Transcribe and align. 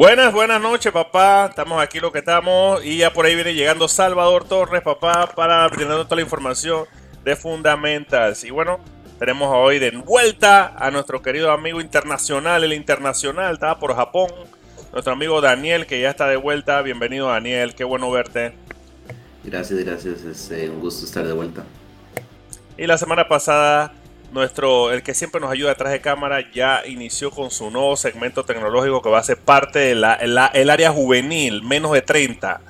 Buenas, 0.00 0.32
buenas 0.32 0.62
noches, 0.62 0.90
papá. 0.92 1.48
Estamos 1.50 1.78
aquí 1.78 2.00
lo 2.00 2.10
que 2.10 2.20
estamos. 2.20 2.82
Y 2.82 2.96
ya 2.96 3.12
por 3.12 3.26
ahí 3.26 3.34
viene 3.34 3.52
llegando 3.52 3.86
Salvador 3.86 4.44
Torres, 4.48 4.80
papá, 4.80 5.30
para 5.36 5.68
brindar 5.68 6.04
toda 6.04 6.16
la 6.16 6.22
información 6.22 6.86
de 7.22 7.36
Fundamentals. 7.36 8.44
Y 8.44 8.50
bueno, 8.50 8.80
tenemos 9.18 9.50
hoy 9.52 9.78
de 9.78 9.90
vuelta 9.90 10.74
a 10.74 10.90
nuestro 10.90 11.20
querido 11.20 11.50
amigo 11.50 11.82
internacional, 11.82 12.64
el 12.64 12.72
internacional, 12.72 13.52
estaba 13.52 13.78
por 13.78 13.94
Japón. 13.94 14.30
Nuestro 14.90 15.12
amigo 15.12 15.42
Daniel, 15.42 15.84
que 15.84 16.00
ya 16.00 16.08
está 16.08 16.26
de 16.28 16.36
vuelta. 16.36 16.80
Bienvenido, 16.80 17.28
Daniel. 17.28 17.74
Qué 17.74 17.84
bueno 17.84 18.10
verte. 18.10 18.54
Gracias, 19.44 19.84
gracias. 19.84 20.22
Es 20.22 20.50
eh, 20.50 20.70
un 20.70 20.80
gusto 20.80 21.04
estar 21.04 21.26
de 21.26 21.34
vuelta. 21.34 21.64
Y 22.78 22.86
la 22.86 22.96
semana 22.96 23.28
pasada 23.28 23.92
nuestro, 24.32 24.92
el 24.92 25.02
que 25.02 25.14
siempre 25.14 25.40
nos 25.40 25.50
ayuda 25.50 25.70
detrás 25.70 25.92
de 25.92 26.00
cámara, 26.00 26.44
ya 26.52 26.82
inició 26.86 27.30
con 27.30 27.50
su 27.50 27.70
nuevo 27.70 27.96
segmento 27.96 28.44
tecnológico 28.44 29.02
que 29.02 29.10
va 29.10 29.18
a 29.18 29.24
ser 29.24 29.38
parte 29.38 29.78
del 29.78 30.04
el 30.54 30.70
área 30.70 30.90
juvenil, 30.92 31.62
menos 31.62 31.92
de 31.92 32.02
30. 32.02 32.60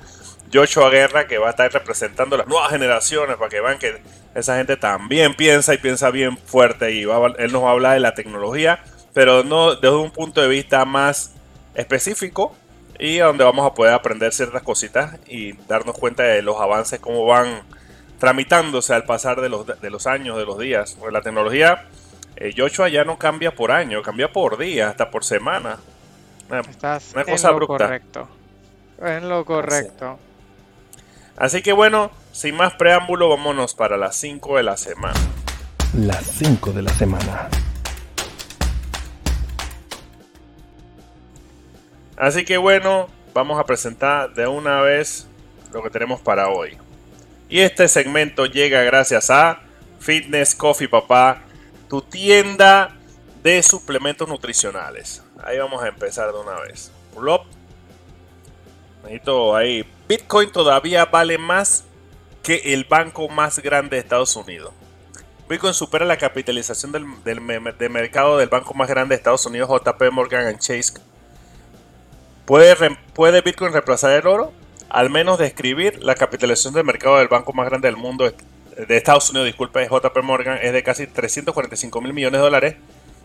Joshua 0.53 0.89
Guerra, 0.89 1.27
que 1.27 1.37
va 1.37 1.47
a 1.47 1.49
estar 1.51 1.71
representando 1.71 2.35
las 2.35 2.47
nuevas 2.47 2.71
generaciones 2.71 3.37
para 3.37 3.49
que 3.49 3.61
vean 3.61 3.79
que 3.79 4.01
esa 4.35 4.57
gente 4.57 4.75
también 4.77 5.33
piensa 5.35 5.73
y 5.73 5.77
piensa 5.77 6.11
bien 6.11 6.37
fuerte. 6.37 6.91
Y 6.91 7.03
él 7.03 7.51
nos 7.51 7.63
va 7.63 7.69
a 7.69 7.71
hablar 7.71 7.93
de 7.93 8.01
la 8.01 8.13
tecnología, 8.13 8.83
pero 9.13 9.43
no 9.43 9.75
desde 9.75 9.95
un 9.95 10.11
punto 10.11 10.41
de 10.41 10.47
vista 10.47 10.83
más 10.85 11.33
específico 11.73 12.55
y 12.99 13.17
donde 13.17 13.43
vamos 13.43 13.65
a 13.65 13.73
poder 13.73 13.93
aprender 13.93 14.33
ciertas 14.33 14.61
cositas 14.61 15.17
y 15.27 15.53
darnos 15.67 15.97
cuenta 15.97 16.23
de 16.23 16.41
los 16.41 16.59
avances, 16.59 16.99
cómo 16.99 17.25
van 17.25 17.61
tramitándose 18.21 18.93
al 18.93 19.03
pasar 19.03 19.41
de 19.41 19.49
los, 19.49 19.65
de 19.65 19.89
los 19.89 20.05
años, 20.05 20.37
de 20.37 20.45
los 20.45 20.59
días. 20.59 20.95
Pues 20.99 21.11
la 21.11 21.23
tecnología, 21.23 21.87
eh, 22.35 22.53
Joshua 22.55 22.87
ya 22.87 23.03
no 23.03 23.17
cambia 23.17 23.55
por 23.55 23.71
año, 23.71 24.03
cambia 24.03 24.31
por 24.31 24.59
día, 24.59 24.89
hasta 24.89 25.09
por 25.09 25.25
semana. 25.25 25.79
Estás 26.69 27.15
en 27.15 27.59
lo 27.59 27.65
correcto. 27.65 28.29
En 28.99 29.27
lo 29.27 29.43
correcto. 29.43 30.19
Así. 31.35 31.63
que 31.63 31.73
bueno, 31.73 32.11
sin 32.31 32.55
más 32.55 32.75
preámbulo, 32.75 33.27
vámonos 33.27 33.73
para 33.73 33.97
las 33.97 34.15
5 34.17 34.57
de 34.57 34.63
la 34.63 34.77
semana. 34.77 35.19
Las 35.97 36.23
5 36.23 36.73
de 36.73 36.81
la 36.83 36.93
semana. 36.93 37.49
Así 42.17 42.45
que 42.45 42.57
bueno, 42.57 43.07
vamos 43.33 43.59
a 43.59 43.63
presentar 43.63 44.31
de 44.35 44.45
una 44.45 44.81
vez 44.81 45.27
lo 45.73 45.81
que 45.81 45.89
tenemos 45.89 46.21
para 46.21 46.49
hoy. 46.49 46.77
Y 47.51 47.59
este 47.59 47.89
segmento 47.89 48.45
llega 48.45 48.81
gracias 48.83 49.29
a 49.29 49.59
Fitness 49.99 50.55
Coffee, 50.55 50.87
papá, 50.87 51.41
tu 51.89 52.01
tienda 52.01 52.95
de 53.43 53.61
suplementos 53.61 54.25
nutricionales. 54.29 55.21
Ahí 55.43 55.57
vamos 55.57 55.83
a 55.83 55.89
empezar 55.89 56.31
de 56.31 56.39
una 56.39 56.61
vez. 56.61 56.93
Pull 57.13 57.29
Necesito 59.03 59.53
ahí. 59.53 59.85
Bitcoin 60.07 60.49
todavía 60.49 61.03
vale 61.03 61.37
más 61.37 61.83
que 62.41 62.73
el 62.73 62.85
banco 62.85 63.27
más 63.27 63.59
grande 63.59 63.97
de 63.97 64.01
Estados 64.01 64.33
Unidos. 64.37 64.71
Bitcoin 65.49 65.73
supera 65.73 66.05
la 66.05 66.15
capitalización 66.15 66.93
del, 66.93 67.41
mercado 67.41 68.37
del 68.37 68.47
banco 68.47 68.73
más 68.73 68.87
grande 68.87 69.15
de 69.15 69.17
Estados 69.17 69.45
Unidos, 69.45 69.69
JP 69.69 70.01
Morgan 70.13 70.57
Chase. 70.57 70.93
¿Puede, 72.45 72.95
¿Puede 73.13 73.41
Bitcoin 73.41 73.73
reemplazar 73.73 74.11
el 74.11 74.25
oro? 74.25 74.53
Al 74.91 75.09
menos 75.09 75.39
describir 75.39 76.03
la 76.03 76.15
capitalización 76.15 76.73
del 76.73 76.83
mercado 76.83 77.17
del 77.17 77.29
banco 77.29 77.53
más 77.53 77.69
grande 77.69 77.87
del 77.87 77.95
mundo 77.95 78.29
de 78.29 78.97
Estados 78.97 79.29
Unidos, 79.29 79.45
disculpe, 79.45 79.87
JP 79.87 80.17
Morgan, 80.21 80.59
es 80.61 80.73
de 80.73 80.83
casi 80.83 81.07
345 81.07 82.01
mil 82.01 82.13
millones 82.13 82.39
de 82.39 82.43
dólares, 82.43 82.75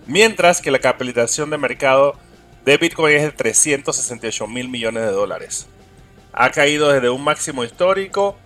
mientras 0.07 0.61
que 0.61 0.71
la 0.71 0.79
capitalización 0.79 1.51
de 1.51 1.59
mercado 1.59 2.15
de 2.65 2.77
Bitcoin 2.77 3.17
es 3.17 3.23
de 3.23 3.33
368 3.33 4.47
mil 4.47 4.69
millones 4.69 5.03
de 5.03 5.11
dólares. 5.11 5.67
Ha 6.33 6.51
caído 6.51 6.93
desde 6.93 7.11
un 7.11 7.25
máximo 7.25 7.65
histórico 7.65 8.37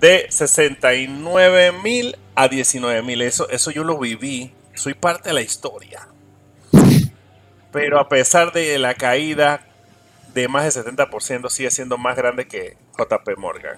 de 0.00 0.26
69 0.28 1.72
mil 1.84 2.16
a 2.34 2.48
19 2.48 3.02
mil. 3.02 3.22
Eso, 3.22 3.48
eso 3.48 3.70
yo 3.70 3.84
lo 3.84 3.96
viví, 3.96 4.52
soy 4.74 4.94
parte 4.94 5.28
de 5.28 5.34
la 5.34 5.42
historia. 5.42 6.08
Pero 7.70 8.00
a 8.00 8.08
pesar 8.08 8.52
de 8.52 8.76
la 8.78 8.94
caída 8.94 9.69
de 10.34 10.48
más 10.48 10.74
del 10.74 10.84
70% 10.84 11.50
sigue 11.50 11.70
siendo 11.70 11.98
más 11.98 12.16
grande 12.16 12.46
que 12.46 12.76
JP 12.98 13.36
Morgan. 13.38 13.76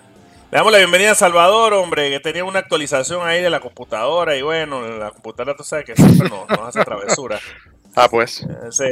Le 0.50 0.58
damos 0.58 0.72
la 0.72 0.78
bienvenida 0.78 1.12
a 1.12 1.14
Salvador, 1.14 1.72
hombre, 1.72 2.10
que 2.10 2.20
tenía 2.20 2.44
una 2.44 2.58
actualización 2.58 3.26
ahí 3.26 3.40
de 3.40 3.48
la 3.48 3.60
computadora 3.60 4.36
y 4.36 4.42
bueno, 4.42 4.86
la 4.98 5.10
computadora 5.10 5.56
tú 5.56 5.64
sabes 5.64 5.86
que 5.86 5.96
siempre 5.96 6.28
nos, 6.28 6.50
hace 6.58 6.84
travesura. 6.84 7.40
Ah, 7.94 8.08
pues. 8.10 8.42
Sí. 8.70 8.84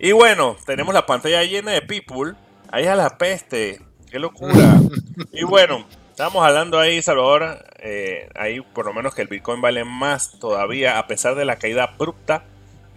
Y 0.00 0.10
bueno, 0.10 0.56
tenemos 0.66 0.92
la 0.92 1.06
pantalla 1.06 1.44
llena 1.44 1.70
de 1.70 1.80
people. 1.80 2.32
Ahí 2.72 2.84
a 2.88 2.96
la 2.96 3.16
peste. 3.16 3.80
Qué 4.10 4.18
locura. 4.18 4.80
y 5.32 5.44
bueno, 5.44 5.86
estamos 6.10 6.44
hablando 6.44 6.80
ahí, 6.80 7.00
Salvador, 7.02 7.64
eh, 7.78 8.28
ahí 8.34 8.60
por 8.60 8.86
lo 8.86 8.92
menos 8.92 9.14
que 9.14 9.22
el 9.22 9.28
Bitcoin 9.28 9.60
vale 9.60 9.84
más 9.84 10.40
todavía 10.40 10.98
a 10.98 11.06
pesar 11.06 11.36
de 11.36 11.44
la 11.44 11.54
caída 11.54 11.84
abrupta 11.84 12.42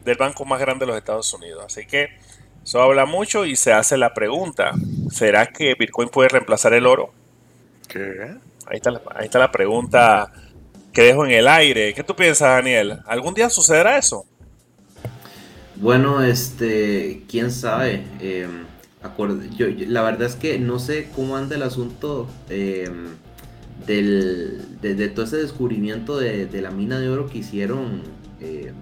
del 0.03 0.17
banco 0.17 0.45
más 0.45 0.59
grande 0.59 0.87
de 0.87 0.91
los 0.91 0.97
Estados 0.97 1.31
Unidos. 1.31 1.63
Así 1.63 1.85
que 1.85 2.09
eso 2.63 2.81
habla 2.81 3.05
mucho 3.05 3.45
y 3.45 3.55
se 3.55 3.73
hace 3.73 3.97
la 3.97 4.13
pregunta, 4.13 4.71
¿será 5.11 5.47
que 5.47 5.75
Bitcoin 5.77 6.09
puede 6.09 6.29
reemplazar 6.29 6.73
el 6.73 6.85
oro? 6.85 7.11
¿Qué? 7.87 8.35
Ahí 8.67 8.77
está, 8.77 8.91
la, 8.91 9.01
ahí 9.15 9.25
está 9.25 9.39
la 9.39 9.51
pregunta 9.51 10.31
que 10.93 11.01
dejo 11.01 11.25
en 11.25 11.31
el 11.31 11.47
aire. 11.47 11.93
¿Qué 11.93 12.03
tú 12.03 12.15
piensas, 12.15 12.47
Daniel? 12.47 12.99
¿Algún 13.05 13.33
día 13.33 13.49
sucederá 13.49 13.97
eso? 13.97 14.25
Bueno, 15.75 16.21
este, 16.21 17.23
quién 17.27 17.51
sabe. 17.51 18.03
Em, 18.21 18.63
yo, 19.57 19.67
la 19.87 20.01
verdad 20.01 20.27
es 20.27 20.35
que 20.35 20.57
no 20.59 20.79
sé 20.79 21.09
cómo 21.13 21.35
anda 21.35 21.55
el 21.55 21.63
asunto 21.63 22.29
em, 22.49 23.07
del, 23.85 24.79
de, 24.81 25.09
todo 25.09 25.25
ese 25.25 25.37
descubrimiento 25.37 26.17
de, 26.17 26.45
de, 26.45 26.61
la 26.61 26.71
mina 26.71 26.99
de 26.99 27.09
oro 27.09 27.27
que 27.27 27.39
hicieron 27.39 28.03
em, 28.39 28.73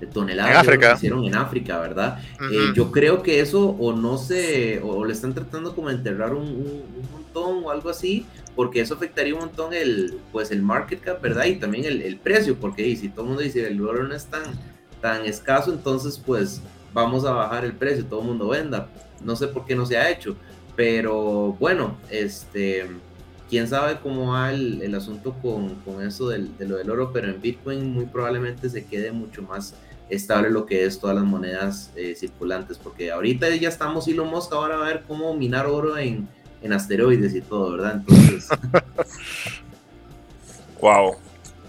de 0.00 0.06
toneladas 0.06 0.66
que 0.66 0.92
hicieron 0.94 1.24
en 1.24 1.34
África, 1.34 1.78
¿verdad? 1.78 2.18
Eh, 2.52 2.72
yo 2.74 2.92
creo 2.92 3.22
que 3.22 3.40
eso 3.40 3.70
o 3.70 3.92
no 3.92 4.18
se, 4.18 4.80
o, 4.82 5.04
le 5.04 5.12
están 5.12 5.34
tratando 5.34 5.74
como 5.74 5.90
enterrar 5.90 6.34
un, 6.34 6.82
montón 7.12 7.64
o 7.64 7.70
algo 7.70 7.88
así, 7.88 8.26
porque 8.54 8.80
eso 8.80 8.94
afectaría 8.94 9.34
un 9.34 9.40
montón 9.40 9.72
el, 9.72 10.18
pues 10.32 10.50
el 10.50 10.62
market 10.62 11.00
cap, 11.00 11.20
¿verdad? 11.22 11.46
Y 11.46 11.56
también 11.56 11.84
el, 11.84 12.16
precio, 12.18 12.56
porque 12.56 12.94
si 12.96 13.08
todo 13.08 13.22
el 13.22 13.28
mundo 13.28 13.42
dice 13.42 13.66
el 13.66 13.80
oro 13.80 14.04
no 14.04 14.14
es 14.14 14.26
tan, 14.26 14.42
tan 15.00 15.24
escaso, 15.24 15.72
entonces 15.72 16.20
pues 16.24 16.60
vamos 16.92 17.24
a 17.24 17.32
bajar 17.32 17.64
el 17.64 17.72
precio, 17.72 18.04
todo 18.04 18.20
el 18.20 18.26
mundo 18.26 18.48
venda. 18.48 18.88
No 19.22 19.34
sé 19.34 19.48
por 19.48 19.64
qué 19.64 19.74
no 19.74 19.86
se 19.86 19.96
ha 19.96 20.10
hecho, 20.10 20.36
pero 20.76 21.56
bueno, 21.58 21.96
este 22.10 22.86
quién 23.48 23.68
sabe 23.68 23.98
cómo 24.02 24.32
va 24.32 24.52
el, 24.52 24.94
asunto 24.94 25.34
con, 25.40 26.02
eso 26.02 26.28
del, 26.28 26.56
de 26.56 26.66
lo 26.66 26.76
del 26.76 26.90
oro, 26.90 27.12
pero 27.12 27.28
en 27.28 27.40
Bitcoin 27.40 27.92
muy 27.92 28.06
probablemente 28.06 28.68
se 28.68 28.84
quede 28.84 29.12
mucho 29.12 29.42
más 29.42 29.74
estable 30.08 30.50
lo 30.50 30.66
que 30.66 30.84
es 30.84 31.00
todas 31.00 31.16
las 31.16 31.24
monedas 31.24 31.90
eh, 31.96 32.14
circulantes, 32.14 32.78
porque 32.78 33.10
ahorita 33.10 33.48
ya 33.56 33.68
estamos 33.68 34.06
Elon 34.08 34.28
Musk, 34.28 34.52
ahora 34.52 34.76
va 34.76 34.86
a 34.86 34.88
ver 34.88 35.02
cómo 35.06 35.34
minar 35.34 35.66
oro 35.66 35.98
en, 35.98 36.28
en 36.62 36.72
asteroides 36.72 37.34
y 37.34 37.40
todo, 37.40 37.72
¿verdad? 37.72 37.96
Entonces... 37.96 38.48
wow, 40.80 41.16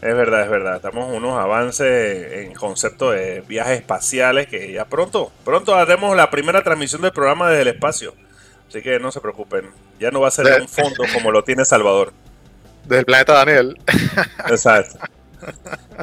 es 0.02 0.16
verdad, 0.16 0.44
es 0.44 0.50
verdad. 0.50 0.76
Estamos 0.76 1.10
en 1.10 1.16
unos 1.16 1.40
avances 1.40 2.34
en 2.34 2.54
concepto 2.54 3.12
de 3.12 3.42
viajes 3.42 3.80
espaciales 3.80 4.48
que 4.48 4.72
ya 4.72 4.86
pronto, 4.86 5.32
pronto 5.44 5.76
haremos 5.76 6.16
la 6.16 6.30
primera 6.30 6.64
transmisión 6.64 7.02
del 7.02 7.12
programa 7.12 7.50
desde 7.50 7.64
el 7.64 7.68
espacio. 7.70 8.14
Así 8.70 8.82
que 8.82 9.00
no 9.00 9.12
se 9.12 9.22
preocupen, 9.22 9.70
ya 10.00 10.12
no 10.12 10.22
va 10.22 10.28
a 10.28 10.32
ser 10.32 10.62
un 10.62 10.68
fondo 10.68 11.04
como 11.14 11.32
lo 11.32 11.44
tiene 11.44 11.66
Salvador. 11.66 12.14
Del 12.86 13.04
planeta 13.04 13.34
Daniel. 13.34 13.78
Exacto. 14.50 14.98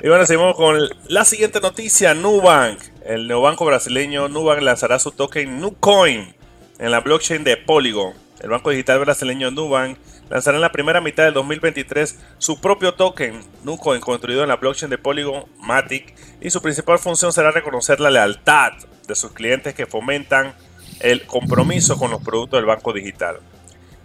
Y 0.02 0.08
bueno, 0.08 0.26
seguimos 0.26 0.56
con 0.56 0.78
la 1.08 1.24
siguiente 1.24 1.60
noticia. 1.60 2.14
Nubank, 2.14 2.80
el 3.04 3.28
neobanco 3.28 3.64
brasileño 3.64 4.28
Nubank 4.28 4.62
lanzará 4.62 4.98
su 4.98 5.12
token 5.12 5.60
Nucoin 5.60 6.34
en 6.78 6.90
la 6.90 7.00
blockchain 7.00 7.44
de 7.44 7.56
Polygon. 7.56 8.14
El 8.40 8.50
banco 8.50 8.70
digital 8.70 8.98
brasileño 8.98 9.50
Nubank 9.50 9.98
lanzará 10.28 10.56
en 10.56 10.62
la 10.62 10.72
primera 10.72 11.00
mitad 11.00 11.24
del 11.24 11.34
2023 11.34 12.18
su 12.38 12.60
propio 12.60 12.94
token 12.94 13.40
Nucoin 13.62 14.00
construido 14.00 14.42
en 14.42 14.48
la 14.48 14.56
blockchain 14.56 14.90
de 14.90 14.98
Polygon 14.98 15.44
Matic 15.58 16.14
y 16.40 16.50
su 16.50 16.60
principal 16.60 16.98
función 16.98 17.32
será 17.32 17.50
reconocer 17.50 18.00
la 18.00 18.10
lealtad 18.10 18.72
de 19.06 19.14
sus 19.14 19.32
clientes 19.32 19.74
que 19.74 19.86
fomentan 19.86 20.54
el 21.00 21.26
compromiso 21.26 21.96
con 21.98 22.10
los 22.10 22.22
productos 22.22 22.58
del 22.58 22.66
banco 22.66 22.92
digital. 22.92 23.38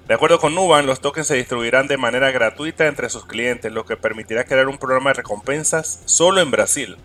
De 0.09 0.15
acuerdo 0.15 0.39
con 0.39 0.56
Nubank, 0.56 0.88
los 0.88 1.01
tokens 1.01 1.27
se 1.27 1.35
distribuirán 1.35 1.85
de 1.85 1.95
manera 1.95 2.31
gratuita 2.31 2.88
entre 2.88 3.11
sus 3.11 3.27
clientes, 3.27 3.71
lo 3.71 3.85
que 3.85 3.95
permitirá 3.95 4.44
crear 4.44 4.67
un 4.67 4.79
programa 4.79 5.11
de 5.11 5.17
recompensas 5.17 6.01
solo 6.06 6.41
en 6.41 6.50
Brasil, 6.50 6.97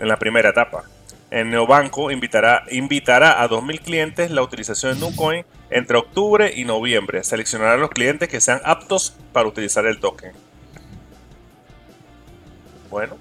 en 0.00 0.08
la 0.08 0.18
primera 0.18 0.48
etapa. 0.48 0.82
El 1.30 1.48
neobanco 1.48 2.10
invitará, 2.10 2.64
invitará 2.72 3.40
a 3.40 3.48
2.000 3.48 3.80
clientes 3.82 4.30
la 4.32 4.42
utilización 4.42 4.94
de 4.94 4.98
Nucoin 4.98 5.44
entre 5.70 5.96
octubre 5.96 6.52
y 6.52 6.64
noviembre. 6.64 7.22
Seleccionará 7.22 7.74
a 7.74 7.76
los 7.76 7.90
clientes 7.90 8.28
que 8.28 8.40
sean 8.40 8.60
aptos 8.64 9.16
para 9.32 9.46
utilizar 9.46 9.86
el 9.86 10.00
token. 10.00 10.32
Bueno, 12.90 13.16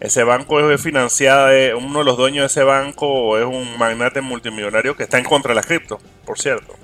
Ese 0.00 0.24
banco 0.24 0.68
es 0.68 0.82
financiado, 0.82 1.78
uno 1.78 2.00
de 2.00 2.04
los 2.04 2.16
dueños 2.16 2.42
de 2.42 2.46
ese 2.46 2.64
banco 2.64 3.38
es 3.38 3.44
un 3.44 3.78
magnate 3.78 4.20
multimillonario 4.20 4.96
que 4.96 5.04
está 5.04 5.18
en 5.18 5.24
contra 5.24 5.50
de 5.50 5.60
la 5.60 5.62
cripto, 5.62 6.00
por 6.24 6.40
cierto. 6.40 6.77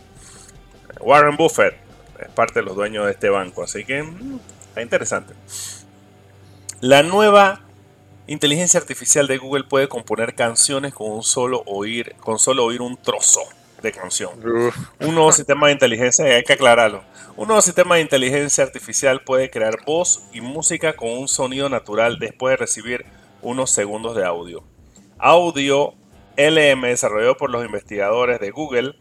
Warren 1.01 1.37
Buffett 1.37 1.75
es 2.21 2.29
parte 2.31 2.61
de 2.61 2.67
los 2.67 2.77
dueños 2.77 3.07
de 3.07 3.13
este 3.13 3.29
banco, 3.29 3.63
así 3.63 3.85
que 3.85 4.03
mm, 4.03 4.41
está 4.69 4.83
interesante. 4.83 5.35
La 6.81 7.03
nueva 7.03 7.61
inteligencia 8.27 8.81
artificial 8.81 9.27
de 9.27 9.39
Google 9.39 9.65
puede 9.65 9.89
componer 9.89 10.35
canciones 10.35 10.95
con 10.95 11.11
un 11.11 11.23
solo 11.23 11.63
oír, 11.67 12.15
con 12.21 12.39
solo 12.39 12.65
oír 12.65 12.81
un 12.81 12.97
trozo 12.97 13.43
de 13.83 13.93
canción. 13.93 14.33
Un 15.01 15.15
nuevo 15.15 15.31
sistema 15.33 15.67
de 15.67 15.75
inteligencia, 15.75 16.25
hay 16.25 16.43
que 16.43 16.55
aclararlo. 16.55 17.03
Un 17.37 17.49
nuevo 17.49 17.63
sistema 17.63 17.97
de 17.97 18.01
inteligencia 18.01 18.65
artificial 18.65 19.23
puede 19.23 19.51
crear 19.51 19.85
voz 19.85 20.25
y 20.33 20.41
música 20.41 20.95
con 20.95 21.11
un 21.11 21.29
sonido 21.29 21.69
natural 21.69 22.19
después 22.19 22.53
de 22.53 22.57
recibir 22.57 23.05
unos 23.43 23.71
segundos 23.71 24.17
de 24.17 24.25
audio. 24.25 24.65
Audio 25.19 25.95
LM, 26.37 26.83
desarrollado 26.83 27.37
por 27.37 27.51
los 27.51 27.65
investigadores 27.65 28.41
de 28.41 28.51
Google, 28.51 28.95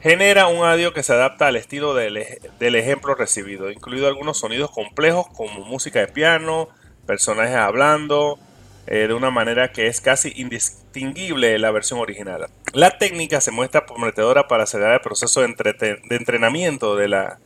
genera 0.00 0.46
un 0.46 0.64
audio 0.64 0.92
que 0.92 1.02
se 1.02 1.12
adapta 1.12 1.48
al 1.48 1.56
estilo 1.56 1.94
del, 1.94 2.16
ejemplo 2.16 3.14
recibido, 3.14 3.70
incluido 3.70 4.06
algunos 4.06 4.38
sonidos 4.38 4.70
complejos 4.70 5.26
como 5.28 5.64
música 5.64 6.00
de 6.00 6.08
piano, 6.08 6.68
personajes 7.06 7.56
hablando, 7.56 8.38
eh, 8.86 9.06
de 9.08 9.14
una 9.14 9.30
manera 9.30 9.72
que 9.72 9.86
es 9.86 10.00
casi 10.00 10.32
indistinguible 10.36 11.48
de 11.48 11.58
la 11.58 11.70
versión 11.70 11.98
original. 12.00 12.46
La 12.72 12.98
técnica 12.98 13.40
se 13.40 13.50
muestra 13.50 13.86
prometedora 13.86 14.48
para 14.48 14.64
acelerar 14.64 14.94
el 14.94 15.00
proceso 15.00 15.40
de, 15.40 16.00
entrenamiento 16.10 16.96
de 16.96 17.08
la 17.08 17.38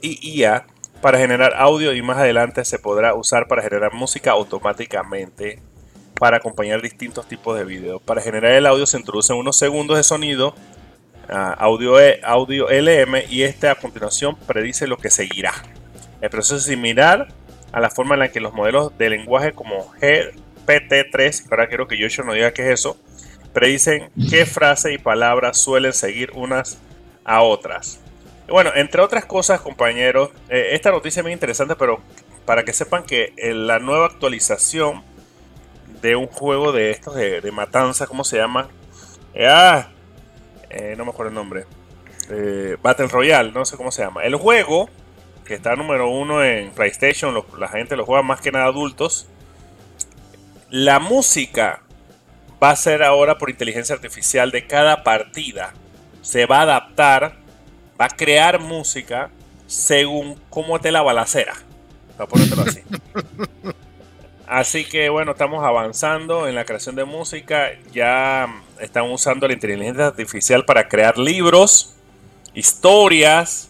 IA 0.00 0.66
para 1.00 1.18
generar 1.18 1.54
audio 1.56 1.92
y 1.92 2.02
más 2.02 2.18
adelante 2.18 2.64
se 2.64 2.78
podrá 2.78 3.14
usar 3.14 3.48
para 3.48 3.62
generar 3.62 3.92
música 3.92 4.30
automáticamente 4.30 5.60
para 6.18 6.38
acompañar 6.38 6.80
distintos 6.80 7.28
tipos 7.28 7.58
de 7.58 7.64
videos. 7.64 8.00
Para 8.02 8.22
generar 8.22 8.52
el 8.52 8.66
audio 8.66 8.86
se 8.86 8.96
introducen 8.96 9.36
unos 9.36 9.58
segundos 9.58 9.98
de 9.98 10.02
sonido, 10.02 10.54
audio, 11.28 12.00
e, 12.00 12.20
audio 12.22 12.68
LM, 12.68 13.24
y 13.28 13.42
este 13.42 13.68
a 13.68 13.74
continuación 13.74 14.36
predice 14.36 14.86
lo 14.86 14.96
que 14.96 15.10
seguirá. 15.10 15.52
El 16.20 16.30
proceso 16.30 16.56
es 16.56 16.64
similar 16.64 17.28
a 17.72 17.80
la 17.80 17.90
forma 17.90 18.14
en 18.14 18.20
la 18.20 18.28
que 18.28 18.40
los 18.40 18.54
modelos 18.54 18.96
de 18.96 19.10
lenguaje 19.10 19.52
como 19.52 19.92
G 20.00 20.32
PT3, 20.66 21.46
ahora 21.50 21.68
quiero 21.68 21.86
que 21.86 21.96
Yoshio 21.96 22.24
no 22.24 22.32
diga 22.32 22.52
qué 22.52 22.62
es 22.62 22.80
eso, 22.80 22.96
predicen 23.52 24.10
qué 24.28 24.44
frase 24.44 24.92
y 24.92 24.98
palabras 24.98 25.58
suelen 25.58 25.92
seguir 25.92 26.32
unas 26.34 26.78
a 27.24 27.42
otras. 27.42 28.00
bueno, 28.48 28.70
entre 28.74 29.00
otras 29.00 29.24
cosas, 29.24 29.60
compañeros, 29.60 30.30
eh, 30.48 30.68
esta 30.72 30.90
noticia 30.90 31.20
es 31.20 31.24
muy 31.24 31.32
interesante, 31.32 31.74
pero 31.74 32.00
para 32.44 32.64
que 32.64 32.72
sepan 32.72 33.02
que 33.02 33.32
la 33.36 33.78
nueva 33.78 34.06
actualización 34.06 35.02
de 36.00 36.14
un 36.14 36.26
juego 36.26 36.72
de 36.72 36.90
estos 36.90 37.14
de, 37.16 37.50
matanza, 37.52 38.06
¿cómo 38.06 38.22
se 38.22 38.36
llama? 38.36 38.68
Eh, 39.34 39.48
ah, 39.48 39.88
eh, 40.76 40.94
no 40.96 41.04
me 41.04 41.10
acuerdo 41.10 41.30
el 41.30 41.34
nombre. 41.34 41.64
Battle 42.82 43.06
Royale, 43.06 43.52
no 43.52 43.64
sé 43.64 43.76
cómo 43.76 43.92
se 43.92 44.02
llama. 44.02 44.24
El 44.24 44.34
juego, 44.34 44.88
que 45.44 45.54
está 45.54 45.76
número 45.76 46.08
uno 46.08 46.42
en 46.42 46.70
PlayStation, 46.70 47.34
la 47.58 47.68
gente 47.68 47.96
lo 47.96 48.04
juega 48.04 48.22
más 48.22 48.40
que 48.40 48.50
nada 48.50 48.66
adultos. 48.66 49.28
La 50.70 50.98
música 50.98 51.82
va 52.62 52.70
a 52.70 52.76
ser 52.76 53.02
ahora 53.02 53.38
por 53.38 53.50
inteligencia 53.50 53.94
artificial 53.94 54.50
de 54.50 54.66
cada 54.66 55.04
partida. 55.04 55.72
Se 56.22 56.46
va 56.46 56.58
a 56.58 56.62
adaptar, 56.62 57.36
va 58.00 58.06
a 58.06 58.08
crear 58.08 58.60
música 58.60 59.30
según 59.66 60.40
cómo 60.50 60.80
te 60.80 60.90
la 60.90 61.02
balacera. 61.02 61.54
Para 62.16 62.28
ponértelo 62.28 62.62
así. 62.62 62.82
Así 64.46 64.84
que 64.84 65.08
bueno, 65.08 65.32
estamos 65.32 65.64
avanzando 65.64 66.46
en 66.46 66.54
la 66.54 66.64
creación 66.64 66.94
de 66.94 67.04
música. 67.04 67.70
Ya 67.92 68.46
están 68.80 69.10
usando 69.10 69.46
la 69.46 69.54
inteligencia 69.54 70.06
artificial 70.06 70.64
para 70.64 70.88
crear 70.88 71.18
libros, 71.18 71.94
historias, 72.54 73.68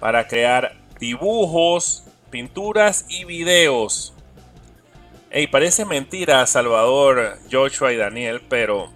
para 0.00 0.26
crear 0.26 0.76
dibujos, 0.98 2.04
pinturas 2.30 3.04
y 3.08 3.24
videos. 3.24 4.14
Ey, 5.30 5.46
parece 5.46 5.84
mentira, 5.84 6.44
Salvador, 6.46 7.38
Joshua 7.50 7.92
y 7.92 7.96
Daniel, 7.96 8.42
pero 8.48 8.90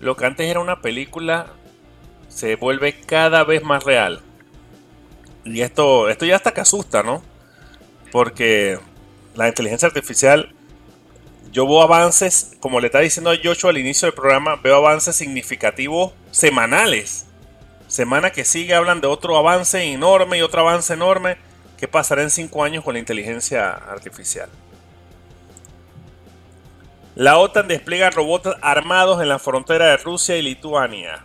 lo 0.00 0.16
que 0.16 0.26
antes 0.26 0.48
era 0.48 0.60
una 0.60 0.80
película 0.80 1.46
se 2.28 2.56
vuelve 2.56 3.00
cada 3.00 3.44
vez 3.44 3.62
más 3.62 3.84
real. 3.84 4.20
Y 5.44 5.60
esto, 5.60 6.08
esto 6.08 6.24
ya 6.24 6.36
hasta 6.36 6.52
que 6.52 6.60
asusta, 6.60 7.02
¿no? 7.02 7.22
Porque 8.12 8.78
la 9.34 9.48
inteligencia 9.48 9.88
artificial, 9.88 10.54
yo 11.50 11.66
veo 11.66 11.82
avances, 11.82 12.56
como 12.60 12.80
le 12.80 12.86
está 12.86 13.00
diciendo 13.00 13.30
a 13.30 13.36
Joshua 13.42 13.70
al 13.70 13.78
inicio 13.78 14.06
del 14.06 14.14
programa, 14.14 14.56
veo 14.56 14.76
avances 14.76 15.16
significativos 15.16 16.12
semanales. 16.30 17.26
Semana 17.86 18.30
que 18.30 18.44
sigue 18.44 18.74
hablan 18.74 19.00
de 19.00 19.06
otro 19.06 19.36
avance 19.36 19.82
enorme 19.82 20.38
y 20.38 20.42
otro 20.42 20.60
avance 20.60 20.92
enorme. 20.92 21.38
¿Qué 21.78 21.88
pasará 21.88 22.22
en 22.22 22.30
cinco 22.30 22.62
años 22.64 22.84
con 22.84 22.94
la 22.94 22.98
inteligencia 22.98 23.70
artificial? 23.70 24.50
La 27.14 27.38
OTAN 27.38 27.66
despliega 27.66 28.10
robots 28.10 28.50
armados 28.60 29.22
en 29.22 29.28
la 29.28 29.38
frontera 29.38 29.86
de 29.86 29.96
Rusia 29.96 30.36
y 30.36 30.42
Lituania. 30.42 31.24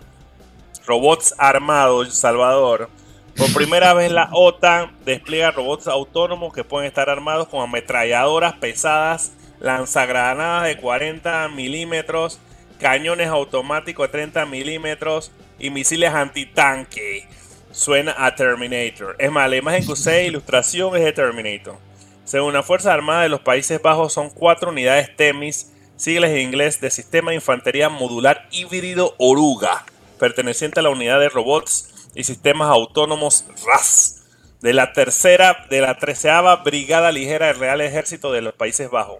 Robots 0.87 1.35
armados, 1.37 2.13
Salvador. 2.13 2.89
Por 3.35 3.53
primera 3.53 3.93
vez 3.93 4.11
la 4.11 4.29
OTAN 4.31 4.95
despliega 5.05 5.51
robots 5.51 5.87
autónomos 5.87 6.53
que 6.53 6.63
pueden 6.63 6.87
estar 6.87 7.09
armados 7.09 7.47
con 7.47 7.61
ametralladoras 7.61 8.53
pesadas, 8.53 9.33
lanzagranadas 9.63 10.67
de 10.67 10.77
40 10.77 11.47
milímetros, 11.49 12.39
cañones 12.79 13.29
automáticos 13.29 14.07
de 14.07 14.11
30 14.11 14.45
milímetros 14.45 15.31
y 15.57 15.71
misiles 15.71 16.13
antitanque. 16.13 17.27
Suena 17.71 18.13
a 18.19 18.35
Terminator. 18.35 19.15
Es 19.17 19.31
más, 19.31 19.49
la 19.49 19.55
imagen 19.55 19.83
que 19.83 19.93
usé 19.93 20.25
ilustración 20.25 20.95
es 20.95 21.03
de 21.03 21.13
Terminator. 21.13 21.77
Según 22.25 22.53
las 22.53 22.65
Fuerzas 22.65 22.93
Armadas 22.93 23.23
de 23.23 23.29
los 23.29 23.39
Países 23.39 23.81
Bajos 23.81 24.13
son 24.13 24.29
cuatro 24.29 24.69
unidades 24.69 25.15
TEMIS 25.15 25.71
siglas 25.95 26.31
en 26.31 26.39
inglés 26.39 26.81
de 26.81 26.91
Sistema 26.91 27.31
de 27.31 27.35
Infantería 27.35 27.89
Modular 27.89 28.47
Híbrido 28.51 29.15
Oruga, 29.17 29.85
perteneciente 30.19 30.81
a 30.81 30.83
la 30.83 30.89
unidad 30.89 31.19
de 31.19 31.29
robots 31.29 32.09
y 32.13 32.25
sistemas 32.25 32.69
autónomos 32.69 33.45
RAS 33.65 34.23
de 34.61 34.73
la 34.73 34.93
tercera, 34.93 35.65
de 35.69 35.81
la 35.81 35.97
treceava 35.97 36.57
Brigada 36.57 37.11
Ligera 37.11 37.47
del 37.47 37.59
Real 37.59 37.81
Ejército 37.81 38.31
de 38.31 38.41
los 38.41 38.53
Países 38.53 38.89
Bajos. 38.89 39.19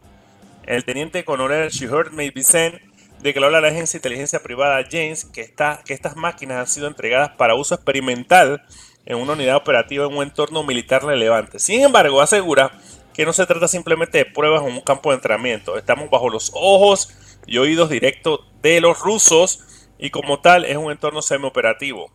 El 0.65 0.85
teniente 0.85 1.25
coronel 1.25 1.69
Shihurt 1.69 2.13
Mavisen 2.13 2.79
declaró 3.21 3.55
a 3.55 3.61
la 3.61 3.67
agencia 3.67 3.97
de 3.97 3.99
inteligencia 3.99 4.41
privada 4.41 4.83
James 4.89 5.25
que, 5.25 5.53
que 5.85 5.93
estas 5.93 6.15
máquinas 6.15 6.57
han 6.57 6.67
sido 6.67 6.87
entregadas 6.87 7.31
para 7.31 7.55
uso 7.55 7.75
experimental 7.75 8.63
en 9.05 9.17
una 9.17 9.33
unidad 9.33 9.57
operativa 9.57 10.05
en 10.05 10.15
un 10.15 10.23
entorno 10.23 10.63
militar 10.63 11.03
relevante. 11.03 11.59
Sin 11.59 11.81
embargo, 11.81 12.21
asegura 12.21 12.71
que 13.13 13.25
no 13.25 13.33
se 13.33 13.45
trata 13.45 13.67
simplemente 13.67 14.17
de 14.19 14.25
pruebas 14.25 14.63
en 14.63 14.73
un 14.73 14.81
campo 14.81 15.09
de 15.09 15.15
entrenamiento. 15.15 15.77
Estamos 15.77 16.09
bajo 16.09 16.29
los 16.29 16.51
ojos 16.53 17.09
y 17.45 17.57
oídos 17.57 17.89
directos 17.89 18.39
de 18.61 18.79
los 18.79 18.99
rusos 18.99 19.89
y 19.99 20.09
como 20.09 20.39
tal 20.39 20.65
es 20.65 20.77
un 20.77 20.91
entorno 20.91 21.21
semi-operativo. 21.21 22.11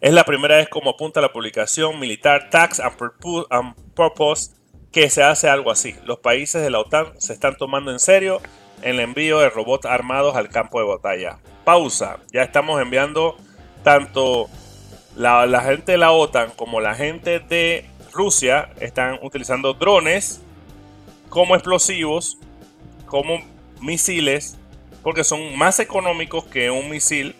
Es 0.00 0.12
la 0.12 0.24
primera 0.24 0.56
vez 0.56 0.68
como 0.68 0.90
apunta 0.90 1.20
la 1.20 1.32
publicación 1.32 1.98
militar 1.98 2.50
Tax 2.50 2.80
and 2.80 2.96
Purpose 3.94 4.50
que 4.94 5.10
se 5.10 5.24
hace 5.24 5.48
algo 5.48 5.72
así. 5.72 5.96
Los 6.04 6.20
países 6.20 6.62
de 6.62 6.70
la 6.70 6.78
OTAN 6.78 7.08
se 7.18 7.32
están 7.32 7.56
tomando 7.56 7.90
en 7.90 7.98
serio 7.98 8.40
el 8.80 9.00
envío 9.00 9.40
de 9.40 9.50
robots 9.50 9.86
armados 9.86 10.36
al 10.36 10.48
campo 10.48 10.78
de 10.78 10.86
batalla. 10.86 11.38
Pausa. 11.64 12.20
Ya 12.32 12.42
estamos 12.42 12.80
enviando 12.80 13.36
tanto 13.82 14.48
la, 15.16 15.60
gente 15.62 15.92
de 15.92 15.98
la 15.98 16.12
OTAN 16.12 16.52
como 16.54 16.80
la 16.80 16.94
gente 16.94 17.40
de 17.40 17.90
Rusia 18.12 18.70
están 18.78 19.18
utilizando 19.20 19.74
drones 19.74 20.40
como 21.28 21.56
explosivos, 21.56 22.38
como 23.06 23.40
misiles, 23.80 24.56
porque 25.02 25.24
son 25.24 25.58
más 25.58 25.80
económicos 25.80 26.44
que 26.44 26.70
un 26.70 26.88
misil 26.88 27.34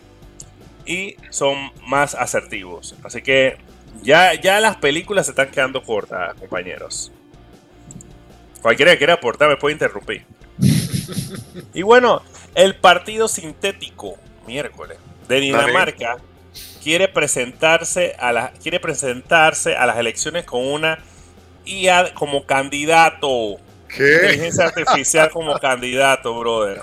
y 0.85 1.15
son 1.29 1.71
más 1.87 2.15
asertivos. 2.15 2.95
Así 3.01 3.21
que 3.21 3.55
ya, 4.03 4.33
ya 4.33 4.59
las 4.59 4.75
películas 4.75 5.27
se 5.27 5.31
están 5.31 5.51
quedando 5.51 5.81
cortas, 5.81 6.33
compañeros. 6.33 7.13
Cualquiera 8.65 8.93
que 8.93 8.97
quiera 8.97 9.13
aportar 9.13 9.47
me 9.47 9.57
puede 9.57 9.73
interrumpir. 9.73 10.25
y 11.75 11.83
bueno, 11.83 12.23
el 12.55 12.75
partido 12.75 13.27
sintético, 13.27 14.15
miércoles, 14.47 14.97
de 15.27 15.39
Dinamarca 15.39 16.17
quiere 16.81 17.07
presentarse 17.07 18.15
a 18.17 18.31
la, 18.31 18.53
quiere 18.63 18.79
presentarse 18.79 19.75
a 19.75 19.85
las 19.85 19.99
elecciones 19.99 20.45
con 20.45 20.65
una 20.65 20.97
IA 21.63 22.15
como 22.15 22.47
candidato. 22.47 23.57
¿Qué? 23.87 24.15
Inteligencia 24.15 24.65
artificial 24.65 25.29
como 25.29 25.59
candidato, 25.59 26.35
brother. 26.39 26.81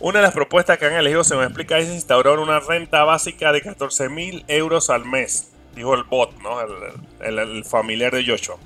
Una 0.00 0.20
de 0.20 0.22
las 0.22 0.32
propuestas 0.32 0.78
que 0.78 0.86
han 0.86 0.94
elegido, 0.94 1.24
se 1.24 1.36
me 1.36 1.44
explica, 1.44 1.76
es 1.76 1.90
instaurar 1.90 2.38
una 2.38 2.58
renta 2.58 3.04
básica 3.04 3.52
de 3.52 3.60
14 3.60 4.08
mil 4.08 4.46
euros 4.48 4.88
al 4.88 5.04
mes, 5.04 5.52
dijo 5.76 5.94
el 5.94 6.04
bot, 6.04 6.40
¿no? 6.40 6.58
El, 7.20 7.38
el, 7.38 7.64
familiar 7.66 8.14
de 8.14 8.24
Yocho. 8.24 8.58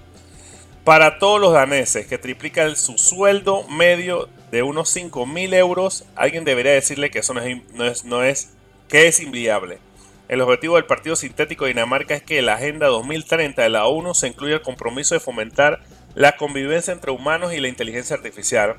Para 0.87 1.19
todos 1.19 1.41
los 1.41 1.53
daneses 1.53 2.07
que 2.07 2.17
triplican 2.17 2.77
su 2.77 2.97
sueldo 2.97 3.67
medio 3.67 4.29
de 4.53 4.63
unos 4.63 4.89
5 4.91 5.27
mil 5.27 5.53
euros, 5.53 6.05
alguien 6.15 6.45
debería 6.45 6.75
decirle 6.75 7.11
que 7.11 7.19
eso 7.19 7.35
no 7.35 7.41
es, 7.41 8.05
no 8.05 8.23
es, 8.23 8.51
que 8.87 9.09
es 9.09 9.19
inviable. 9.19 9.81
El 10.29 10.43
objetivo 10.43 10.77
del 10.77 10.85
Partido 10.85 11.17
Sintético 11.17 11.65
de 11.65 11.73
Dinamarca 11.73 12.15
es 12.15 12.23
que 12.23 12.41
la 12.41 12.55
Agenda 12.55 12.87
2030 12.87 13.63
de 13.63 13.69
la 13.69 13.87
ONU 13.87 14.15
se 14.15 14.29
incluya 14.29 14.55
el 14.55 14.63
compromiso 14.63 15.17
de 15.17 15.21
fomentar 15.21 15.81
la 16.15 16.37
convivencia 16.37 16.93
entre 16.93 17.11
humanos 17.11 17.53
y 17.53 17.59
la 17.59 17.67
inteligencia 17.67 18.15
artificial 18.15 18.77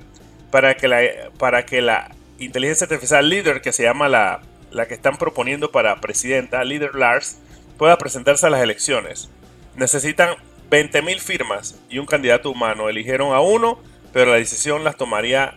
para 0.49 0.77
que 0.77 0.87
la, 0.87 1.01
para 1.37 1.65
que 1.65 1.81
la 1.81 2.15
inteligencia 2.39 2.85
artificial 2.85 3.29
líder, 3.29 3.59
que 3.59 3.73
se 3.73 3.83
llama 3.83 4.07
la, 4.07 4.39
la 4.71 4.87
que 4.87 4.93
están 4.93 5.17
proponiendo 5.17 5.73
para 5.73 5.99
presidenta, 5.99 6.63
líder 6.63 6.95
Lars, 6.95 7.37
pueda 7.77 7.97
presentarse 7.97 8.47
a 8.47 8.49
las 8.49 8.61
elecciones. 8.61 9.29
Necesitan 9.75 10.37
20.000 10.69 11.19
firmas 11.19 11.79
y 11.89 11.99
un 11.99 12.05
candidato 12.05 12.51
humano. 12.51 12.89
Eligieron 12.89 13.33
a 13.33 13.39
uno, 13.39 13.79
pero 14.13 14.31
la 14.31 14.37
decisión 14.37 14.83
las 14.83 14.97
tomaría 14.97 15.55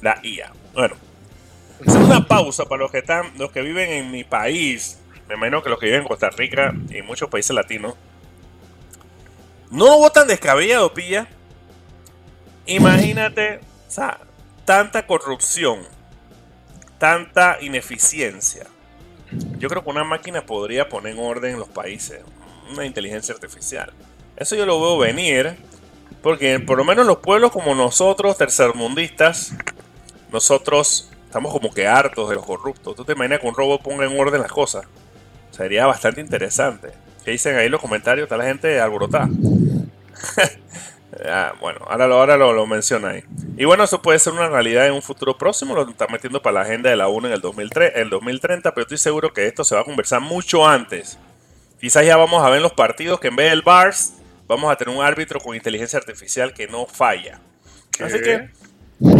la 0.00 0.20
IA. 0.22 0.52
Bueno, 0.74 0.96
es 1.84 1.94
una 1.94 2.26
pausa 2.26 2.64
para 2.64 2.82
los 2.82 2.90
que 2.90 2.98
están, 2.98 3.32
los 3.38 3.50
que 3.52 3.62
viven 3.62 3.90
en 3.90 4.10
mi 4.10 4.24
país. 4.24 4.98
Me 5.28 5.34
imagino 5.34 5.62
que 5.62 5.70
los 5.70 5.78
que 5.78 5.86
viven 5.86 6.02
en 6.02 6.08
Costa 6.08 6.30
Rica 6.30 6.74
y 6.90 7.02
muchos 7.02 7.28
países 7.28 7.54
latinos. 7.54 7.94
No 9.70 9.98
votan 9.98 10.26
descabellado, 10.26 10.94
pilla. 10.94 11.28
Imagínate, 12.66 13.60
o 13.86 13.90
sea, 13.90 14.18
tanta 14.64 15.06
corrupción, 15.06 15.80
tanta 16.98 17.58
ineficiencia. 17.60 18.66
Yo 19.58 19.68
creo 19.68 19.84
que 19.84 19.90
una 19.90 20.04
máquina 20.04 20.44
podría 20.44 20.88
poner 20.88 21.14
en 21.14 21.18
orden 21.20 21.54
en 21.54 21.58
los 21.58 21.68
países, 21.68 22.22
una 22.70 22.86
inteligencia 22.86 23.34
artificial. 23.34 23.92
Eso 24.38 24.54
yo 24.54 24.66
lo 24.66 24.80
veo 24.80 24.98
venir, 24.98 25.56
porque 26.22 26.60
por 26.60 26.78
lo 26.78 26.84
menos 26.84 27.04
los 27.04 27.18
pueblos 27.18 27.50
como 27.50 27.74
nosotros, 27.74 28.38
tercermundistas, 28.38 29.52
nosotros 30.30 31.10
estamos 31.26 31.52
como 31.52 31.74
que 31.74 31.88
hartos 31.88 32.28
de 32.28 32.36
los 32.36 32.46
corruptos. 32.46 32.94
¿Tú 32.94 33.04
te 33.04 33.14
imaginas 33.14 33.40
que 33.40 33.48
un 33.48 33.54
robot 33.54 33.82
ponga 33.82 34.06
en 34.06 34.18
orden 34.18 34.40
las 34.40 34.52
cosas? 34.52 34.86
Sería 35.50 35.86
bastante 35.86 36.20
interesante. 36.20 36.92
¿Qué 37.24 37.32
dicen 37.32 37.56
ahí 37.56 37.68
los 37.68 37.80
comentarios? 37.80 38.26
Está 38.26 38.36
la 38.36 38.44
gente 38.44 38.80
alborotada. 38.80 39.28
ah, 41.28 41.52
bueno, 41.60 41.80
ahora, 41.88 42.06
lo, 42.06 42.14
ahora 42.14 42.36
lo, 42.36 42.52
lo, 42.52 42.64
menciona 42.64 43.08
ahí. 43.08 43.24
Y 43.56 43.64
bueno, 43.64 43.82
eso 43.82 44.00
puede 44.00 44.20
ser 44.20 44.34
una 44.34 44.48
realidad 44.48 44.86
en 44.86 44.92
un 44.92 45.02
futuro 45.02 45.36
próximo. 45.36 45.74
Lo 45.74 45.82
están 45.82 46.12
metiendo 46.12 46.40
para 46.40 46.54
la 46.54 46.60
agenda 46.60 46.90
de 46.90 46.96
la 46.96 47.08
ONU 47.08 47.26
en 47.26 47.32
el, 47.32 47.40
2003, 47.40 47.92
el 47.96 48.08
2030, 48.08 48.72
pero 48.72 48.82
estoy 48.82 48.98
seguro 48.98 49.32
que 49.32 49.48
esto 49.48 49.64
se 49.64 49.74
va 49.74 49.80
a 49.80 49.84
conversar 49.84 50.20
mucho 50.20 50.64
antes. 50.64 51.18
Quizás 51.80 52.06
ya 52.06 52.16
vamos 52.16 52.44
a 52.44 52.50
ver 52.50 52.58
en 52.58 52.62
los 52.62 52.72
partidos 52.72 53.18
que 53.18 53.28
en 53.28 53.36
vez 53.36 53.50
del 53.50 53.62
BARS 53.62 54.17
vamos 54.48 54.72
a 54.72 54.76
tener 54.76 54.96
un 54.96 55.04
árbitro 55.04 55.38
con 55.38 55.54
inteligencia 55.54 55.98
artificial 55.98 56.52
que 56.54 56.66
no 56.66 56.86
falla. 56.86 57.40
Así 58.00 58.20
que 58.20 58.48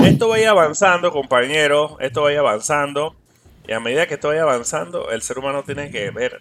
esto 0.04 0.28
vaya 0.28 0.50
avanzando, 0.50 1.12
compañeros, 1.12 1.92
esto 2.00 2.22
vaya 2.22 2.40
avanzando. 2.40 3.14
Y 3.66 3.72
a 3.72 3.80
medida 3.80 4.06
que 4.06 4.14
esto 4.14 4.28
vaya 4.28 4.42
avanzando, 4.42 5.10
el 5.10 5.20
ser 5.22 5.38
humano 5.38 5.62
tiene 5.62 5.90
que 5.90 6.10
ver 6.10 6.40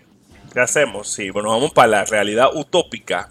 qué 0.53 0.61
hacemos. 0.61 1.09
Si 1.09 1.29
bueno, 1.29 1.49
vamos 1.49 1.71
para 1.71 1.89
la 1.89 2.05
realidad 2.05 2.55
utópica 2.55 3.29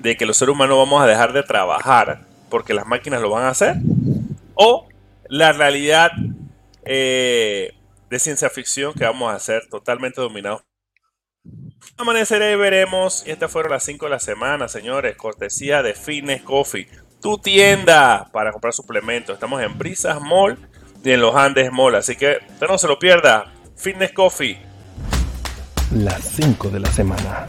de 0.00 0.16
que 0.16 0.26
los 0.26 0.36
seres 0.36 0.54
humanos 0.54 0.76
vamos 0.76 1.02
a 1.02 1.06
dejar 1.06 1.32
de 1.32 1.44
trabajar 1.44 2.26
porque 2.50 2.74
las 2.74 2.86
máquinas 2.86 3.22
lo 3.22 3.30
van 3.30 3.44
a 3.44 3.50
hacer. 3.50 3.76
O 4.54 4.88
la 5.28 5.52
realidad 5.52 6.10
eh, 6.84 7.74
de 8.10 8.18
ciencia 8.18 8.50
ficción 8.50 8.92
que 8.94 9.04
vamos 9.04 9.32
a 9.32 9.38
ser 9.38 9.68
totalmente 9.68 10.20
dominados 10.20 10.62
Amaneceré 11.96 12.52
y 12.52 12.56
veremos. 12.56 13.24
Y 13.26 13.30
estas 13.30 13.50
fueron 13.50 13.72
las 13.72 13.82
5 13.84 14.06
de 14.06 14.10
la 14.10 14.20
semana, 14.20 14.68
señores. 14.68 15.16
Cortesía 15.16 15.82
de 15.82 15.94
Fitness 15.94 16.42
Coffee. 16.42 16.88
Tu 17.20 17.38
tienda 17.38 18.28
para 18.32 18.52
comprar 18.52 18.72
suplementos. 18.72 19.34
Estamos 19.34 19.60
en 19.62 19.76
Brisas 19.76 20.20
Mall 20.20 20.58
y 21.02 21.10
en 21.10 21.20
los 21.20 21.34
Andes 21.34 21.72
Mall. 21.72 21.96
Así 21.96 22.14
que 22.14 22.38
usted 22.50 22.68
no 22.68 22.78
se 22.78 22.86
lo 22.86 22.98
pierda. 22.98 23.52
Fitness 23.76 24.12
Coffee. 24.12 24.60
Las 25.92 26.22
5 26.22 26.70
de 26.70 26.80
la 26.80 26.90
semana. 26.92 27.46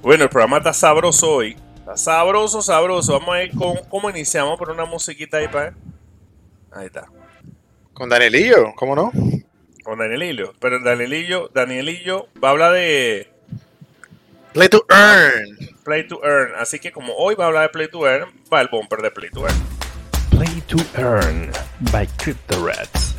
Bueno, 0.00 0.24
el 0.24 0.30
programa 0.30 0.58
está 0.58 0.72
sabroso 0.72 1.30
hoy. 1.30 1.56
Está 1.76 1.96
sabroso, 1.96 2.62
sabroso. 2.62 3.12
Vamos 3.18 3.34
a 3.34 3.42
ir 3.42 3.54
con 3.54 3.76
cómo 3.88 4.08
iniciamos 4.08 4.58
por 4.58 4.70
una 4.70 4.84
musiquita 4.84 5.36
ahí 5.36 5.48
para. 5.48 5.74
Ahí 6.72 6.86
está. 6.86 7.06
Con 8.02 8.08
Danielillo, 8.08 8.74
¿cómo 8.74 8.96
no? 8.96 9.12
Con 9.84 9.96
Danielillo. 10.00 10.54
Pero 10.58 10.82
Danielillo, 10.82 11.48
Danielillo 11.54 12.26
va 12.42 12.48
a 12.48 12.50
hablar 12.50 12.72
de. 12.72 13.30
Play 14.52 14.68
to 14.70 14.84
Earn. 14.90 15.56
Play 15.84 16.08
to 16.08 16.20
Earn. 16.24 16.52
Así 16.58 16.80
que 16.80 16.90
como 16.90 17.14
hoy 17.14 17.36
va 17.36 17.44
a 17.44 17.46
hablar 17.46 17.62
de 17.62 17.68
Play 17.68 17.86
to 17.86 18.04
Earn, 18.04 18.28
va 18.52 18.60
el 18.60 18.66
bumper 18.72 19.02
de 19.02 19.12
Play 19.12 19.30
to 19.30 19.46
Earn. 19.46 19.54
Play 20.30 20.60
to 20.66 20.78
Earn 20.98 21.52
by 21.92 22.08
Crypto 22.16 22.66
Rats. 22.66 23.14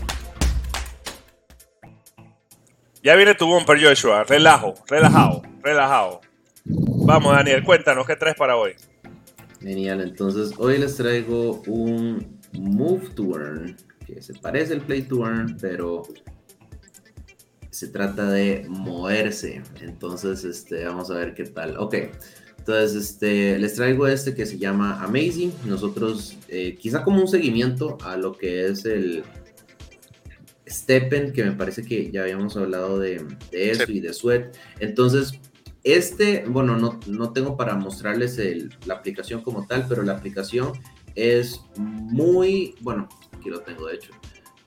Ya 3.02 3.16
viene 3.16 3.36
tu 3.36 3.48
bumper, 3.48 3.82
Joshua. 3.82 4.26
Relajo, 4.26 4.74
relajado, 4.90 5.44
relajado. 5.62 6.20
Vamos, 6.66 7.34
Daniel, 7.34 7.64
cuéntanos 7.64 8.06
qué 8.06 8.18
traes 8.18 8.36
para 8.36 8.58
hoy. 8.58 8.76
Genial, 9.62 10.02
entonces 10.02 10.52
hoy 10.58 10.78
les 10.78 10.98
traigo 10.98 11.62
un 11.68 12.42
Move 12.52 13.12
to 13.16 13.40
Earn 13.40 13.78
que 14.14 14.22
se 14.22 14.34
parece 14.34 14.74
al 14.74 14.82
Play 14.82 15.04
to 15.04 15.26
Earn, 15.26 15.58
pero 15.60 16.04
se 17.70 17.88
trata 17.88 18.30
de 18.30 18.66
moverse. 18.70 19.62
Entonces, 19.82 20.44
este, 20.44 20.86
vamos 20.86 21.10
a 21.10 21.16
ver 21.16 21.34
qué 21.34 21.46
tal. 21.46 21.78
Ok, 21.78 21.96
entonces 22.60 22.96
este, 22.96 23.58
les 23.58 23.76
traigo 23.76 24.08
este 24.08 24.36
que 24.36 24.46
se 24.46 24.58
llama 24.58 25.02
Amazing. 25.04 25.52
Nosotros, 25.66 26.38
eh, 26.48 26.78
quizá 26.80 27.04
como 27.04 27.20
un 27.22 27.28
seguimiento 27.28 27.98
a 28.04 28.16
lo 28.16 28.38
que 28.38 28.68
es 28.68 28.86
el 28.86 29.24
Steppen, 30.70 31.34
que 31.34 31.44
me 31.44 31.52
parece 31.54 31.84
que 31.84 32.12
ya 32.12 32.22
habíamos 32.22 32.56
hablado 32.56 33.00
de, 33.00 33.26
eso 33.52 33.92
y 33.92 34.00
de 34.00 34.14
Sweat. 34.14 34.56
Entonces, 34.80 35.34
este, 35.84 36.46
bueno, 36.48 36.78
no, 36.78 37.00
no 37.08 37.34
tengo 37.34 37.58
para 37.58 37.76
mostrarles 37.76 38.40
la 38.86 38.94
aplicación 38.94 39.42
como 39.42 39.68
tal, 39.68 39.86
pero 39.90 40.04
la 40.04 40.14
aplicación 40.14 40.72
es 41.16 41.62
muy, 41.76 42.76
bueno, 42.82 43.10
aquí 43.38 43.50
lo 43.50 43.62
tengo 43.62 43.88
de 43.88 43.96
hecho. 43.96 44.12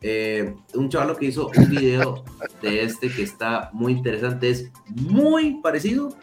Eh, 0.02 0.54
un 0.75 0.88
chaval 0.88 1.16
que 1.16 1.26
hizo 1.26 1.49
un 1.49 1.70
video 1.70 2.25
de 2.62 2.82
este 2.82 3.08
que 3.08 3.23
está 3.23 3.70
muy 3.73 3.92
interesante, 3.92 4.50
es 4.50 4.70
muy 4.88 5.61
parecido, 5.62 6.16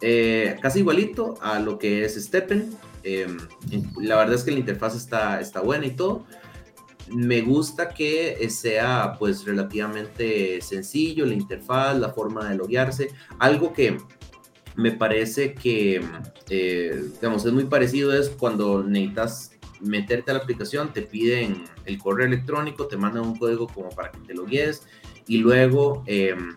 eh, 0.00 0.56
casi 0.60 0.80
igualito 0.80 1.34
a 1.40 1.60
lo 1.60 1.78
que 1.78 2.04
es 2.04 2.14
Steppen. 2.14 2.74
Em, 3.02 3.36
la 4.00 4.16
verdad 4.16 4.34
es 4.34 4.42
que 4.42 4.50
la 4.50 4.58
interfaz 4.58 4.96
está, 4.96 5.40
está 5.40 5.60
buena 5.60 5.86
y 5.86 5.90
todo. 5.92 6.24
Me 7.08 7.42
gusta 7.42 7.90
que 7.90 8.48
sea 8.50 9.14
pues 9.18 9.44
relativamente 9.44 10.60
sencillo 10.60 11.24
la 11.24 11.34
interfaz, 11.34 11.96
la 11.96 12.12
forma 12.12 12.48
de 12.48 12.56
loguearse, 12.56 13.10
algo 13.38 13.72
que 13.72 13.98
me 14.74 14.92
parece 14.92 15.54
que, 15.54 16.02
eh, 16.50 17.04
digamos, 17.14 17.44
es 17.46 17.52
muy 17.52 17.64
parecido 17.64 18.12
es 18.12 18.28
cuando 18.28 18.82
necesitas 18.82 19.55
meterte 19.80 20.30
a 20.30 20.34
la 20.34 20.40
aplicación, 20.40 20.92
te 20.92 21.02
piden 21.02 21.64
el 21.84 21.98
correo 21.98 22.26
electrónico, 22.26 22.86
te 22.86 22.96
mandan 22.96 23.24
un 23.24 23.36
código 23.36 23.66
como 23.66 23.90
para 23.90 24.10
que 24.10 24.18
te 24.20 24.34
lo 24.34 24.46
guíes 24.46 24.86
y 25.26 25.38
luego, 25.38 26.02
em, 26.06 26.56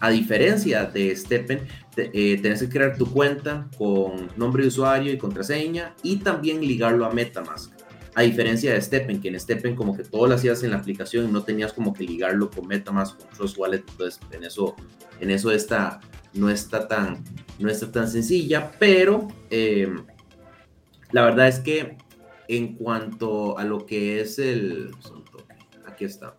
a 0.00 0.10
diferencia 0.10 0.84
de 0.84 1.14
Steppen, 1.16 1.66
eh, 1.96 2.38
tienes 2.40 2.60
que 2.60 2.68
crear 2.68 2.96
tu 2.96 3.10
cuenta 3.10 3.68
con 3.78 4.28
nombre 4.36 4.62
de 4.62 4.68
usuario 4.68 5.12
y 5.12 5.18
contraseña 5.18 5.94
y 6.02 6.16
también 6.16 6.60
ligarlo 6.60 7.06
a 7.06 7.10
Metamask. 7.10 7.72
A 8.14 8.22
diferencia 8.22 8.72
de 8.72 8.80
Steppen, 8.80 9.20
que 9.20 9.28
en 9.28 9.38
Steppen 9.38 9.76
como 9.76 9.96
que 9.96 10.02
todo 10.02 10.26
lo 10.26 10.34
hacías 10.34 10.62
en 10.62 10.70
la 10.70 10.78
aplicación 10.78 11.28
y 11.28 11.32
no 11.32 11.42
tenías 11.42 11.72
como 11.72 11.92
que 11.92 12.04
ligarlo 12.04 12.50
con 12.50 12.66
Metamask, 12.66 13.18
con 13.18 13.28
Trust 13.30 13.58
Wallet, 13.58 13.84
entonces 13.88 14.20
en 14.30 14.44
eso, 14.44 14.74
en 15.20 15.30
eso 15.30 15.50
está, 15.50 16.00
no, 16.32 16.50
está 16.50 16.88
tan, 16.88 17.22
no 17.58 17.68
está 17.70 17.90
tan 17.92 18.08
sencilla, 18.08 18.72
pero 18.78 19.28
em, 19.50 20.04
la 21.12 21.24
verdad 21.24 21.48
es 21.48 21.60
que 21.60 21.96
en 22.48 22.74
cuanto 22.76 23.58
a 23.58 23.64
lo 23.64 23.86
que 23.86 24.20
es 24.20 24.38
el... 24.38 24.90
Aquí 25.86 26.04
está. 26.04 26.36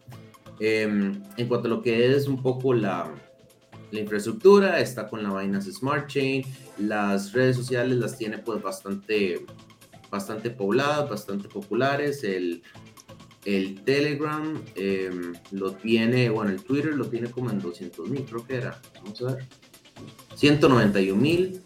Em, 0.60 1.22
en 1.38 1.48
cuanto 1.48 1.68
a 1.68 1.70
lo 1.70 1.82
que 1.82 2.16
es 2.16 2.28
un 2.28 2.42
poco 2.42 2.74
la, 2.74 3.14
la 3.92 4.00
infraestructura, 4.00 4.80
está 4.80 5.08
con 5.08 5.24
la 5.24 5.40
Binance 5.40 5.72
Smart 5.72 6.08
Chain, 6.08 6.44
las 6.78 7.32
redes 7.34 7.56
sociales 7.56 7.98
las 7.98 8.18
tiene 8.18 8.40
pues 8.40 8.62
bastante, 8.62 9.46
bastante 10.10 10.50
pobladas, 10.50 11.10
bastante 11.10 11.48
populares, 11.48 12.24
el, 12.24 12.64
el 13.46 13.82
Telegram 13.84 14.62
em, 14.76 15.34
lo 15.52 15.74
tiene, 15.74 16.30
bueno, 16.30 16.52
el 16.52 16.64
Twitter 16.64 16.94
lo 16.96 17.08
tiene 17.08 17.30
como 17.30 17.50
en 17.52 17.60
200 17.60 18.10
mil, 18.10 18.26
creo 18.26 18.46
que 18.46 18.56
era, 18.56 18.82
vamos 18.96 19.22
a 19.22 19.36
ver, 19.36 19.46
191 20.36 21.20
mil, 21.20 21.62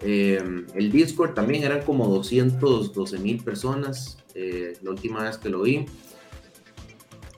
eh, 0.00 0.42
el 0.74 0.92
Discord 0.92 1.34
también 1.34 1.64
eran 1.64 1.82
como 1.82 2.06
212 2.08 3.18
mil 3.18 3.42
personas 3.42 4.18
eh, 4.34 4.76
la 4.82 4.90
última 4.90 5.22
vez 5.22 5.38
que 5.38 5.48
lo 5.48 5.62
vi. 5.62 5.86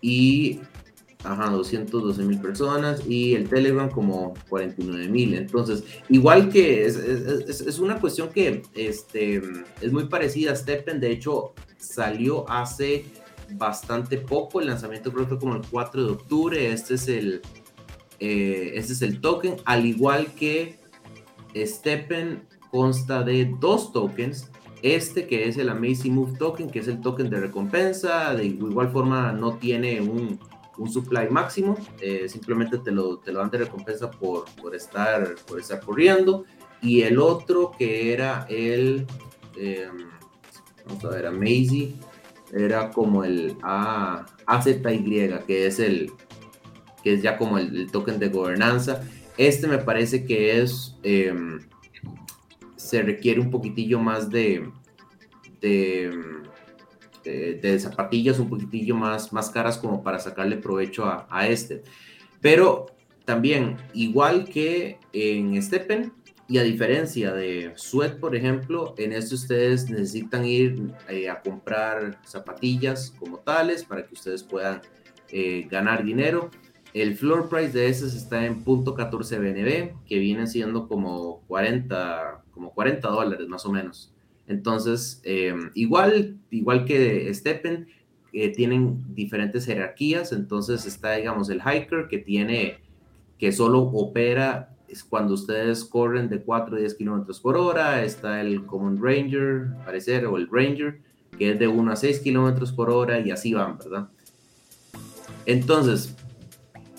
Y 0.01 0.61
Ajá, 1.25 1.51
212 1.51 2.23
mil 2.23 2.41
personas 2.41 3.03
y 3.07 3.35
el 3.35 3.49
Telegram 3.49 3.91
como 3.91 4.35
49 4.49 5.09
mil. 5.09 5.35
Entonces, 5.35 5.83
igual 6.09 6.49
que 6.49 6.87
es, 6.87 7.79
una 7.81 8.01
cuestión 8.01 8.29
que 8.29 8.63
este, 8.75 9.43
es 9.81 9.93
muy 9.93 10.05
parecida 10.05 10.53
a 10.53 10.57
Steppen. 10.57 11.01
De 11.01 11.11
hecho, 11.11 11.55
salió 11.77 12.49
hace 12.49 13.07
bastante 13.51 14.19
poco. 14.19 14.61
El 14.61 14.69
lanzamiento 14.69 15.13
creo 15.13 15.39
como 15.41 15.57
el 15.57 15.63
4 15.69 16.05
de 16.05 16.11
octubre. 16.13 16.73
Este 16.73 16.95
es 16.95 17.09
el, 17.09 17.43
eh, 18.21 18.73
este 18.75 18.93
es 18.93 19.03
el 19.03 19.21
token. 19.21 19.57
Al 19.65 19.87
igual 19.87 20.29
que 20.35 20.79
Steppen 21.57 22.43
consta 22.71 23.23
de 23.23 23.55
dos 23.61 23.93
tokens. 23.93 24.51
Este 24.83 25.27
que 25.27 25.49
es 25.49 25.57
el 25.59 25.71
Amazing 25.71 26.15
Move 26.15 26.39
Token, 26.39 26.71
que 26.71 26.79
es 26.79 26.89
el 26.89 27.01
token 27.01 27.31
de 27.31 27.41
recompensa. 27.41 28.35
De 28.35 28.47
igual 28.47 28.91
forma 28.91 29.33
no 29.33 29.55
tiene 29.55 30.01
un 30.01 30.39
un 30.79 30.91
supply 30.91 31.29
máximo, 31.29 31.77
eh, 32.01 32.29
simplemente 32.29 32.79
te 32.79 32.91
lo, 32.91 33.19
te 33.19 33.33
lo 33.33 33.41
dan 33.41 33.51
de 33.51 33.59
recompensa 33.59 34.11
por, 34.11 34.45
por, 34.55 34.75
estar, 34.75 35.35
por 35.47 35.61
estar 35.61 35.81
corriendo. 35.81 36.45
Y 36.81 37.03
el 37.03 37.19
otro 37.19 37.73
que 37.77 38.13
era 38.13 38.47
el, 38.49 39.05
em, 39.57 40.09
vamos 40.87 41.05
a 41.05 41.09
ver, 41.09 41.27
a 41.27 41.33
Maisie, 41.33 41.95
era 42.53 42.91
como 42.91 43.25
el 43.25 43.57
A, 43.63 44.25
AZY, 44.47 44.81
que 45.47 45.67
es 45.67 45.81
el 45.81 46.13
que 47.03 47.15
es 47.15 47.23
ya 47.23 47.37
como 47.37 47.59
el, 47.59 47.91
token 47.91 48.19
de 48.19 48.29
gobernanza. 48.29 49.03
Este 49.39 49.67
me 49.67 49.79
parece 49.79 50.27
que 50.27 50.61
es, 50.61 50.95
em, 51.03 51.61
se 52.77 53.03
requiere 53.03 53.41
un 53.41 53.51
poquitillo 53.51 53.99
más 53.99 54.29
de, 54.29 54.71
de 55.63 56.11
de, 57.25 57.79
zapatillas 57.79 58.39
un 58.39 58.49
poquitillo 58.49 58.95
más, 58.95 59.33
más 59.33 59.51
caras 59.51 59.79
como 59.79 60.03
para 60.03 60.19
sacarle 60.19 60.57
provecho 60.57 61.05
a, 61.07 61.47
este. 61.49 61.83
Pero 62.41 62.87
también, 63.25 63.77
igual 63.93 64.49
que 64.49 64.99
en 65.13 65.61
Steppen, 65.63 66.13
y 66.51 66.57
a 66.57 66.63
diferencia 66.63 67.35
de 67.35 67.73
Sweat, 67.77 68.19
por 68.19 68.35
ejemplo, 68.35 68.95
en 68.97 69.13
este 69.13 69.35
ustedes 69.35 69.91
necesitan 69.91 70.47
ir 70.47 70.95
eh, 71.09 71.29
a 71.29 71.43
comprar 71.43 72.19
zapatillas 72.25 73.13
como 73.19 73.39
tales 73.41 73.85
para 73.85 74.07
que 74.07 74.15
ustedes 74.15 74.43
puedan 74.43 74.81
eh, 75.31 75.67
ganar 75.71 76.03
dinero. 76.05 76.51
El 77.03 77.17
floor 77.17 77.49
price 77.49 77.79
de 77.79 77.89
estos 77.89 78.15
está 78.15 78.45
en 78.45 78.65
.14 78.65 79.39
BNB, 79.39 80.05
que 80.05 80.19
viene 80.19 80.47
siendo 80.49 80.89
como 80.89 81.43
40, 81.47 82.43
como 82.51 82.73
40 82.73 83.09
dólares 83.09 83.47
más 83.47 83.65
o 83.67 83.71
menos. 83.71 84.13
Entonces, 84.49 85.21
eh, 85.25 85.55
igual, 85.75 86.39
igual 86.51 86.85
que 86.85 87.33
Steppen, 87.33 87.87
eh, 88.33 88.53
tienen 88.53 89.15
diferentes 89.15 89.65
jerarquías. 89.67 90.33
Entonces 90.33 90.87
está, 90.87 91.13
digamos, 91.13 91.51
el 91.51 91.61
hiker 91.61 92.09
que 92.09 92.19
tiene, 92.19 92.79
que 93.39 93.53
solo 93.53 93.83
opera 93.83 94.75
cuando 95.09 95.35
ustedes 95.35 95.85
corren 95.85 96.29
de 96.29 96.43
4 96.43 96.77
a 96.77 96.79
10 96.81 96.95
kilómetros 96.95 97.41
por 97.41 97.57
hora. 97.57 98.03
Está 98.03 98.41
el 98.41 98.67
Common 98.67 99.01
Ranger, 99.01 99.69
parecer, 99.85 100.27
o 100.27 100.37
el 100.37 100.49
Ranger, 100.51 101.01
que 101.39 101.53
es 101.53 101.59
de 101.59 101.69
1 101.69 101.93
a 101.93 101.97
6 101.97 102.21
kilómetros 102.21 102.73
por 102.73 102.91
hora 102.91 103.21
y 103.21 103.31
así 103.31 103.55
van, 103.55 103.79
¿verdad? 103.79 104.09
Entonces, 105.47 106.15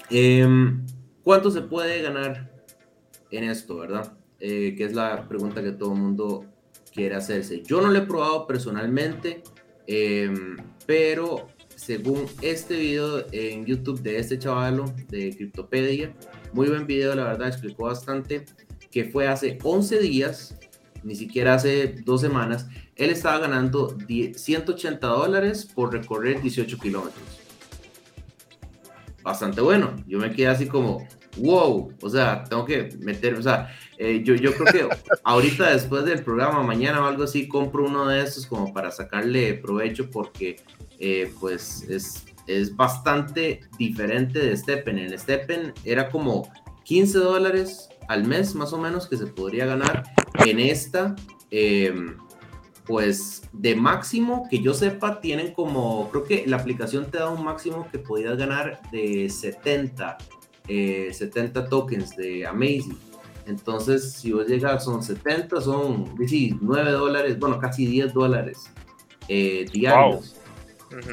em, 0.10 0.86
¿cuánto 1.24 1.52
se 1.52 1.62
puede 1.62 2.02
ganar 2.02 2.52
en 3.32 3.44
esto, 3.44 3.78
verdad? 3.78 4.14
Eh, 4.40 4.76
que 4.78 4.86
es 4.86 4.94
la 4.94 5.28
pregunta 5.28 5.62
que 5.62 5.72
todo 5.72 5.94
mundo 5.94 6.46
quiere 6.94 7.16
hacerse. 7.16 7.62
Yo 7.64 7.82
no 7.82 7.90
lo 7.90 8.00
he 8.00 8.02
probado 8.04 8.48
personalmente, 8.48 9.44
em, 9.88 10.58
pero 10.86 11.48
según 11.76 12.26
este 12.42 12.76
video 12.76 13.26
en 13.32 13.66
YouTube 13.66 14.02
de 14.02 14.18
este 14.18 14.38
chavalo 14.38 14.86
de 15.10 15.36
Cryptopedia, 15.36 16.14
muy 16.54 16.68
buen 16.68 16.86
video, 16.88 17.16
la 17.16 17.24
verdad, 17.24 17.48
explicó 17.48 17.86
bastante, 17.86 18.46
que 18.92 19.06
fue 19.06 19.28
hace 19.28 19.58
11 19.64 20.00
días, 20.00 20.56
ni 21.04 21.16
siquiera 21.16 21.54
hace 21.54 21.96
dos 22.04 22.22
semanas, 22.22 22.68
él 22.96 23.12
estaba 23.12 23.40
ganando 23.40 23.96
180 24.08 25.08
dólares 25.08 25.66
por 25.66 25.94
recorrer 25.94 26.42
18 26.42 26.78
kilómetros. 26.78 27.39
Bastante 29.30 29.62
bueno. 29.62 29.96
Yo 30.08 30.18
me 30.18 30.32
quedé 30.32 30.48
así 30.48 30.66
como, 30.66 31.08
wow, 31.38 31.94
o 32.02 32.10
sea, 32.10 32.44
tengo 32.46 32.66
que 32.66 32.90
meter, 33.00 33.36
o 33.36 33.44
sea, 33.44 33.70
eh, 34.00 34.24
yo, 34.26 34.34
yo 34.34 34.52
creo 34.56 34.90
que 34.90 34.96
ahorita 35.24 35.70
después 35.70 36.04
del 36.06 36.24
programa, 36.24 36.64
mañana 36.64 37.04
o 37.04 37.06
algo 37.06 37.26
así, 37.26 37.48
compro 37.48 37.86
uno 37.86 38.08
de 38.08 38.24
estos 38.24 38.48
como 38.48 38.74
para 38.74 38.90
sacarle 38.90 39.54
provecho 39.54 40.10
porque 40.10 40.56
eh, 40.98 41.32
pues 41.40 41.84
es, 41.88 42.26
es 42.48 42.76
bastante 42.76 43.62
diferente 43.78 44.40
de 44.40 44.58
Steppen. 44.58 44.98
En 44.98 45.20
Steppen 45.20 45.74
era 45.84 46.10
como 46.10 46.52
15 46.86 47.20
dólares 47.20 47.88
al 48.08 48.26
mes 48.26 48.56
más 48.56 48.74
o 48.74 48.80
menos 48.80 49.06
que 49.06 49.16
se 49.16 49.28
podría 49.28 49.68
ganar. 49.68 50.06
En 50.44 50.60
esta, 50.60 51.16
em, 51.52 52.18
pues 52.90 53.44
de 53.54 53.76
máximo 53.76 54.48
que 54.50 54.64
yo 54.64 54.74
sepa, 54.74 55.22
tienen 55.22 55.54
como, 55.54 56.10
creo 56.10 56.24
que 56.24 56.48
la 56.48 56.58
aplicación 56.58 57.12
te 57.12 57.20
da 57.20 57.30
un 57.30 57.44
máximo 57.44 57.88
que 57.92 58.00
podías 58.00 58.36
ganar 58.36 58.82
de 58.92 59.30
70 59.30 60.18
70 60.68 61.60
eh, 61.60 61.64
tokens 61.70 62.16
de 62.16 62.48
Amazing. 62.48 62.98
Entonces, 63.46 64.14
si 64.14 64.32
vos 64.32 64.48
llegas, 64.48 64.84
son 64.84 65.04
70, 65.04 65.62
son 65.62 66.16
9 66.18 66.92
dólares, 66.92 67.38
bueno, 67.38 67.60
casi 67.60 67.86
10 67.86 68.12
dólares 68.12 68.72
eh, 69.28 69.68
diarios. 69.72 70.36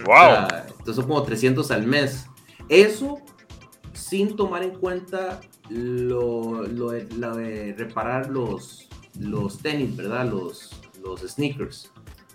Wow. 0.06 0.48
entonces 0.78 0.96
son 0.96 1.06
como 1.06 1.22
300 1.24 1.70
al 1.72 1.86
mes. 1.86 2.24
Eso 2.70 3.20
sin 3.92 4.34
tomar 4.34 4.62
en 4.62 4.70
cuenta 4.70 5.42
lo, 5.68 6.62
lo, 6.62 6.90
de 6.90 7.74
reparar 7.76 8.30
los, 8.30 8.88
los 9.18 9.58
tenis, 9.58 9.94
¿verdad? 9.94 10.30
Los, 10.30 10.70
los 11.06 11.20
sneakers. 11.20 11.90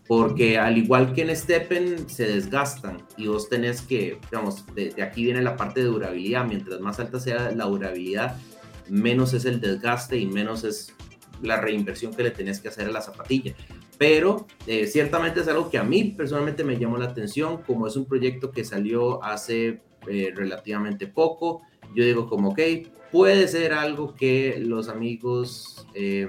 Porque 0.07 0.57
al 0.57 0.77
igual 0.77 1.13
que 1.13 1.21
en 1.21 1.35
Steppen 1.35 2.09
se 2.09 2.27
desgastan 2.27 2.97
y 3.15 3.27
vos 3.27 3.47
tenés 3.47 3.81
que, 3.81 4.19
digamos, 4.29 4.65
de, 4.75 4.93
aquí 5.01 5.23
viene 5.23 5.41
la 5.41 5.55
parte 5.55 5.81
de 5.81 5.85
durabilidad, 5.85 6.45
mientras 6.45 6.81
más 6.81 6.99
alta 6.99 7.19
sea 7.19 7.51
la 7.51 7.65
durabilidad, 7.65 8.35
menos 8.89 9.33
es 9.33 9.45
el 9.45 9.61
desgaste 9.61 10.17
y 10.17 10.25
menos 10.25 10.63
es 10.63 10.93
la 11.41 11.61
reinversión 11.61 12.13
que 12.13 12.23
le 12.23 12.31
tenés 12.31 12.59
que 12.59 12.67
hacer 12.67 12.87
a 12.87 12.91
la 12.91 13.01
zapatilla. 13.01 13.55
Pero 13.97 14.47
eh, 14.67 14.87
ciertamente 14.87 15.41
es 15.41 15.47
algo 15.47 15.69
que 15.69 15.77
a 15.77 15.83
mí 15.83 16.03
personalmente 16.17 16.63
me 16.63 16.77
llamó 16.77 16.97
la 16.97 17.05
atención, 17.05 17.61
como 17.61 17.87
es 17.87 17.95
un 17.95 18.05
proyecto 18.05 18.51
que 18.51 18.65
salió 18.65 19.23
hace 19.23 19.81
eh, 20.07 20.33
relativamente 20.35 21.07
poco, 21.07 21.61
yo 21.95 22.03
digo 22.03 22.27
como, 22.27 22.49
ok, 22.49 22.59
puede 23.11 23.47
ser 23.47 23.73
algo 23.73 24.15
que 24.15 24.59
los 24.59 24.89
amigos... 24.89 25.87
Eh, 25.93 26.27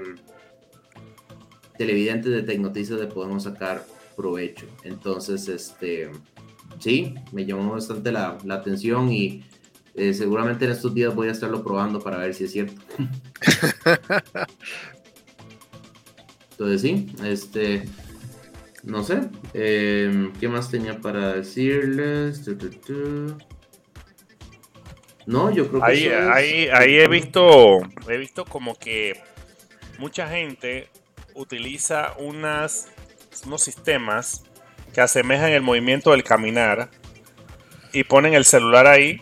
televidentes 1.77 2.31
de 2.31 2.43
Tecnoticias 2.43 2.99
le 2.99 3.07
podemos 3.07 3.43
sacar 3.43 3.85
provecho. 4.15 4.67
Entonces, 4.83 5.47
este, 5.47 6.11
sí, 6.79 7.15
me 7.31 7.45
llamó 7.45 7.71
bastante 7.71 8.11
la, 8.11 8.37
atención 8.49 9.11
y 9.11 9.43
eh, 9.95 10.13
seguramente 10.13 10.65
en 10.65 10.71
estos 10.71 10.93
días 10.93 11.15
voy 11.15 11.29
a 11.29 11.31
estarlo 11.31 11.63
probando 11.63 11.99
para 11.99 12.17
ver 12.17 12.33
si 12.33 12.43
es 12.45 12.51
cierto. 12.51 12.81
Entonces, 16.51 16.81
sí, 16.81 17.07
este, 17.23 17.83
no 18.83 19.03
sé, 19.03 19.21
em, 19.53 20.31
¿qué 20.33 20.47
más 20.47 20.69
tenía 20.69 20.99
para 20.99 21.33
decirles? 21.33 22.47
No, 25.25 25.51
yo 25.51 25.67
creo 25.69 25.81
que 25.81 25.87
ahí, 25.87 26.07
ahí, 26.07 26.67
ahí 26.71 26.95
he 26.99 27.07
visto, 27.07 27.79
he 28.07 28.17
visto 28.17 28.45
como 28.45 28.75
que 28.75 29.19
mucha 29.97 30.27
gente 30.27 30.89
utiliza 31.35 32.13
unas, 32.17 32.87
unos 33.45 33.61
sistemas 33.61 34.43
que 34.93 35.01
asemejan 35.01 35.51
el 35.51 35.61
movimiento 35.61 36.11
del 36.11 36.23
caminar 36.23 36.89
y 37.91 38.03
ponen 38.03 38.33
el 38.33 38.45
celular 38.45 38.87
ahí 38.87 39.21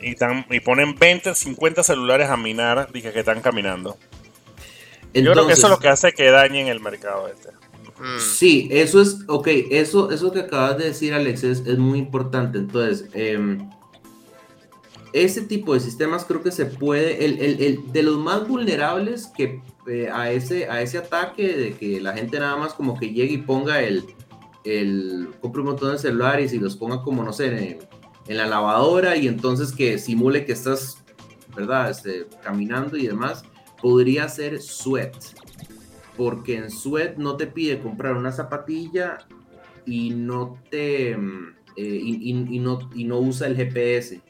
y, 0.00 0.16
y 0.50 0.60
ponen 0.60 0.94
20, 0.98 1.34
50 1.34 1.82
celulares 1.82 2.28
a 2.28 2.36
minar 2.36 2.88
y 2.92 3.02
que, 3.02 3.08
están 3.08 3.40
caminando. 3.40 3.96
Yo 5.12 5.32
creo 5.32 5.46
que 5.46 5.54
eso 5.54 5.66
es 5.66 5.70
lo 5.70 5.78
que 5.78 5.88
hace 5.88 6.12
que 6.12 6.30
dañen 6.30 6.68
el 6.68 6.80
mercado 6.80 7.28
este. 7.28 7.50
Mm. 8.00 8.18
Sí, 8.18 8.68
eso 8.70 9.02
es, 9.02 9.18
ok, 9.26 9.48
eso, 9.70 10.10
eso 10.10 10.32
que 10.32 10.40
acabas 10.40 10.78
de 10.78 10.84
decir, 10.84 11.12
Alex, 11.12 11.44
es, 11.44 11.78
muy 11.78 11.98
importante. 11.98 12.58
Entonces, 12.58 13.08
em, 13.12 13.68
ese 15.12 15.42
tipo 15.42 15.74
de 15.74 15.80
sistemas 15.80 16.24
creo 16.24 16.42
que 16.42 16.52
se 16.52 16.66
puede, 16.66 17.24
el, 17.24 17.40
el, 17.40 17.92
de 17.92 18.02
los 18.02 18.18
más 18.18 18.46
vulnerables 18.46 19.26
que 19.26 19.60
eh, 19.86 20.08
a, 20.12 20.30
ese, 20.30 20.68
a 20.68 20.82
ese 20.82 20.98
ataque 20.98 21.56
de 21.56 21.74
que 21.74 22.00
la 22.00 22.12
gente 22.12 22.38
nada 22.38 22.56
más 22.56 22.74
como 22.74 22.98
que 22.98 23.12
llegue 23.12 23.34
y 23.34 23.38
ponga 23.38 23.80
el, 23.80 24.04
el 24.64 25.28
compre 25.40 25.62
un 25.62 25.68
montón 25.68 25.92
de 25.92 25.98
celulares 25.98 26.52
y 26.52 26.58
los 26.58 26.76
ponga 26.76 27.02
como, 27.02 27.24
no 27.24 27.32
sé, 27.32 27.46
en, 27.46 27.78
en 28.28 28.36
la 28.36 28.46
lavadora 28.46 29.16
y 29.16 29.26
entonces 29.26 29.72
que 29.72 29.98
simule 29.98 30.44
que 30.44 30.52
estás, 30.52 31.02
¿verdad? 31.56 31.90
Este, 31.90 32.26
caminando 32.42 32.96
y 32.96 33.06
demás, 33.06 33.42
podría 33.80 34.28
ser 34.28 34.60
Sweat. 34.60 35.16
Porque 36.16 36.56
en 36.56 36.70
Sweat 36.70 37.16
no 37.16 37.36
te 37.36 37.46
pide 37.46 37.80
comprar 37.80 38.14
una 38.16 38.30
zapatilla 38.30 39.18
y 39.86 40.10
no 40.10 40.58
te... 40.70 41.16
y, 41.76 42.58
no, 42.60 42.90
y 42.94 43.04
no 43.04 43.18
usa 43.18 43.46
el 43.46 43.56
GPS. 43.56 44.20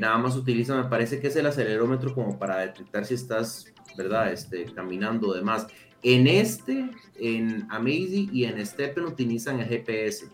Nada 0.00 0.18
más 0.18 0.36
utiliza, 0.36 0.76
me 0.76 0.88
parece 0.88 1.20
que 1.20 1.28
es 1.28 1.36
el 1.36 1.46
acelerómetro 1.46 2.14
como 2.14 2.38
para 2.38 2.58
detectar 2.58 3.04
si 3.04 3.14
estás, 3.14 3.66
¿verdad? 3.96 4.32
Este, 4.32 4.64
caminando 4.64 5.28
o 5.28 5.34
demás. 5.34 5.66
En 6.02 6.26
este, 6.26 6.90
en 7.16 7.66
Amazing 7.70 8.30
y 8.32 8.44
en 8.44 8.64
Steppen 8.64 9.04
utilizan 9.04 9.60
el 9.60 9.66
GPS. 9.66 10.28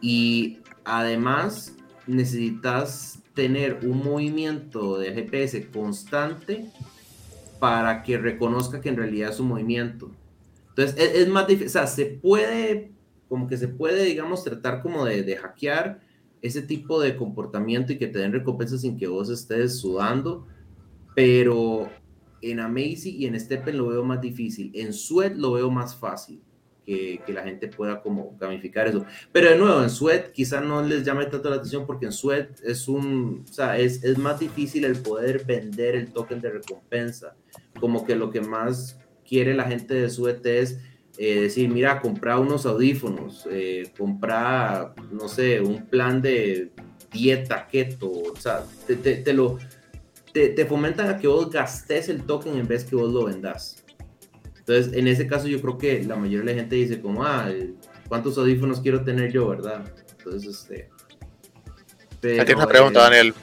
Y 0.00 0.58
además 0.84 1.76
necesitas 2.06 3.20
tener 3.34 3.80
un 3.84 4.02
movimiento 4.02 4.98
de 4.98 5.12
GPS 5.12 5.70
constante 5.70 6.66
para 7.60 8.02
que 8.02 8.18
reconozca 8.18 8.80
que 8.80 8.88
en 8.88 8.96
realidad 8.96 9.30
es 9.30 9.38
un 9.38 9.48
movimiento. 9.48 10.10
Entonces 10.70 10.96
es, 10.98 11.28
más 11.28 11.46
difícil, 11.46 11.68
o 11.68 11.70
sea, 11.70 11.86
se 11.86 12.06
puede, 12.06 12.90
como 13.28 13.46
que 13.46 13.56
se 13.56 13.68
puede, 13.68 14.04
digamos, 14.04 14.42
tratar 14.42 14.82
como 14.82 15.04
de, 15.04 15.22
de 15.22 15.36
hackear 15.36 16.00
ese 16.42 16.62
tipo 16.62 17.00
de 17.00 17.16
comportamiento 17.16 17.92
y 17.92 17.98
que 17.98 18.08
te 18.08 18.18
den 18.18 18.32
recompensas 18.32 18.82
sin 18.82 18.98
que 18.98 19.06
vos 19.06 19.30
estés 19.30 19.78
sudando, 19.78 20.46
pero 21.14 21.88
en 22.42 22.58
Amazing 22.58 23.20
y 23.20 23.26
en 23.26 23.38
Steppen 23.38 23.78
lo 23.78 23.88
veo 23.88 24.04
más 24.04 24.20
difícil. 24.20 24.72
En 24.74 24.92
Sweat 24.92 25.34
lo 25.36 25.52
veo 25.52 25.70
más 25.70 25.96
fácil. 25.96 26.42
Que, 26.84 27.20
que, 27.24 27.32
la 27.32 27.44
gente 27.44 27.68
pueda 27.68 28.02
como 28.02 28.36
gamificar 28.40 28.88
eso. 28.88 29.06
Pero 29.30 29.50
de 29.50 29.56
nuevo, 29.56 29.84
en 29.84 29.88
Sweat 29.88 30.32
quizá 30.32 30.60
no 30.60 30.82
les 30.82 31.04
llame 31.04 31.26
tanto 31.26 31.48
la 31.48 31.54
atención 31.54 31.86
porque 31.86 32.06
en 32.06 32.12
Sweat 32.12 32.58
es 32.64 32.88
un, 32.88 33.44
o 33.48 33.52
sea, 33.52 33.78
es, 33.78 34.02
es, 34.02 34.18
más 34.18 34.40
difícil 34.40 34.84
el 34.84 34.96
poder 34.96 35.44
vender 35.44 35.94
el 35.94 36.12
token 36.12 36.40
de 36.40 36.50
recompensa. 36.50 37.36
Como 37.78 38.04
que 38.04 38.16
lo 38.16 38.30
que 38.32 38.40
más 38.40 38.98
quiere 39.24 39.54
la 39.54 39.62
gente 39.62 39.94
de 39.94 40.10
Sweat 40.10 40.44
es 40.44 40.80
eh, 41.24 41.42
decir, 41.42 41.68
mira, 41.68 42.00
compra 42.00 42.36
unos 42.36 42.66
audífonos, 42.66 43.46
eh, 43.48 43.92
compra, 43.96 44.92
no 45.12 45.28
sé, 45.28 45.60
un 45.60 45.86
plan 45.86 46.20
de 46.20 46.72
dieta 47.12 47.68
keto, 47.68 48.10
o 48.10 48.36
sea, 48.36 48.64
te, 48.88 48.96
te, 48.96 49.16
te 49.16 49.32
lo 49.32 49.58
te, 50.32 50.66
fomentan 50.66 51.08
a 51.10 51.18
que 51.18 51.28
vos 51.28 51.48
gastes 51.48 52.08
el 52.08 52.24
token 52.24 52.56
en 52.56 52.66
vez 52.66 52.82
que 52.82 52.96
vos 52.96 53.12
lo 53.12 53.26
vendas. 53.26 53.84
Entonces, 54.58 54.94
en 54.94 55.06
ese 55.06 55.28
caso 55.28 55.46
yo 55.46 55.60
creo 55.60 55.78
que 55.78 56.02
la 56.02 56.16
mayoría 56.16 56.40
de 56.40 56.54
la 56.54 56.60
gente 56.60 56.74
dice 56.74 57.00
como, 57.00 57.24
ah, 57.24 57.48
¿cuántos 58.08 58.36
audífonos 58.36 58.80
quiero 58.80 59.04
tener 59.04 59.30
yo, 59.30 59.46
verdad? 59.46 59.84
Entonces, 60.18 60.58
este... 60.58 60.90
Tienes 62.20 62.54
una 62.56 62.66
pregunta, 62.66 63.00
eh, 63.00 63.02
Daniel. 63.02 63.34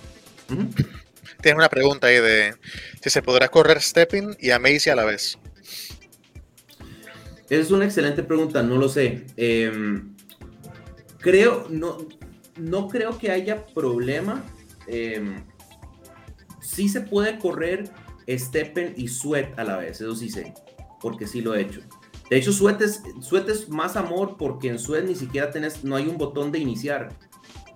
Tienes 1.42 1.58
una 1.58 1.70
pregunta 1.70 2.08
ahí 2.08 2.20
de 2.20 2.56
si 3.02 3.10
se 3.10 3.22
podrá 3.22 3.48
correr 3.48 3.82
Stepping 3.82 4.36
y 4.38 4.52
Amazing 4.52 4.92
a 4.92 4.96
la 4.96 5.06
vez. 5.06 5.38
Es 7.50 7.72
una 7.72 7.86
excelente 7.86 8.24
pregunta, 8.24 8.62
no 8.62 8.78
lo 8.78 8.90
sé. 8.90 9.26
Em, 9.38 10.16
creo, 11.20 11.68
no, 11.70 11.98
no 12.58 12.88
creo 12.88 13.18
que 13.18 13.32
haya 13.32 13.66
problema. 13.66 14.44
Eh, 14.88 15.42
sí 16.62 16.90
se 16.90 17.02
puede 17.02 17.40
correr 17.40 17.90
Steppen 18.28 18.94
y 18.96 19.08
Sweat 19.08 19.58
a 19.58 19.64
la 19.64 19.78
vez, 19.78 20.02
eso 20.02 20.16
sí 20.16 20.30
sé, 20.30 20.54
porque 21.02 21.26
sí 21.26 21.42
lo 21.42 21.56
he 21.56 21.62
hecho. 21.62 21.82
De 22.30 22.38
hecho, 22.38 22.54
Sweat 22.54 22.82
es, 22.82 23.02
es 23.48 23.70
más 23.70 23.96
amor 23.96 24.36
porque 24.38 24.68
en 24.68 24.78
Sweat 24.78 25.06
ni 25.06 25.16
siquiera 25.16 25.50
tenés, 25.50 25.84
no 25.84 25.96
hay 25.96 26.08
un 26.08 26.18
botón 26.18 26.52
de 26.52 26.60
iniciar. 26.60 27.10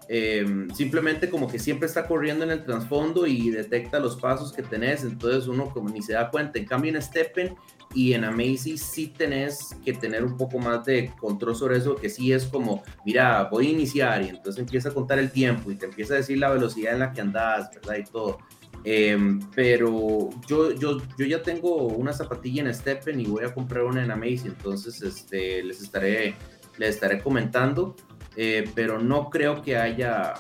Em, 0.10 0.70
simplemente 0.72 1.30
como 1.30 1.48
que 1.48 1.58
siempre 1.58 1.88
está 1.88 2.08
corriendo 2.08 2.44
en 2.44 2.52
el 2.52 2.64
trasfondo 2.66 3.26
y 3.26 3.50
detecta 3.50 4.00
los 4.00 4.18
pasos 4.18 4.52
que 4.52 4.62
tenés, 4.62 5.04
entonces 5.04 5.48
uno 5.48 5.72
como 5.74 5.90
ni 5.90 6.04
se 6.04 6.14
da 6.14 6.30
cuenta. 6.30 6.60
En 6.60 6.66
cambio 6.66 6.94
en 6.94 7.02
Steppen 7.02 7.56
y 7.93 8.13
en 8.13 8.23
Amazing 8.23 8.77
sí 8.77 9.08
tenés 9.08 9.75
que 9.86 9.93
tener 9.93 10.23
un 10.23 10.36
poco 10.38 10.58
más 10.60 10.86
de 10.86 11.12
control 11.19 11.56
sobre 11.56 11.77
eso, 11.77 11.95
que 11.95 12.10
sí 12.10 12.32
es 12.32 12.45
como, 12.45 12.84
mira, 13.06 13.43
voy 13.51 13.67
a 13.67 13.69
iniciar 13.69 14.23
y 14.23 14.29
entonces 14.29 14.60
empieza 14.60 14.89
a 14.89 14.93
contar 14.93 15.19
el 15.19 15.32
tiempo 15.32 15.71
y 15.71 15.75
te 15.75 15.86
empieza 15.86 16.15
a 16.15 16.17
decir 16.17 16.38
la 16.38 16.49
velocidad 16.49 16.93
en 16.93 16.99
la 16.99 17.12
que 17.12 17.21
andás, 17.21 17.69
¿verdad? 17.75 17.97
Y 17.97 18.03
todo. 18.12 18.39
Em, 18.84 19.39
pero 19.56 20.29
yo, 20.47 20.71
yo, 20.73 20.97
yo 21.17 21.25
ya 21.25 21.41
tengo 21.41 21.88
una 21.88 22.12
zapatilla 22.12 22.63
en 22.63 22.73
Steppen 22.73 23.19
y 23.19 23.25
voy 23.25 23.45
a 23.45 23.53
comprar 23.53 23.84
una 23.86 24.03
en 24.03 24.12
Amazing, 24.12 24.56
entonces 24.58 25.01
este, 25.01 25.63
les, 25.63 25.82
estaré, 25.82 26.36
les 26.77 26.95
estaré 26.95 27.21
comentando, 27.21 27.95
eh, 28.36 28.69
pero 28.75 28.99
no 28.99 29.29
creo 29.29 29.62
que 29.62 29.77
haya, 29.77 30.34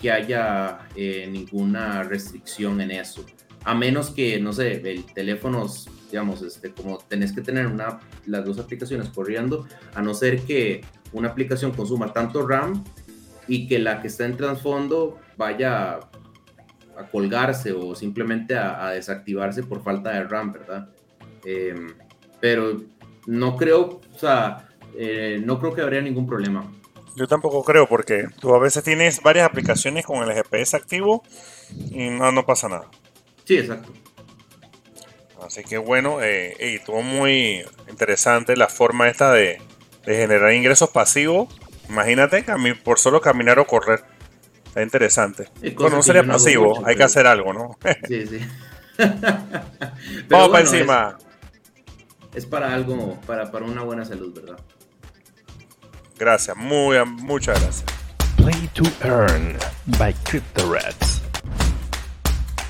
que 0.00 0.10
haya 0.10 0.88
eh, 0.94 1.28
ninguna 1.30 2.02
restricción 2.04 2.80
en 2.80 2.92
eso, 2.92 3.26
a 3.64 3.74
menos 3.74 4.10
que, 4.10 4.40
no 4.40 4.54
sé, 4.54 4.80
el 4.90 5.04
teléfono, 5.12 5.68
digamos, 6.12 6.42
este, 6.42 6.72
como 6.72 6.98
tenés 6.98 7.32
que 7.32 7.40
tener 7.40 7.66
una, 7.66 7.98
las 8.26 8.44
dos 8.44 8.58
aplicaciones 8.58 9.08
corriendo, 9.08 9.66
a 9.94 10.02
no 10.02 10.12
ser 10.12 10.42
que 10.42 10.82
una 11.12 11.30
aplicación 11.30 11.72
consuma 11.72 12.12
tanto 12.12 12.46
RAM 12.46 12.84
y 13.48 13.66
que 13.66 13.78
la 13.78 14.02
que 14.02 14.08
está 14.08 14.26
en 14.26 14.36
trasfondo 14.36 15.18
vaya 15.38 15.94
a 15.94 17.06
colgarse 17.10 17.72
o 17.72 17.94
simplemente 17.94 18.54
a, 18.54 18.90
desactivarse 18.90 19.62
por 19.62 19.82
falta 19.82 20.10
de 20.10 20.24
RAM, 20.24 20.52
¿verdad? 20.52 20.90
Em, 21.46 21.94
pero 22.40 22.82
no 23.26 23.56
creo, 23.56 24.02
o 24.14 24.18
sea, 24.18 24.68
eh, 24.94 25.40
no 25.42 25.58
creo 25.58 25.72
que 25.72 25.80
habría 25.80 26.02
ningún 26.02 26.26
problema. 26.26 26.70
Yo 27.16 27.26
tampoco 27.26 27.64
creo, 27.64 27.88
porque 27.88 28.26
tú 28.38 28.54
a 28.54 28.58
veces 28.58 28.84
tienes 28.84 29.22
varias 29.22 29.46
aplicaciones 29.46 30.04
con 30.04 30.22
el 30.22 30.34
GPS 30.34 30.76
activo 30.76 31.22
y 31.90 32.10
no, 32.10 32.32
no 32.32 32.44
pasa 32.44 32.68
nada. 32.68 32.90
Sí, 33.44 33.56
exacto. 33.56 34.01
Así 35.46 35.62
que 35.64 35.78
bueno, 35.78 36.22
eh, 36.22 36.56
y 36.58 36.76
estuvo 36.76 37.02
muy 37.02 37.64
interesante 37.88 38.56
la 38.56 38.68
forma 38.68 39.08
esta 39.08 39.32
de, 39.32 39.60
de 40.04 40.16
generar 40.16 40.52
ingresos 40.52 40.90
pasivos. 40.90 41.48
Imagínate, 41.88 42.44
por 42.82 42.98
solo 42.98 43.20
caminar 43.20 43.58
o 43.58 43.66
correr. 43.66 44.04
Está 44.64 44.82
interesante. 44.82 45.48
Bueno, 45.76 45.96
no 45.96 46.02
sería 46.02 46.24
pasivo, 46.24 46.82
hay 46.86 46.96
que 46.96 47.02
hacer 47.02 47.26
algo, 47.26 47.52
¿no? 47.52 47.76
sí, 48.08 48.26
sí. 48.26 48.40
Vamos 50.28 50.48
para 50.48 50.60
encima. 50.60 51.18
Es, 52.34 52.46
para 52.46 52.72
algo, 52.72 53.20
para, 53.26 53.50
para 53.50 53.66
una 53.66 53.82
buena 53.82 54.06
salud, 54.06 54.32
¿verdad? 54.34 54.58
Gracias, 56.18 56.56
muy, 56.56 56.96
muchas 57.04 57.60
gracias. 57.60 57.84
Play 58.36 58.70
to 58.72 58.84
Earn 59.04 59.58
by 59.98 60.14
CryptoRats. 60.24 61.20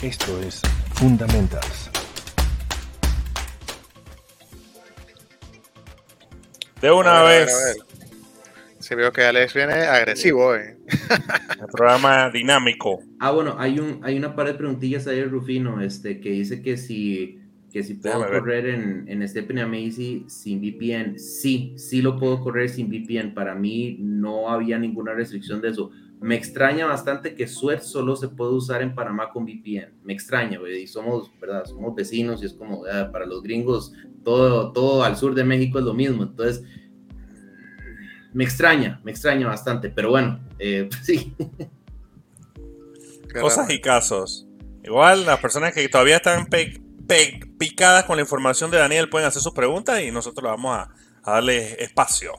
Esto 0.02 0.37
es 0.40 0.61
Fundamentals. 0.94 1.91
De 6.82 6.90
una 6.90 7.22
vez. 7.22 7.78
Si 8.80 8.96
veo 8.96 9.12
que 9.12 9.22
Alex 9.22 9.54
viene 9.54 9.74
agresivo 9.74 10.46
hoy. 10.46 10.62
El 11.60 11.68
programa 11.70 12.28
dinámico. 12.30 13.00
Ah, 13.20 13.30
bueno, 13.30 13.54
hay 13.56 13.78
un 13.78 14.00
hay 14.02 14.18
una 14.18 14.34
par 14.34 14.48
de 14.48 14.54
preguntillas 14.54 15.06
ahí, 15.06 15.22
Rufino, 15.22 15.80
este, 15.80 16.20
que 16.20 16.30
dice 16.30 16.60
que 16.60 16.76
si, 16.76 17.38
que 17.72 17.84
si 17.84 17.94
puedo 17.94 18.26
correr 18.26 18.66
en, 18.66 19.04
en 19.06 19.28
Stephen 19.28 19.60
Amazy 19.60 20.24
sin 20.26 20.60
VPN. 20.60 21.20
Sí, 21.20 21.74
sí 21.76 22.02
lo 22.02 22.18
puedo 22.18 22.40
correr 22.40 22.68
sin 22.68 22.88
VPN. 22.88 23.32
Para 23.32 23.54
mí 23.54 23.98
no 24.00 24.50
había 24.50 24.76
ninguna 24.76 25.14
restricción 25.14 25.60
de 25.60 25.68
eso. 25.68 25.92
Me 26.22 26.37
extraña 26.37 26.87
bastante 26.87 27.35
que 27.35 27.48
Sweat 27.48 27.82
solo 27.82 28.14
se 28.14 28.28
puede 28.28 28.52
usar 28.52 28.80
en 28.80 28.94
Panamá 28.94 29.30
con 29.30 29.44
VPN. 29.44 29.92
Me 30.04 30.12
extraña, 30.12 30.61
y 30.68 30.87
somos, 30.87 31.32
¿verdad? 31.40 31.64
Somos 31.64 31.94
vecinos 31.96 32.40
y 32.42 32.46
es 32.46 32.54
como, 32.54 32.85
ah, 32.87 33.11
para 33.11 33.26
los 33.26 33.42
gringos, 33.42 33.92
todo, 34.22 34.70
todo 34.72 35.02
al 35.02 35.16
sur 35.16 35.35
de 35.35 35.42
México 35.42 35.80
es 35.80 35.85
lo 35.85 35.94
mismo. 35.94 36.22
Entonces, 36.22 36.62
me 38.32 38.44
extraña, 38.44 39.00
me 39.02 39.11
extraña 39.11 39.48
bastante, 39.48 39.90
pero 39.90 40.11
bueno, 40.11 40.40
eh, 40.61 40.88
sí. 41.02 41.35
Cosas 43.40 43.68
y 43.70 43.80
casos. 43.80 44.46
Igual 44.85 45.26
las 45.26 45.40
personas 45.40 45.74
que 45.74 45.88
todavía 45.88 46.16
están 46.16 46.46
picadas 47.58 48.04
con 48.04 48.16
la 48.16 48.22
información 48.22 48.70
de 48.70 48.78
Daniel 48.78 49.08
pueden 49.08 49.26
hacer 49.26 49.42
sus 49.42 49.52
preguntas 49.52 50.00
y 50.02 50.12
nosotros 50.12 50.44
le 50.44 50.50
vamos 50.50 50.76
a, 50.76 50.94
a 51.24 51.32
darle 51.32 51.82
espacio. 51.82 52.32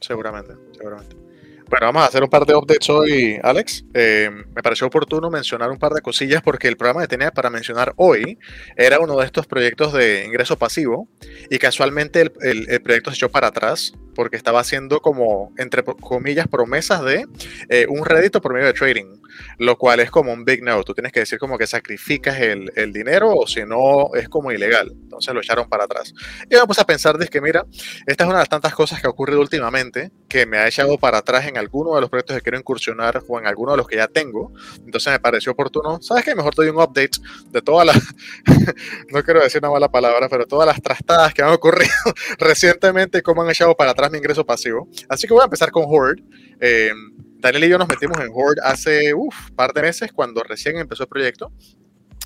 Seguramente, 0.00 0.54
seguramente. 0.72 1.25
Bueno, 1.68 1.86
vamos 1.86 2.02
a 2.04 2.06
hacer 2.06 2.22
un 2.22 2.30
par 2.30 2.46
de 2.46 2.54
updates 2.54 2.88
hoy, 2.90 3.40
Alex. 3.42 3.84
Eh, 3.92 4.30
me 4.54 4.62
pareció 4.62 4.86
oportuno 4.86 5.30
mencionar 5.30 5.68
un 5.72 5.78
par 5.78 5.92
de 5.92 6.00
cosillas 6.00 6.40
porque 6.40 6.68
el 6.68 6.76
programa 6.76 7.00
que 7.00 7.08
tenía 7.08 7.32
para 7.32 7.50
mencionar 7.50 7.92
hoy 7.96 8.38
era 8.76 9.00
uno 9.00 9.18
de 9.18 9.26
estos 9.26 9.48
proyectos 9.48 9.92
de 9.92 10.24
ingreso 10.26 10.56
pasivo 10.56 11.08
y 11.50 11.58
casualmente 11.58 12.30
el, 12.40 12.80
proyecto 12.82 13.10
se 13.10 13.16
echó 13.16 13.30
para 13.30 13.48
atrás 13.48 13.92
porque 14.16 14.36
estaba 14.36 14.60
haciendo 14.60 15.00
como, 15.00 15.52
entre 15.58 15.84
comillas, 15.84 16.48
promesas 16.48 17.04
de 17.04 17.26
eh, 17.68 17.86
un 17.88 18.04
rédito 18.04 18.40
por 18.40 18.54
medio 18.54 18.66
de 18.66 18.72
trading. 18.72 19.20
lo 19.58 19.76
cual 19.76 20.00
es 20.00 20.10
como 20.10 20.32
un 20.32 20.44
big 20.44 20.62
no. 20.62 20.82
Tú 20.82 20.94
tienes 20.94 21.12
que 21.12 21.20
decir 21.20 21.38
como 21.38 21.58
que 21.58 21.66
sacrificas 21.66 22.40
el, 22.40 22.92
dinero 22.92 23.34
o 23.34 23.46
si 23.46 23.64
no 23.64 24.14
es 24.14 24.28
como 24.28 24.50
ilegal. 24.50 24.90
Entonces 24.90 25.34
lo 25.34 25.40
echaron 25.40 25.68
para 25.68 25.84
atrás. 25.84 26.14
Y 26.50 26.54
me 26.54 26.66
puse 26.66 26.80
a 26.80 26.86
pensar, 26.86 27.18
de 27.18 27.28
que 27.28 27.40
mira, 27.40 27.66
esta 28.06 28.24
es 28.24 28.28
una 28.28 28.38
de 28.38 28.42
las 28.42 28.48
tantas 28.48 28.74
cosas 28.74 29.00
que 29.00 29.06
ha 29.06 29.10
ocurrido 29.10 29.40
últimamente 29.40 30.10
que 30.28 30.46
me 30.46 30.58
ha 30.58 30.66
echado 30.66 30.98
para 30.98 31.18
atrás 31.18 31.46
en 31.46 31.58
alguno 31.58 31.94
de 31.94 32.00
los 32.00 32.10
proyectos 32.10 32.36
que 32.36 32.42
quiero 32.42 32.58
incursionar 32.58 33.22
o 33.28 33.38
en 33.38 33.46
alguno 33.46 33.72
de 33.72 33.76
los 33.76 33.86
que 33.86 33.96
ya 33.96 34.08
tengo. 34.08 34.52
Entonces 34.84 35.12
me 35.12 35.20
pareció 35.20 35.52
oportuno. 35.52 36.00
¿Sabes 36.00 36.24
qué? 36.24 36.34
Mejor 36.34 36.54
doy 36.54 36.68
un 36.68 36.76
update 36.76 37.18
de 37.50 37.62
todas 37.62 37.86
las, 37.86 37.96
no 39.12 39.22
quiero 39.22 39.42
decir 39.42 39.60
una 39.62 39.70
mala 39.70 39.90
palabra, 39.90 40.28
pero 40.28 40.46
todas 40.46 40.66
las 40.66 40.80
trastadas 40.80 41.34
que 41.34 41.42
han 41.42 41.50
ocurrido 41.50 41.92
recientemente 42.38 43.22
cómo 43.22 43.42
han 43.42 43.50
echado 43.50 43.76
para 43.76 43.90
atrás 43.92 44.05
mi 44.10 44.18
ingreso 44.18 44.44
pasivo. 44.44 44.88
Así 45.08 45.26
que 45.26 45.32
voy 45.32 45.42
a 45.42 45.44
empezar 45.44 45.70
con 45.70 45.84
Horde. 45.86 46.22
Eh, 46.60 46.90
Daniel 47.38 47.64
y 47.64 47.68
yo 47.68 47.78
nos 47.78 47.88
metimos 47.88 48.18
en 48.18 48.30
Horde 48.32 48.60
hace 48.64 49.14
un 49.14 49.30
par 49.54 49.72
de 49.72 49.82
meses 49.82 50.12
cuando 50.12 50.42
recién 50.42 50.78
empezó 50.78 51.04
el 51.04 51.08
proyecto. 51.08 51.52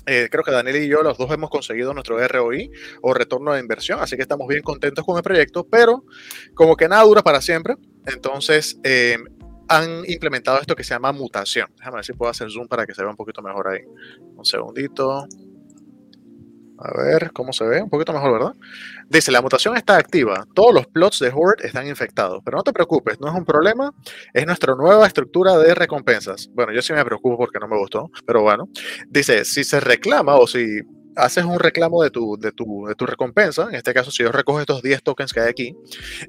Eh, 0.07 0.29
creo 0.31 0.43
que 0.43 0.51
Daniel 0.51 0.77
y 0.77 0.87
yo 0.87 1.03
los 1.03 1.17
dos 1.17 1.31
hemos 1.31 1.49
conseguido 1.49 1.93
nuestro 1.93 2.17
ROI 2.27 2.71
o 3.01 3.13
retorno 3.13 3.53
de 3.53 3.59
inversión, 3.59 3.99
así 3.99 4.15
que 4.15 4.23
estamos 4.23 4.47
bien 4.47 4.63
contentos 4.63 5.05
con 5.05 5.15
el 5.15 5.21
proyecto, 5.21 5.63
pero 5.63 6.05
como 6.55 6.75
que 6.75 6.87
nada 6.87 7.03
dura 7.03 7.21
para 7.21 7.39
siempre, 7.39 7.75
entonces 8.07 8.79
eh, 8.83 9.17
han 9.67 10.03
implementado 10.07 10.59
esto 10.59 10.75
que 10.75 10.83
se 10.83 10.95
llama 10.95 11.11
mutación. 11.11 11.69
Déjame 11.77 11.97
ver 11.97 12.05
si 12.05 12.13
puedo 12.13 12.31
hacer 12.31 12.49
zoom 12.49 12.67
para 12.67 12.87
que 12.87 12.95
se 12.95 13.01
vea 13.01 13.11
un 13.11 13.15
poquito 13.15 13.41
mejor 13.41 13.67
ahí. 13.69 13.81
Un 14.35 14.43
segundito. 14.43 15.27
A 16.83 17.01
ver 17.01 17.31
cómo 17.31 17.53
se 17.53 17.63
ve, 17.65 17.81
un 17.81 17.89
poquito 17.89 18.11
mejor, 18.11 18.33
¿verdad? 18.33 18.53
Dice, 19.07 19.31
la 19.31 19.41
mutación 19.41 19.77
está 19.77 19.97
activa, 19.97 20.45
todos 20.53 20.73
los 20.73 20.87
plots 20.87 21.19
de 21.19 21.31
Horde 21.33 21.67
están 21.67 21.87
infectados, 21.87 22.41
pero 22.43 22.57
no 22.57 22.63
te 22.63 22.73
preocupes, 22.73 23.19
no 23.19 23.27
es 23.27 23.35
un 23.35 23.45
problema, 23.45 23.93
es 24.33 24.45
nuestra 24.45 24.73
nueva 24.75 25.05
estructura 25.05 25.57
de 25.57 25.75
recompensas. 25.75 26.49
Bueno, 26.53 26.73
yo 26.73 26.81
sí 26.81 26.93
me 26.93 27.05
preocupo 27.05 27.37
porque 27.37 27.59
no 27.59 27.67
me 27.67 27.77
gustó, 27.77 28.09
pero 28.25 28.41
bueno. 28.41 28.67
Dice, 29.09 29.45
si 29.45 29.63
se 29.63 29.79
reclama 29.79 30.35
o 30.35 30.47
si 30.47 30.81
haces 31.15 31.43
un 31.45 31.59
reclamo 31.59 32.03
de 32.03 32.09
tu, 32.09 32.37
de 32.37 32.51
tu, 32.51 32.85
de 32.87 32.95
tu 32.95 33.05
recompensa, 33.05 33.67
en 33.69 33.75
este 33.75 33.93
caso 33.93 34.11
si 34.11 34.23
yo 34.23 34.31
recojo 34.31 34.59
estos 34.59 34.81
10 34.81 35.03
tokens 35.03 35.33
que 35.33 35.39
hay 35.41 35.49
aquí, 35.49 35.75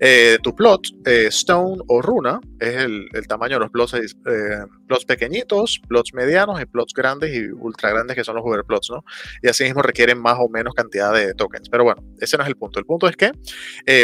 eh, 0.00 0.38
tu 0.42 0.54
plot, 0.54 0.86
eh, 1.06 1.26
stone 1.28 1.82
o 1.88 2.02
runa, 2.02 2.40
es 2.58 2.76
el, 2.76 3.08
tamaño 3.28 3.56
de 3.56 3.60
los 3.60 3.70
plots, 3.70 3.94
eh, 3.94 4.64
plots 4.86 5.04
pequeñitos, 5.04 5.80
plots 5.88 6.12
medianos 6.14 6.60
y 6.60 6.66
plots 6.66 6.92
grandes 6.94 7.34
y 7.34 7.46
ultra 7.46 7.90
grandes 7.90 8.16
que 8.16 8.24
son 8.24 8.36
los 8.36 8.44
Uber 8.44 8.64
plots, 8.64 8.90
¿no? 8.90 9.04
Y 9.42 9.48
así 9.48 9.64
mismo 9.64 9.82
requieren 9.82 10.20
más 10.20 10.36
o 10.38 10.48
menos 10.48 10.74
cantidad 10.74 11.12
de 11.14 11.34
tokens. 11.34 11.68
Pero 11.68 11.84
bueno, 11.84 12.02
ese 12.18 12.36
no 12.36 12.42
es 12.42 12.48
el 12.48 12.56
punto. 12.56 12.78
El 12.78 12.84
punto 12.84 13.08
es 13.08 13.16
que 13.16 13.32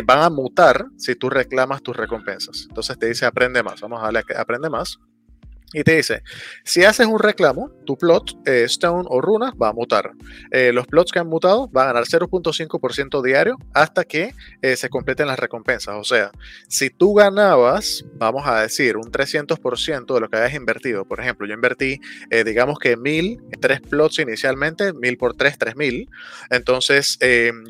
van 0.04 0.22
a 0.22 0.30
mutar 0.30 0.86
si 0.96 1.14
tú 1.14 1.28
reclamas 1.28 1.82
tus 1.82 1.96
recompensas. 1.96 2.66
Entonces 2.68 2.98
te 2.98 3.06
dice 3.06 3.26
aprende 3.26 3.62
más. 3.62 3.80
Vamos 3.80 4.00
a 4.00 4.04
darle 4.04 4.20
a 4.34 4.40
aprende 4.40 4.70
más. 4.70 4.98
Y 5.74 5.84
te 5.84 5.96
dice, 5.96 6.22
si 6.64 6.84
haces 6.84 7.06
un 7.06 7.18
reclamo, 7.18 7.70
tu 7.84 7.98
plot, 7.98 8.38
eh, 8.46 8.64
stone 8.64 9.04
o 9.06 9.20
runa 9.20 9.52
va 9.60 9.68
a 9.68 9.72
mutar. 9.74 10.12
Eh, 10.50 10.72
los 10.72 10.86
plots 10.86 11.12
que 11.12 11.18
han 11.18 11.26
mutado 11.28 11.68
van 11.68 11.84
a 11.84 11.92
ganar 11.92 12.04
0.5% 12.04 13.22
diario 13.22 13.58
hasta 13.74 14.04
que 14.04 14.32
eh, 14.62 14.76
se 14.76 14.88
completen 14.88 15.26
las 15.26 15.38
recompensas. 15.38 15.94
O 15.96 16.04
sea, 16.04 16.30
si 16.68 16.88
tú 16.88 17.12
ganabas, 17.12 18.06
vamos 18.14 18.46
a 18.46 18.62
decir, 18.62 18.96
un 18.96 19.12
300% 19.12 20.14
de 20.14 20.20
lo 20.20 20.30
que 20.30 20.38
hayas 20.38 20.54
invertido. 20.54 21.04
Por 21.04 21.20
ejemplo, 21.20 21.46
yo 21.46 21.52
invertí, 21.52 22.00
digamos 22.44 22.78
que 22.78 22.96
1000, 22.96 23.38
tres 23.60 23.82
plots 23.82 24.20
inicialmente, 24.20 24.94
1000 24.94 25.18
por 25.18 25.34
3, 25.34 25.58
3000. 25.58 26.08
Entonces, 26.50 27.18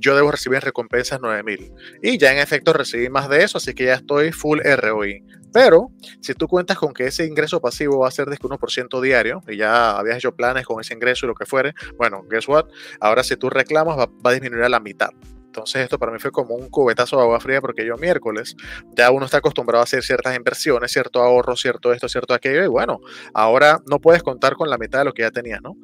yo 0.01 0.15
debo 0.15 0.31
recibir 0.31 0.61
recompensas 0.61 1.21
9000. 1.21 1.73
Y 2.03 2.19
ya 2.19 2.33
en 2.33 2.39
efecto 2.39 2.73
recibí 2.73 3.09
más 3.09 3.29
de 3.29 3.43
eso, 3.43 3.59
así 3.59 3.75
que 3.75 3.87
ya 3.87 3.95
estoy 3.95 4.31
full 4.31 4.61
ROI. 4.61 5.25
Pero 5.53 5.91
si 6.21 6.35
tú 6.35 6.47
cuentas 6.47 6.79
con 6.79 6.93
que 6.93 7.07
ese 7.07 7.25
ingreso 7.25 7.61
pasivo 7.61 8.01
va 8.01 8.09
a 8.09 8.11
ser 8.11 8.29
de 8.29 8.37
1% 8.37 9.01
diario 9.01 9.43
y 9.49 9.57
ya 9.57 9.99
habías 9.99 10.19
hecho 10.19 10.35
planes 10.35 10.67
con 10.67 10.81
ese 10.81 10.95
ingreso 10.95 11.27
y 11.27 11.29
lo 11.29 11.35
que 11.35 11.47
fuere, 11.47 11.75
bueno, 11.97 12.23
guess 12.31 12.49
what? 12.49 12.67
Ahora 13.01 13.23
si 13.23 13.37
tú 13.37 13.51
reclamas 13.51 13.99
va, 13.99 14.09
a 14.25 14.33
disminuir 14.33 14.65
a 14.65 14.69
la 14.69 14.81
mitad. 14.81 15.11
Entonces 15.47 15.83
esto 15.83 15.99
para 15.99 16.13
mí 16.13 16.19
fue 16.19 16.31
como 16.31 16.55
un 16.55 16.69
cubetazo 16.69 17.17
de 17.17 17.23
agua 17.23 17.41
fría 17.41 17.61
porque 17.61 17.85
yo 17.85 17.97
miércoles 17.97 18.55
ya 18.95 19.11
uno 19.11 19.25
está 19.25 19.39
acostumbrado 19.39 19.81
a 19.81 19.85
hacer 19.85 20.05
ciertas 20.05 20.37
inversiones, 20.37 20.93
cierto 20.93 21.21
ahorro, 21.21 21.57
cierto 21.57 21.93
esto, 21.93 22.09
cierto 22.09 22.35
aquello 22.35 22.63
y 22.63 22.69
bueno, 22.69 23.01
ahora 23.35 23.81
no 23.91 23.99
puedes 23.99 24.23
contar 24.23 24.55
con 24.55 24.69
la 24.69 24.77
mitad 24.79 25.01
de 25.01 25.07
lo 25.07 25.15
que 25.15 25.23
ya 25.23 25.31
tenías, 25.31 25.61
¿no? 25.63 25.77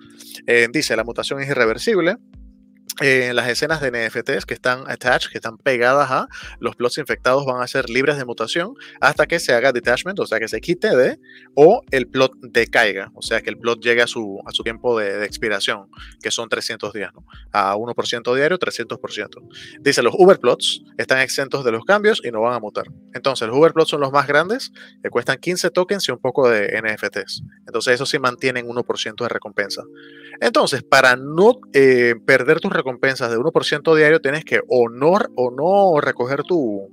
Eh, 0.46 0.68
dice, 0.70 0.94
la 0.96 1.03
mutación 1.03 1.40
es 1.40 1.48
irreversible, 1.48 2.18
eh, 3.00 3.33
las 3.35 3.48
escenas 3.48 3.80
de 3.80 3.90
NFTs 3.90 4.46
que 4.46 4.54
están 4.54 4.85
attached, 4.88 5.30
que 5.30 5.38
están 5.38 5.59
pegadas 5.59 6.11
a 6.12 6.28
los 6.61 6.76
plots 6.76 6.98
infectados, 6.98 7.44
van 7.44 7.61
a 7.61 7.66
ser 7.66 7.90
libres 7.90 8.16
de 8.18 8.24
mutación 8.24 8.74
hasta 9.00 9.26
que 9.26 9.40
se 9.40 9.52
haga 9.52 9.72
detachment, 9.72 10.20
o 10.20 10.26
sea, 10.26 10.38
que 10.38 10.46
se 10.46 10.61
quite 10.61 10.94
de, 10.96 11.18
o 11.54 11.83
el 11.90 12.07
plot 12.07 12.35
decaiga, 12.40 13.11
o 13.14 13.22
sea, 13.22 13.40
que 13.40 13.50
el 13.50 13.59
plot 13.59 13.83
llegue 13.83 14.02
a 14.02 14.07
su, 14.07 14.40
a 14.46 14.52
su 14.52 14.62
tiempo 14.62 14.96
de, 14.98 15.24
expiración, 15.24 15.88
que 16.22 16.30
son 16.30 16.48
300 16.48 16.92
días, 16.92 17.12
¿no? 17.14 17.24
A 17.52 17.74
1% 17.74 18.35
diario, 18.37 18.59
300%. 18.59 19.80
Dice, 19.80 20.02
los 20.02 20.14
Uber 20.16 20.38
plots 20.38 20.83
están 20.96 21.18
exentos 21.18 21.64
de 21.64 21.72
los 21.72 21.85
cambios 21.85 22.20
y 22.24 22.30
no 22.30 22.42
van 22.42 22.54
a 22.54 22.61
mutar. 22.61 22.87
Entonces, 23.12 23.48
los 23.48 23.57
Uber 23.57 23.72
plots 23.72 23.90
son 23.90 24.00
los 24.00 24.12
más 24.12 24.28
grandes, 24.28 24.72
que 25.02 25.11
cuestan 25.11 25.38
15 25.38 25.70
tokens 25.70 26.09
y 26.09 26.12
un 26.12 26.18
poco 26.18 26.48
de 26.48 26.80
NFTs. 26.80 27.42
Entonces, 27.66 27.94
eso 27.94 28.07
sí 28.07 28.20
mantienen 28.20 28.68
1% 28.68 29.22
de 29.22 29.28
recompensa. 29.28 29.83
Entonces, 30.40 30.83
para 30.83 31.16
no 31.16 31.59
eh, 31.72 32.14
perder 32.24 32.61
tus 32.61 32.72
recompensas 32.72 32.84
de 32.85 33.38
1% 33.38 33.97
diario, 33.97 34.20
tienes 34.20 34.44
que 34.44 34.61
honor 34.68 35.31
o 35.37 35.51
no 35.51 36.01
recoger 36.01 36.42
tu, 36.42 36.92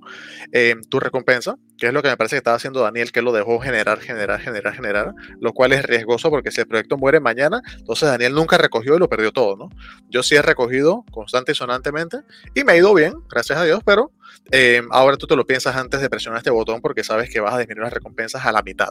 eh, 0.51 0.75
tu 0.89 0.99
recompensa, 0.99 1.57
que 1.77 1.87
es 1.87 1.93
lo 1.93 2.01
que 2.01 2.09
me 2.09 2.17
parece 2.17 2.35
que 2.35 2.39
estaba 2.39 2.57
haciendo 2.57 2.81
Daniel, 2.81 3.11
que 3.11 3.21
lo 3.21 3.31
dejó 3.31 3.59
generar, 3.59 3.99
generar, 3.99 4.39
generar, 4.39 4.73
generar, 4.73 5.13
lo 5.39 5.53
cual 5.53 5.73
es 5.73 5.83
riesgoso 5.83 6.29
porque 6.29 6.51
si 6.51 6.61
el 6.61 6.67
proyecto 6.67 6.97
muere 6.97 7.19
mañana, 7.19 7.61
entonces 7.77 8.09
Daniel 8.09 8.33
nunca 8.33 8.57
recogió 8.57 8.95
y 8.95 8.99
lo 8.99 9.09
perdió 9.09 9.31
todo, 9.31 9.55
¿no? 9.55 9.69
Yo 10.09 10.23
sí 10.23 10.35
he 10.35 10.41
recogido 10.41 11.03
constante 11.11 11.51
y 11.51 11.55
sonantemente 11.55 12.17
y 12.55 12.63
me 12.63 12.73
ha 12.73 12.77
ido 12.77 12.93
bien, 12.93 13.13
gracias 13.29 13.59
a 13.59 13.63
Dios, 13.63 13.81
pero 13.85 14.11
eh, 14.51 14.81
ahora 14.91 15.17
tú 15.17 15.27
te 15.27 15.35
lo 15.35 15.45
piensas 15.45 15.75
antes 15.75 16.01
de 16.01 16.09
presionar 16.09 16.39
este 16.39 16.51
botón 16.51 16.81
porque 16.81 17.03
sabes 17.03 17.29
que 17.29 17.39
vas 17.39 17.53
a 17.53 17.59
disminuir 17.59 17.83
las 17.83 17.93
recompensas 17.93 18.45
a 18.45 18.51
la 18.51 18.61
mitad. 18.61 18.89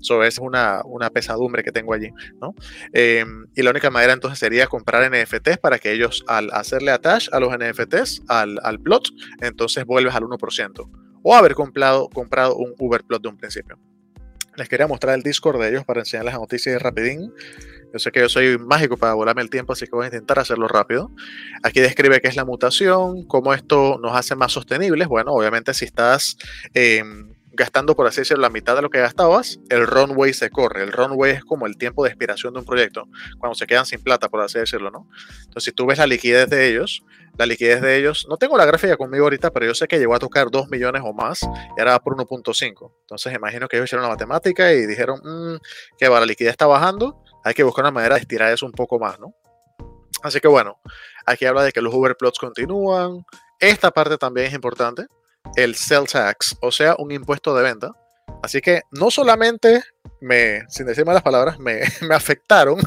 Eso 0.00 0.22
es 0.24 0.38
una, 0.38 0.82
una, 0.84 1.10
pesadumbre 1.10 1.62
que 1.62 1.72
tengo 1.72 1.92
allí, 1.92 2.10
¿no? 2.40 2.54
Em, 2.92 3.46
y 3.54 3.62
la 3.62 3.70
única 3.70 3.90
manera 3.90 4.12
entonces 4.12 4.38
sería 4.38 4.66
comprar 4.66 5.10
NFTs 5.10 5.58
para 5.58 5.78
que 5.78 5.92
ellos 5.92 6.24
al 6.26 6.50
hacerle 6.52 6.90
attach 6.90 7.28
a 7.32 7.40
los 7.40 7.52
NFTs 7.52 8.22
al, 8.28 8.58
al 8.62 8.80
plot, 8.80 9.08
entonces 9.40 9.84
vuelves 9.84 10.14
al 10.14 10.24
1%. 10.24 10.90
O 11.22 11.34
haber 11.34 11.54
comprado, 11.54 12.08
comprado 12.08 12.56
un 12.56 12.74
Uber 12.78 13.02
plot 13.04 13.22
de 13.22 13.28
un 13.28 13.36
principio. 13.36 13.78
Les 14.56 14.68
quería 14.68 14.86
mostrar 14.86 15.14
el 15.14 15.22
Discord 15.22 15.60
de 15.60 15.68
ellos 15.68 15.84
para 15.84 16.00
enseñarles 16.00 16.34
las 16.34 16.40
noticias 16.40 16.82
rapidín. 16.82 17.32
Yo 17.92 17.98
sé 17.98 18.12
que 18.12 18.20
yo 18.20 18.28
soy 18.28 18.58
mágico 18.58 18.96
para 18.96 19.14
volarme 19.14 19.42
el 19.42 19.50
tiempo, 19.50 19.72
así 19.72 19.86
que 19.86 19.92
voy 19.92 20.04
a 20.04 20.08
intentar 20.08 20.38
hacerlo 20.38 20.68
rápido. 20.68 21.10
Aquí 21.62 21.80
describe 21.80 22.20
qué 22.20 22.28
es 22.28 22.36
la 22.36 22.44
mutación, 22.44 23.24
cómo 23.26 23.54
esto 23.54 23.98
nos 24.00 24.14
hace 24.14 24.36
más 24.36 24.52
sostenibles. 24.52 25.08
Bueno, 25.08 25.32
obviamente 25.32 25.74
si 25.74 25.84
estás 25.84 26.36
eh, 26.74 27.02
gastando, 27.60 27.94
por 27.94 28.06
así 28.06 28.22
decirlo, 28.22 28.40
la 28.40 28.48
mitad 28.48 28.74
de 28.74 28.80
lo 28.80 28.88
que 28.88 29.00
gastabas, 29.00 29.60
el 29.68 29.86
runway 29.86 30.32
se 30.32 30.48
corre. 30.48 30.82
El 30.82 30.92
runway 30.92 31.32
es 31.32 31.44
como 31.44 31.66
el 31.66 31.76
tiempo 31.76 32.02
de 32.02 32.08
expiración 32.08 32.54
de 32.54 32.60
un 32.60 32.64
proyecto, 32.64 33.06
cuando 33.38 33.54
se 33.54 33.66
quedan 33.66 33.84
sin 33.84 34.02
plata, 34.02 34.30
por 34.30 34.40
así 34.40 34.58
decirlo, 34.58 34.90
¿no? 34.90 35.06
Entonces, 35.40 35.64
si 35.64 35.72
tú 35.72 35.84
ves 35.84 35.98
la 35.98 36.06
liquidez 36.06 36.48
de 36.48 36.68
ellos, 36.68 37.04
la 37.36 37.44
liquidez 37.44 37.82
de 37.82 37.98
ellos, 37.98 38.26
no 38.30 38.38
tengo 38.38 38.56
la 38.56 38.64
gráfica 38.64 38.96
conmigo 38.96 39.24
ahorita, 39.24 39.50
pero 39.50 39.66
yo 39.66 39.74
sé 39.74 39.86
que 39.88 39.98
llegó 39.98 40.14
a 40.14 40.18
tocar 40.18 40.50
2 40.50 40.70
millones 40.70 41.02
o 41.04 41.12
más 41.12 41.42
y 41.42 41.80
ahora 41.80 41.92
va 41.92 41.98
por 42.00 42.16
1.5. 42.16 42.92
Entonces, 43.02 43.34
imagino 43.34 43.68
que 43.68 43.76
ellos 43.76 43.88
hicieron 43.88 44.04
la 44.04 44.08
matemática 44.08 44.72
y 44.72 44.86
dijeron 44.86 45.20
mmm, 45.22 45.56
que 45.98 46.08
va, 46.08 46.18
la 46.18 46.26
liquidez 46.26 46.52
está 46.52 46.66
bajando, 46.66 47.22
hay 47.44 47.52
que 47.52 47.62
buscar 47.62 47.84
una 47.84 47.92
manera 47.92 48.14
de 48.14 48.22
estirar 48.22 48.50
eso 48.50 48.64
un 48.64 48.72
poco 48.72 48.98
más, 48.98 49.20
¿no? 49.20 49.34
Así 50.22 50.40
que 50.40 50.48
bueno, 50.48 50.80
aquí 51.26 51.44
habla 51.44 51.62
de 51.62 51.72
que 51.72 51.82
los 51.82 51.92
Uber 51.92 52.16
plots 52.16 52.38
continúan. 52.38 53.24
Esta 53.58 53.90
parte 53.90 54.16
también 54.16 54.46
es 54.46 54.54
importante 54.54 55.06
el 55.56 55.74
sell 55.74 56.06
tax, 56.06 56.56
o 56.60 56.70
sea, 56.70 56.96
un 56.98 57.12
impuesto 57.12 57.54
de 57.54 57.62
venta. 57.62 57.92
Así 58.42 58.60
que 58.60 58.82
no 58.92 59.10
solamente 59.10 59.82
me, 60.20 60.62
sin 60.68 60.86
decir 60.86 61.04
malas 61.04 61.22
palabras, 61.22 61.58
me, 61.58 61.80
me 62.02 62.14
afectaron 62.14 62.78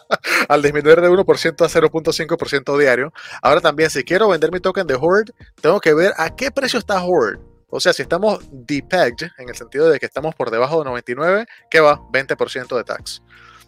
al 0.48 0.62
disminuir 0.62 1.00
de 1.00 1.08
1% 1.08 1.64
a 1.64 1.68
0.5% 1.68 2.78
diario. 2.78 3.12
Ahora 3.42 3.60
también, 3.60 3.90
si 3.90 4.04
quiero 4.04 4.28
vender 4.28 4.52
mi 4.52 4.60
token 4.60 4.86
de 4.86 4.98
Horde, 5.00 5.32
tengo 5.60 5.80
que 5.80 5.94
ver 5.94 6.12
a 6.16 6.34
qué 6.34 6.50
precio 6.50 6.78
está 6.78 7.02
Horde. 7.02 7.40
O 7.70 7.78
sea, 7.78 7.92
si 7.92 8.02
estamos 8.02 8.40
depegged, 8.50 9.30
en 9.38 9.48
el 9.48 9.54
sentido 9.54 9.88
de 9.88 10.00
que 10.00 10.06
estamos 10.06 10.34
por 10.34 10.50
debajo 10.50 10.78
de 10.78 10.86
99, 10.86 11.46
¿qué 11.70 11.80
va? 11.80 12.00
20% 12.12 12.76
de 12.76 12.84
tax. 12.84 13.22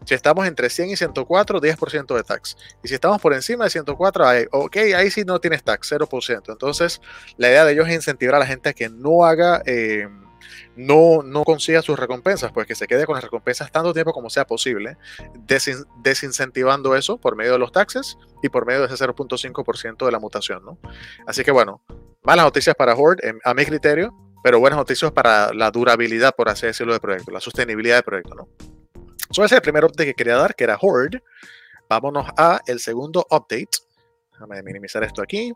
Si 0.05 0.15
estamos 0.15 0.47
entre 0.47 0.71
100 0.71 0.91
y 0.91 0.97
104, 0.97 1.61
10% 1.61 2.17
de 2.17 2.23
tax. 2.23 2.57
Y 2.83 2.89
si 2.89 2.95
estamos 2.95 3.21
por 3.21 3.33
encima 3.33 3.65
de 3.65 3.71
104, 3.71 4.27
hay, 4.27 4.47
ok, 4.51 4.77
ahí 4.97 5.11
sí 5.11 5.25
no 5.25 5.41
tienes 5.41 5.63
tax, 5.63 5.93
0%. 5.93 6.43
Entonces, 6.49 7.01
la 7.37 7.49
idea 7.49 7.65
de 7.65 7.73
ellos 7.73 7.89
es 7.89 7.95
incentivar 7.95 8.37
a 8.37 8.39
la 8.41 8.47
gente 8.47 8.71
a 8.71 8.73
que 8.73 8.89
no 8.89 9.25
haga, 9.25 9.63
eh, 9.67 10.09
no, 10.77 11.23
no 11.23 11.45
consiga 11.45 11.83
sus 11.83 11.99
recompensas, 11.99 12.53
pues 12.53 12.67
que 12.67 12.75
se 12.75 12.87
quede 12.87 13.07
con 13.07 13.15
las 13.15 13.25
recompensas 13.25 13.71
tanto 13.71 13.93
tiempo 13.93 14.13
como 14.13 14.31
sea 14.31 14.47
posible, 14.47 14.97
desincentivando 16.03 16.97
eso 16.97 17.19
por 17.19 17.37
medio 17.37 17.53
de 17.53 17.59
los 17.59 17.73
taxes 17.73 18.19
y 18.43 18.49
por 18.49 18.67
medio 18.67 18.87
de 18.87 18.93
ese 18.93 19.05
0.5% 19.05 20.05
de 20.05 20.13
la 20.13 20.19
mutación, 20.19 20.65
¿no? 20.65 20.79
Así 21.27 21.45
que 21.45 21.51
bueno, 21.51 21.83
malas 22.23 22.47
noticias 22.47 22.75
para 22.75 22.95
Horde, 22.95 23.35
a 23.45 23.55
mi 23.55 23.65
criterio, 23.65 24.15
pero 24.43 24.59
buenas 24.59 24.79
noticias 24.79 25.13
para 25.13 25.53
la 25.55 25.71
durabilidad, 25.71 26.35
por 26.35 26.49
así 26.49 26.67
decirlo, 26.67 26.93
del 26.93 27.01
proyecto, 27.01 27.31
la 27.31 27.41
sostenibilidad 27.41 27.97
del 27.97 28.05
proyecto, 28.05 28.35
¿no? 28.35 28.49
Eso 29.33 29.45
es 29.47 29.53
el 29.53 29.63
primer 29.63 29.83
update 29.83 30.05
que 30.05 30.15
quería 30.15 30.37
dar, 30.37 30.55
que 30.55 30.65
era 30.65 30.77
Horde. 30.79 31.23
Vámonos 31.89 32.29
a 32.37 32.61
el 32.67 32.79
segundo 32.81 33.27
update. 33.31 33.79
Déjame 34.31 34.63
minimizar 34.63 35.03
esto 35.05 35.23
aquí. 35.23 35.55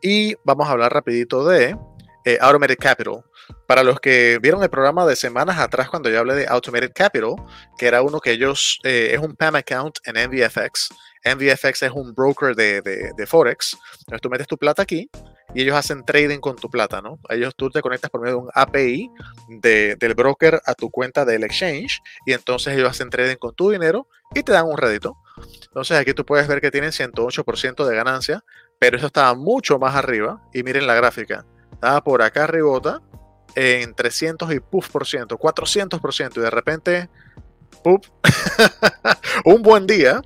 Y 0.00 0.34
vamos 0.42 0.66
a 0.66 0.72
hablar 0.72 0.90
rapidito 0.90 1.46
de 1.46 1.76
eh, 2.24 2.38
Automated 2.40 2.78
Capital. 2.78 3.22
Para 3.66 3.82
los 3.82 4.00
que 4.00 4.38
vieron 4.40 4.62
el 4.62 4.70
programa 4.70 5.04
de 5.04 5.16
semanas 5.16 5.58
atrás 5.58 5.90
cuando 5.90 6.08
yo 6.08 6.18
hablé 6.18 6.34
de 6.34 6.46
Automated 6.46 6.92
Capital, 6.94 7.34
que 7.76 7.86
era 7.86 8.00
uno 8.00 8.20
que 8.20 8.30
ellos, 8.30 8.78
eh, 8.84 9.10
es 9.12 9.20
un 9.20 9.36
PAM 9.36 9.56
account 9.56 9.98
en 10.04 10.14
NVFX. 10.14 10.88
NVFX 11.22 11.82
es 11.82 11.92
un 11.92 12.14
broker 12.14 12.56
de, 12.56 12.80
de, 12.80 13.26
Forex. 13.26 13.76
Entonces 13.98 14.22
tú 14.22 14.30
metes 14.30 14.46
tu 14.46 14.56
plata 14.56 14.80
aquí 14.80 15.10
y 15.54 15.62
ellos 15.62 15.76
hacen 15.76 16.04
trading 16.04 16.38
con 16.38 16.56
tu 16.56 16.70
plata, 16.70 17.00
¿no? 17.00 17.18
Ellos 17.28 17.54
tú 17.56 17.70
te 17.70 17.82
conectas 17.82 18.10
por 18.10 18.20
medio 18.20 18.36
de 18.36 18.42
un 18.42 18.50
API 18.54 19.10
del 19.48 20.14
broker 20.14 20.60
a 20.64 20.74
tu 20.74 20.90
cuenta 20.90 21.24
del 21.24 21.44
exchange 21.44 22.00
y 22.26 22.32
entonces 22.32 22.74
ellos 22.74 22.90
hacen 22.90 23.10
trading 23.10 23.36
con 23.36 23.54
tu 23.54 23.70
dinero 23.70 24.08
y 24.34 24.42
te 24.42 24.52
dan 24.52 24.66
un 24.66 24.76
rédito. 24.76 25.16
Entonces 25.64 25.98
aquí 25.98 26.14
tú 26.14 26.24
puedes 26.24 26.46
ver 26.46 26.60
que 26.60 26.70
tienen 26.70 26.90
108% 26.90 27.84
de 27.84 27.96
ganancia, 27.96 28.44
pero 28.78 28.96
eso 28.96 29.06
estaba 29.06 29.34
mucho 29.34 29.78
más 29.78 29.94
arriba 29.94 30.42
y 30.52 30.62
miren 30.62 30.86
la 30.86 30.94
gráfica. 30.94 31.44
Estaba 31.72 32.02
por 32.02 32.22
acá 32.22 32.44
arribota 32.44 33.00
en 33.54 33.94
300 33.94 34.52
y 34.52 34.60
puff 34.60 34.90
por 34.90 35.06
ciento, 35.06 35.36
400 35.36 36.00
por 36.00 36.14
ciento 36.14 36.40
y 36.40 36.44
de 36.44 36.50
repente, 36.50 37.08
puff, 37.82 38.06
un 39.44 39.62
buen 39.62 39.86
día 39.86 40.22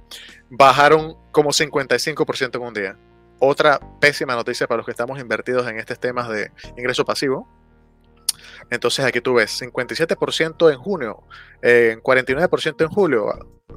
bajaron 0.50 1.16
como 1.32 1.50
55% 1.50 2.56
en 2.56 2.62
un 2.62 2.74
día. 2.74 2.98
Otra 3.38 3.80
pésima 4.00 4.34
noticia 4.34 4.66
para 4.66 4.78
los 4.78 4.86
que 4.86 4.92
estamos 4.92 5.18
invertidos 5.20 5.68
en 5.68 5.78
estos 5.78 5.98
temas 5.98 6.28
de 6.28 6.50
ingreso 6.76 7.04
pasivo. 7.04 7.48
Entonces 8.70 9.04
aquí 9.04 9.20
tú 9.20 9.34
ves 9.34 9.60
57% 9.60 10.72
en 10.72 10.78
junio, 10.78 11.22
eh, 11.62 11.98
49% 12.02 12.84
en 12.84 12.88
julio, 12.88 13.26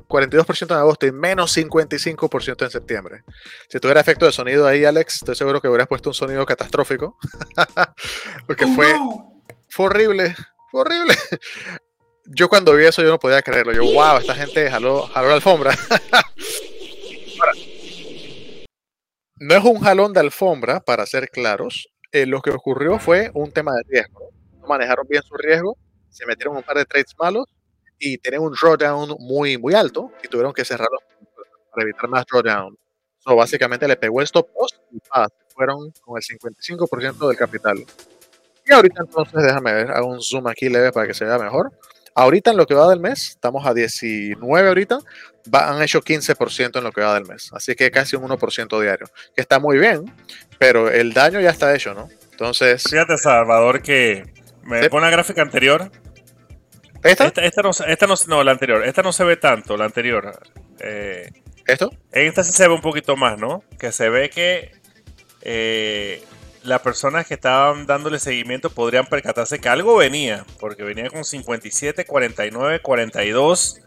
42% 0.07 0.71
en 0.71 0.77
agosto 0.77 1.05
y 1.05 1.11
menos 1.11 1.55
55% 1.55 2.63
en 2.63 2.71
septiembre. 2.71 3.23
Si 3.69 3.79
tuviera 3.79 3.99
efecto 3.99 4.25
de 4.25 4.31
sonido 4.31 4.65
ahí, 4.65 4.85
Alex, 4.85 5.15
estoy 5.15 5.35
seguro 5.35 5.61
que 5.61 5.67
hubieras 5.67 5.87
puesto 5.87 6.09
un 6.09 6.13
sonido 6.13 6.45
catastrófico. 6.45 7.17
Porque 8.47 8.65
oh, 8.65 8.75
fue, 8.75 8.95
fue 9.69 9.85
horrible, 9.87 10.35
fue 10.71 10.81
horrible. 10.81 11.15
Yo 12.29 12.49
cuando 12.49 12.75
vi 12.75 12.85
eso 12.85 13.01
yo 13.01 13.07
no 13.07 13.19
podía 13.19 13.41
creerlo. 13.41 13.71
Yo, 13.71 13.83
wow, 13.85 14.17
esta 14.17 14.35
gente 14.35 14.69
jaló, 14.69 15.03
jaló 15.07 15.29
la 15.29 15.35
alfombra. 15.35 15.73
no 19.39 19.56
es 19.56 19.63
un 19.63 19.80
jalón 19.80 20.13
de 20.13 20.19
alfombra, 20.19 20.80
para 20.80 21.06
ser 21.06 21.30
claros. 21.30 21.89
Eh, 22.12 22.26
lo 22.26 22.41
que 22.41 22.52
ocurrió 22.52 23.00
fue 23.00 23.32
un 23.34 23.52
tema 23.52 23.73
de 23.73 23.84
riesgo. 23.88 24.30
No 24.60 24.67
manejaron 24.67 25.06
bien 25.08 25.21
su 25.23 25.36
riesgo, 25.36 25.78
se 26.10 26.26
metieron 26.26 26.56
un 26.58 26.63
par 26.63 26.78
de 26.78 26.86
trades 26.86 27.13
malos 27.19 27.45
y 28.00 28.17
tienen 28.17 28.41
un 28.41 28.54
drawdown 28.54 29.15
muy, 29.19 29.58
muy 29.58 29.73
alto 29.73 30.12
y 30.23 30.28
tuvieron 30.28 30.54
que 30.54 30.65
cerrarlo 30.65 31.00
para 31.71 31.84
evitar 31.84 32.10
más 32.10 32.26
drawdown. 32.26 32.78
So, 33.19 33.36
básicamente 33.36 33.88
le 33.88 33.97
pegó 33.97 34.21
el 34.21 34.26
stop 34.26 34.47
loss 34.60 34.80
y 34.91 35.00
fueron 35.54 35.91
con 36.02 36.17
el 36.17 36.23
55% 36.23 37.28
del 37.28 37.38
capital. 37.38 37.86
Y 38.65 38.71
ahorita 38.71 39.02
entonces, 39.06 39.43
déjame 39.43 39.73
ver, 39.73 39.91
hago 39.91 40.08
un 40.08 40.21
zoom 40.21 40.47
aquí 40.47 40.69
leve 40.69 40.91
para 40.91 41.08
que 41.08 41.13
se 41.13 41.26
vea 41.26 41.38
mejor. 41.38 41.71
Ahorita 42.15 42.52
en 42.52 42.58
lo 42.58 42.65
que 42.65 42.73
va 42.73 42.89
del 42.89 43.00
mes, 43.00 43.30
estamos 43.30 43.65
a 43.65 43.73
19 43.73 44.67
ahorita, 44.67 45.00
han 45.51 45.81
hecho 45.81 46.01
15% 46.01 46.77
en 46.77 46.83
lo 46.83 46.91
que 46.91 47.01
va 47.01 47.13
del 47.13 47.25
mes. 47.25 47.49
Así 47.53 47.75
que 47.75 47.91
casi 47.91 48.15
un 48.15 48.23
1% 48.23 48.81
diario, 48.81 49.07
que 49.36 49.41
está 49.41 49.60
muy 49.60 49.77
bien, 49.77 50.13
pero 50.57 50.89
el 50.89 51.13
daño 51.13 51.39
ya 51.39 51.49
está 51.49 51.75
hecho, 51.75 51.93
¿no? 51.93 52.10
Entonces... 52.31 52.83
Fíjate, 52.83 53.17
Salvador, 53.17 53.81
que 53.81 54.31
me 54.63 54.89
pone 54.89 55.05
la 55.05 55.12
gráfica 55.12 55.41
anterior. 55.41 55.89
¿Esta? 57.03 57.27
Esta, 57.41 57.62
no, 57.62 57.71
esta 57.71 58.07
no, 58.27 58.43
la 58.43 58.51
anterior. 58.51 58.83
Esta 58.86 59.01
no 59.01 59.12
se 59.12 59.23
ve 59.23 59.38
tanto, 59.38 59.77
la 59.77 59.86
anterior. 59.86 60.39
Eh, 60.79 61.31
¿Esto? 61.65 61.91
En 62.12 62.27
esta 62.27 62.43
sí 62.43 62.51
se 62.51 62.67
ve 62.67 62.73
un 62.73 62.81
poquito 62.81 63.15
más, 63.15 63.38
¿no? 63.38 63.63
Que 63.79 63.91
se 63.91 64.10
ve 64.10 64.29
que 64.29 64.71
eh, 65.41 66.23
las 66.63 66.81
personas 66.81 67.25
que 67.25 67.36
estaban 67.36 67.86
dándole 67.86 68.19
seguimiento 68.19 68.69
podrían 68.69 69.05
percatarse 69.05 69.60
que 69.60 69.69
algo 69.69 69.95
venía, 69.95 70.45
porque 70.60 70.83
venía 70.83 71.10
con 71.10 71.23
57, 71.23 72.05
49, 72.05 72.81
42. 72.81 73.79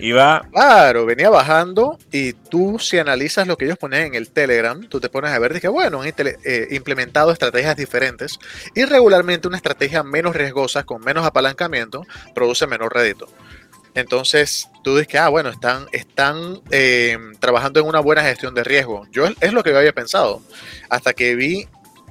Iba. 0.00 0.46
Claro, 0.50 1.06
venía 1.06 1.30
bajando 1.30 1.98
y 2.10 2.32
tú, 2.32 2.78
si 2.78 2.98
analizas 2.98 3.46
lo 3.46 3.56
que 3.56 3.66
ellos 3.66 3.78
ponen 3.78 4.06
en 4.06 4.14
el 4.14 4.30
Telegram, 4.30 4.80
tú 4.88 5.00
te 5.00 5.08
pones 5.08 5.30
a 5.30 5.38
ver 5.38 5.60
que, 5.60 5.68
bueno, 5.68 6.02
han 6.02 6.12
eh, 6.16 6.68
implementado 6.70 7.32
estrategias 7.32 7.76
diferentes 7.76 8.38
y 8.74 8.84
regularmente 8.84 9.48
una 9.48 9.56
estrategia 9.56 10.02
menos 10.02 10.34
riesgosa, 10.34 10.84
con 10.84 11.02
menos 11.02 11.26
apalancamiento, 11.26 12.06
produce 12.34 12.66
menor 12.66 12.94
rédito. 12.94 13.28
Entonces 13.94 14.68
tú 14.82 14.92
dices 14.92 15.08
que, 15.08 15.18
ah, 15.18 15.28
bueno, 15.28 15.50
están, 15.50 15.86
están 15.92 16.60
eh, 16.70 17.18
trabajando 17.40 17.80
en 17.80 17.86
una 17.86 18.00
buena 18.00 18.22
gestión 18.22 18.54
de 18.54 18.64
riesgo. 18.64 19.06
Yo 19.10 19.26
es 19.40 19.52
lo 19.52 19.62
que 19.62 19.70
yo 19.70 19.78
había 19.78 19.92
pensado. 19.92 20.42
Hasta 20.88 21.12
que 21.12 21.34
vi 21.34 21.68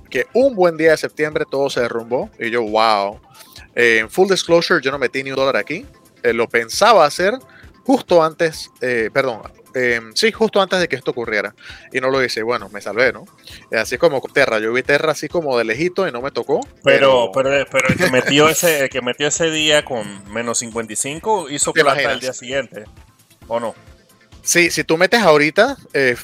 que 0.10 0.26
un 0.34 0.56
buen 0.56 0.78
día 0.78 0.92
de 0.92 0.98
septiembre 0.98 1.46
todo 1.50 1.70
se 1.70 1.82
derrumbó 1.82 2.30
y 2.40 2.50
yo, 2.50 2.64
wow. 2.64 3.20
En 3.76 4.10
full 4.10 4.30
disclosure, 4.30 4.82
yo 4.82 4.92
no 4.92 5.00
metí 5.00 5.24
ni 5.24 5.30
un 5.30 5.38
dólar 5.38 5.58
aquí. 5.58 5.86
Eh, 6.24 6.34
lo 6.34 6.50
pensaba 6.50 7.06
hacer 7.06 7.34
justo 7.84 8.24
antes, 8.24 8.72
eh, 8.82 9.10
perdón, 9.14 9.42
em, 9.74 10.14
sí, 10.16 10.32
justo 10.32 10.62
antes 10.62 10.80
de 10.80 10.88
que 10.88 10.96
esto 10.96 11.12
ocurriera. 11.12 11.54
Y 11.92 12.00
no 12.00 12.10
lo 12.10 12.24
hice. 12.24 12.44
Bueno, 12.44 12.70
me 12.70 12.82
salvé, 12.82 13.14
¿no? 13.14 13.26
Así 13.72 13.98
como 13.98 14.22
Terra. 14.22 14.60
Yo 14.60 14.74
vi 14.74 14.84
Terra 14.84 15.12
así 15.12 15.28
como 15.28 15.58
de 15.58 15.64
lejito 15.64 16.08
y 16.08 16.12
no 16.12 16.22
me 16.22 16.32
tocó. 16.32 16.60
Pero, 16.84 17.32
pero, 17.34 17.50
pero, 17.72 17.88
el, 17.90 17.98
que 17.98 18.10
metió 18.12 18.50
ese, 18.50 18.90
que 18.90 19.02
metió 19.02 19.28
ese 19.28 19.52
día 19.52 19.86
con 19.86 20.32
menos 20.32 20.60
55 20.60 21.50
hizo 21.50 21.74
plata 21.74 22.12
el 22.12 22.20
día 22.20 22.34
siguiente. 22.34 22.86
¿O 23.48 23.60
no? 23.60 23.76
Sí, 24.42 24.72
si 24.72 24.84
tú 24.84 24.98
metes 24.98 25.22
ahorita, 25.22 25.78
eh, 25.94 26.16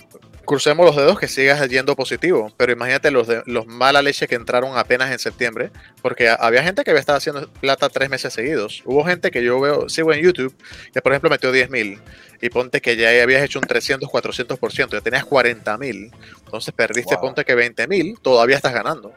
crucemos 0.46 0.86
los 0.86 0.96
dedos 0.96 1.20
que 1.20 1.28
sigas 1.28 1.68
yendo 1.68 1.96
positivo, 1.96 2.54
pero 2.58 2.72
imagínate 2.72 3.12
los, 3.12 3.28
de, 3.28 3.44
los 3.46 3.68
mala 3.68 4.02
leche 4.02 4.28
que 4.28 4.36
entraron 4.36 4.78
apenas 4.78 5.12
en 5.12 5.20
septiembre, 5.20 5.72
porque 6.02 6.30
había 6.30 6.64
gente 6.64 6.84
que 6.84 6.92
había 6.92 7.00
estado 7.00 7.18
haciendo 7.18 7.50
plata 7.52 7.90
tres 7.90 8.10
meses 8.10 8.34
seguidos. 8.34 8.82
Hubo 8.86 9.04
gente 9.04 9.32
que 9.32 9.44
yo 9.44 9.60
veo, 9.60 9.90
sigo 9.90 10.14
en 10.14 10.22
YouTube, 10.22 10.56
que 10.94 11.02
por 11.02 11.12
ejemplo 11.12 11.30
metió 11.30 11.52
10 11.52 11.70
mil 11.70 12.00
y 12.42 12.50
ponte 12.50 12.82
que 12.82 12.96
ya 12.96 13.10
habías 13.22 13.44
hecho 13.44 13.60
un 13.60 13.66
300, 13.66 14.10
400%, 14.10 14.92
ya 14.92 15.02
tenías 15.02 15.26
40 15.26 15.78
mil, 15.78 16.12
entonces 16.46 16.74
perdiste, 16.74 17.18
ponte 17.18 17.44
que 17.44 17.56
20 17.56 17.88
mil, 17.88 18.18
todavía 18.22 18.56
estás 18.56 18.74
ganando. 18.74 19.14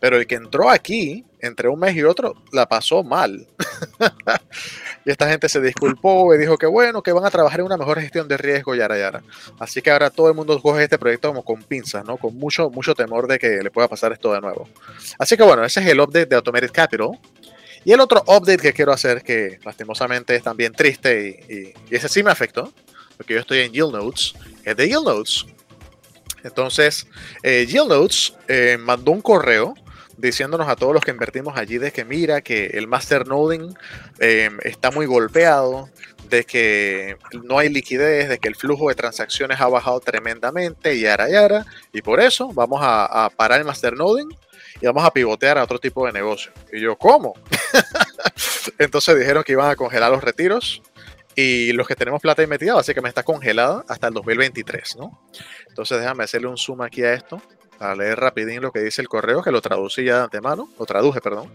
Pero 0.00 0.16
el 0.16 0.26
que 0.26 0.34
entró 0.34 0.68
aquí, 0.68 1.24
entre 1.38 1.68
un 1.68 1.78
mes 1.78 1.94
y 1.94 2.02
otro, 2.02 2.34
la 2.50 2.68
pasó 2.68 3.04
mal. 3.04 3.46
y 5.04 5.10
esta 5.10 5.28
gente 5.28 5.48
se 5.48 5.60
disculpó 5.60 6.34
y 6.34 6.38
dijo 6.38 6.56
que 6.56 6.66
bueno, 6.66 7.02
que 7.02 7.12
van 7.12 7.24
a 7.24 7.30
trabajar 7.30 7.60
en 7.60 7.66
una 7.66 7.76
mejor 7.76 8.00
gestión 8.00 8.28
de 8.28 8.36
riesgo, 8.36 8.74
yara, 8.74 8.96
yara. 8.98 9.22
Así 9.58 9.82
que 9.82 9.90
ahora 9.90 10.10
todo 10.10 10.28
el 10.28 10.34
mundo 10.34 10.60
coge 10.60 10.84
este 10.84 10.98
proyecto 10.98 11.28
como 11.28 11.44
con 11.44 11.62
pinzas, 11.62 12.04
¿no? 12.04 12.16
Con 12.16 12.36
mucho, 12.36 12.70
mucho 12.70 12.94
temor 12.94 13.26
de 13.26 13.38
que 13.38 13.62
le 13.62 13.70
pueda 13.70 13.88
pasar 13.88 14.12
esto 14.12 14.32
de 14.32 14.40
nuevo. 14.40 14.68
Así 15.18 15.36
que 15.36 15.42
bueno, 15.42 15.64
ese 15.64 15.80
es 15.80 15.86
el 15.86 16.00
update 16.00 16.26
de 16.26 16.36
Automated 16.36 16.70
Capital. 16.70 17.18
Y 17.84 17.92
el 17.92 18.00
otro 18.00 18.22
update 18.26 18.58
que 18.58 18.72
quiero 18.72 18.92
hacer, 18.92 19.22
que 19.22 19.58
lastimosamente 19.64 20.36
es 20.36 20.42
también 20.44 20.72
triste 20.72 21.74
y, 21.88 21.94
ese 21.94 22.08
sí 22.08 22.22
me 22.22 22.30
afectó, 22.30 22.72
porque 23.16 23.34
yo 23.34 23.40
estoy 23.40 23.58
en 23.58 23.72
Yield 23.72 23.92
Notes, 23.92 24.34
es 24.64 24.76
de 24.76 24.86
Yield 24.86 25.04
Notes. 25.04 25.46
Entonces, 26.44 27.06
eh, 27.42 27.66
Yield 27.66 27.88
Notes 27.88 28.34
eh, 28.46 28.76
mandó 28.78 29.10
un 29.10 29.20
correo 29.20 29.74
diciéndonos 30.16 30.68
a 30.68 30.76
todos 30.76 30.94
los 30.94 31.02
que 31.02 31.10
invertimos 31.10 31.56
allí 31.56 31.78
de 31.78 31.92
que 31.92 32.04
mira 32.04 32.40
que 32.40 32.66
el 32.66 32.86
master 32.86 33.26
noding 33.26 33.74
em, 34.18 34.58
está 34.62 34.90
muy 34.90 35.06
golpeado, 35.06 35.88
de 36.28 36.44
que 36.44 37.16
no 37.44 37.58
hay 37.58 37.68
liquidez, 37.68 38.28
de 38.28 38.38
que 38.38 38.48
el 38.48 38.56
flujo 38.56 38.88
de 38.88 38.94
transacciones 38.94 39.60
ha 39.60 39.68
bajado 39.68 40.00
tremendamente 40.00 40.94
y 40.94 41.02
yara 41.02 41.28
yara, 41.28 41.66
y 41.92 42.02
por 42.02 42.20
eso 42.20 42.48
vamos 42.52 42.80
a, 42.82 43.30
parar 43.36 43.60
el 43.60 43.66
master 43.66 43.94
noding 43.94 44.28
y 44.80 44.86
vamos 44.86 45.04
a 45.04 45.12
pivotear 45.12 45.58
a 45.58 45.64
otro 45.64 45.78
tipo 45.78 46.06
de 46.06 46.12
negocio. 46.12 46.52
Y 46.72 46.80
yo, 46.80 46.96
¿cómo? 46.96 47.34
Entonces 48.78 49.18
dijeron 49.18 49.44
que 49.44 49.52
iban 49.52 49.70
a 49.70 49.76
congelar 49.76 50.10
los 50.10 50.24
retiros 50.24 50.82
y 51.34 51.72
los 51.72 51.86
que 51.86 51.94
tenemos 51.94 52.20
plata 52.20 52.46
metida 52.46 52.74
básicamente 52.74 53.10
está 53.10 53.22
congelada 53.22 53.84
hasta 53.88 54.08
el 54.08 54.14
2023, 54.14 54.96
¿no? 54.96 55.22
Entonces 55.68 56.00
déjame 56.00 56.24
hacerle 56.24 56.48
un 56.48 56.58
zoom 56.58 56.82
aquí 56.82 57.02
a 57.02 57.14
esto 57.14 57.42
a 57.82 57.94
leer 57.94 58.18
rapidín 58.18 58.62
lo 58.62 58.72
que 58.72 58.80
dice 58.80 59.02
el 59.02 59.08
correo, 59.08 59.42
que 59.42 59.50
lo 59.50 59.60
traducí 59.60 60.04
ya 60.04 60.18
de 60.18 60.22
antemano, 60.24 60.68
lo 60.78 60.86
traduje, 60.86 61.20
perdón. 61.20 61.50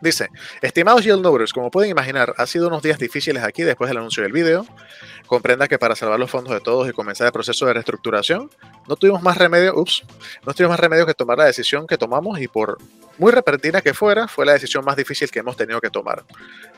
Dice, 0.00 0.28
estimados 0.60 1.02
yield 1.02 1.22
nobles, 1.22 1.52
como 1.52 1.70
pueden 1.70 1.90
imaginar, 1.90 2.34
ha 2.36 2.46
sido 2.46 2.68
unos 2.68 2.82
días 2.82 2.98
difíciles 2.98 3.42
aquí 3.42 3.62
después 3.62 3.88
del 3.88 3.96
anuncio 3.96 4.22
del 4.22 4.32
video. 4.32 4.66
Comprenda 5.26 5.66
que 5.66 5.78
para 5.78 5.96
salvar 5.96 6.18
los 6.18 6.30
fondos 6.30 6.52
de 6.52 6.60
todos 6.60 6.86
y 6.88 6.92
comenzar 6.92 7.26
el 7.26 7.32
proceso 7.32 7.64
de 7.64 7.72
reestructuración, 7.72 8.50
no 8.86 8.96
tuvimos 8.96 9.22
más 9.22 9.38
remedio, 9.38 9.74
ups, 9.74 10.02
no 10.44 10.52
tuvimos 10.52 10.72
más 10.72 10.80
remedio 10.80 11.06
que 11.06 11.14
tomar 11.14 11.38
la 11.38 11.46
decisión 11.46 11.86
que 11.86 11.96
tomamos 11.96 12.38
y 12.38 12.48
por 12.48 12.76
muy 13.16 13.32
repentina 13.32 13.80
que 13.80 13.94
fuera, 13.94 14.28
fue 14.28 14.44
la 14.44 14.52
decisión 14.52 14.84
más 14.84 14.96
difícil 14.96 15.30
que 15.30 15.38
hemos 15.38 15.56
tenido 15.56 15.80
que 15.80 15.88
tomar. 15.88 16.24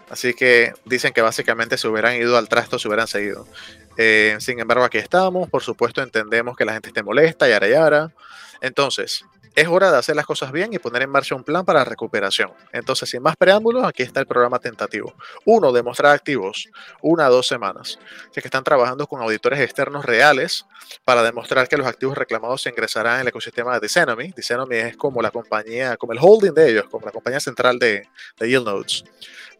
Así 0.08 0.34
que 0.34 0.74
dicen 0.84 1.12
que 1.12 1.22
básicamente 1.22 1.78
se 1.78 1.88
hubieran 1.88 2.14
ido 2.14 2.36
al 2.36 2.48
trasto, 2.48 2.78
se 2.78 2.86
hubieran 2.86 3.08
seguido. 3.08 3.48
Eh, 3.96 4.36
sin 4.38 4.60
embargo, 4.60 4.84
aquí 4.84 4.98
estamos. 4.98 5.48
Por 5.48 5.62
supuesto, 5.62 6.02
entendemos 6.02 6.56
que 6.56 6.64
la 6.64 6.74
gente 6.74 6.88
esté 6.88 7.02
molesta, 7.02 7.48
yara 7.48 7.66
yara. 7.66 8.12
Entonces, 8.60 9.24
es 9.56 9.68
hora 9.68 9.90
de 9.90 9.96
hacer 9.96 10.14
las 10.14 10.26
cosas 10.26 10.52
bien 10.52 10.74
y 10.74 10.78
poner 10.78 11.00
en 11.02 11.10
marcha 11.10 11.34
un 11.34 11.42
plan 11.42 11.64
para 11.64 11.82
recuperación. 11.82 12.52
Entonces, 12.72 13.08
sin 13.08 13.22
más 13.22 13.36
preámbulos, 13.36 13.84
aquí 13.84 14.02
está 14.02 14.20
el 14.20 14.26
programa 14.26 14.58
tentativo. 14.58 15.14
Uno, 15.46 15.72
demostrar 15.72 16.12
activos, 16.12 16.68
una 17.00 17.24
a 17.24 17.28
dos 17.30 17.46
semanas. 17.46 17.98
Así 18.30 18.42
que 18.42 18.48
están 18.48 18.64
trabajando 18.64 19.06
con 19.06 19.22
auditores 19.22 19.58
externos 19.60 20.04
reales 20.04 20.66
para 21.04 21.22
demostrar 21.22 21.68
que 21.68 21.78
los 21.78 21.86
activos 21.86 22.18
reclamados 22.18 22.60
se 22.60 22.68
ingresarán 22.68 23.14
en 23.14 23.20
el 23.22 23.28
ecosistema 23.28 23.72
de 23.72 23.80
Dicenomy. 23.80 24.32
Dicenomy 24.36 24.76
es 24.76 24.96
como 24.98 25.22
la 25.22 25.30
compañía, 25.30 25.96
como 25.96 26.12
el 26.12 26.18
holding 26.20 26.52
de 26.52 26.70
ellos, 26.72 26.84
como 26.90 27.06
la 27.06 27.12
compañía 27.12 27.40
central 27.40 27.78
de, 27.78 28.06
de 28.38 28.48
Yield 28.48 28.68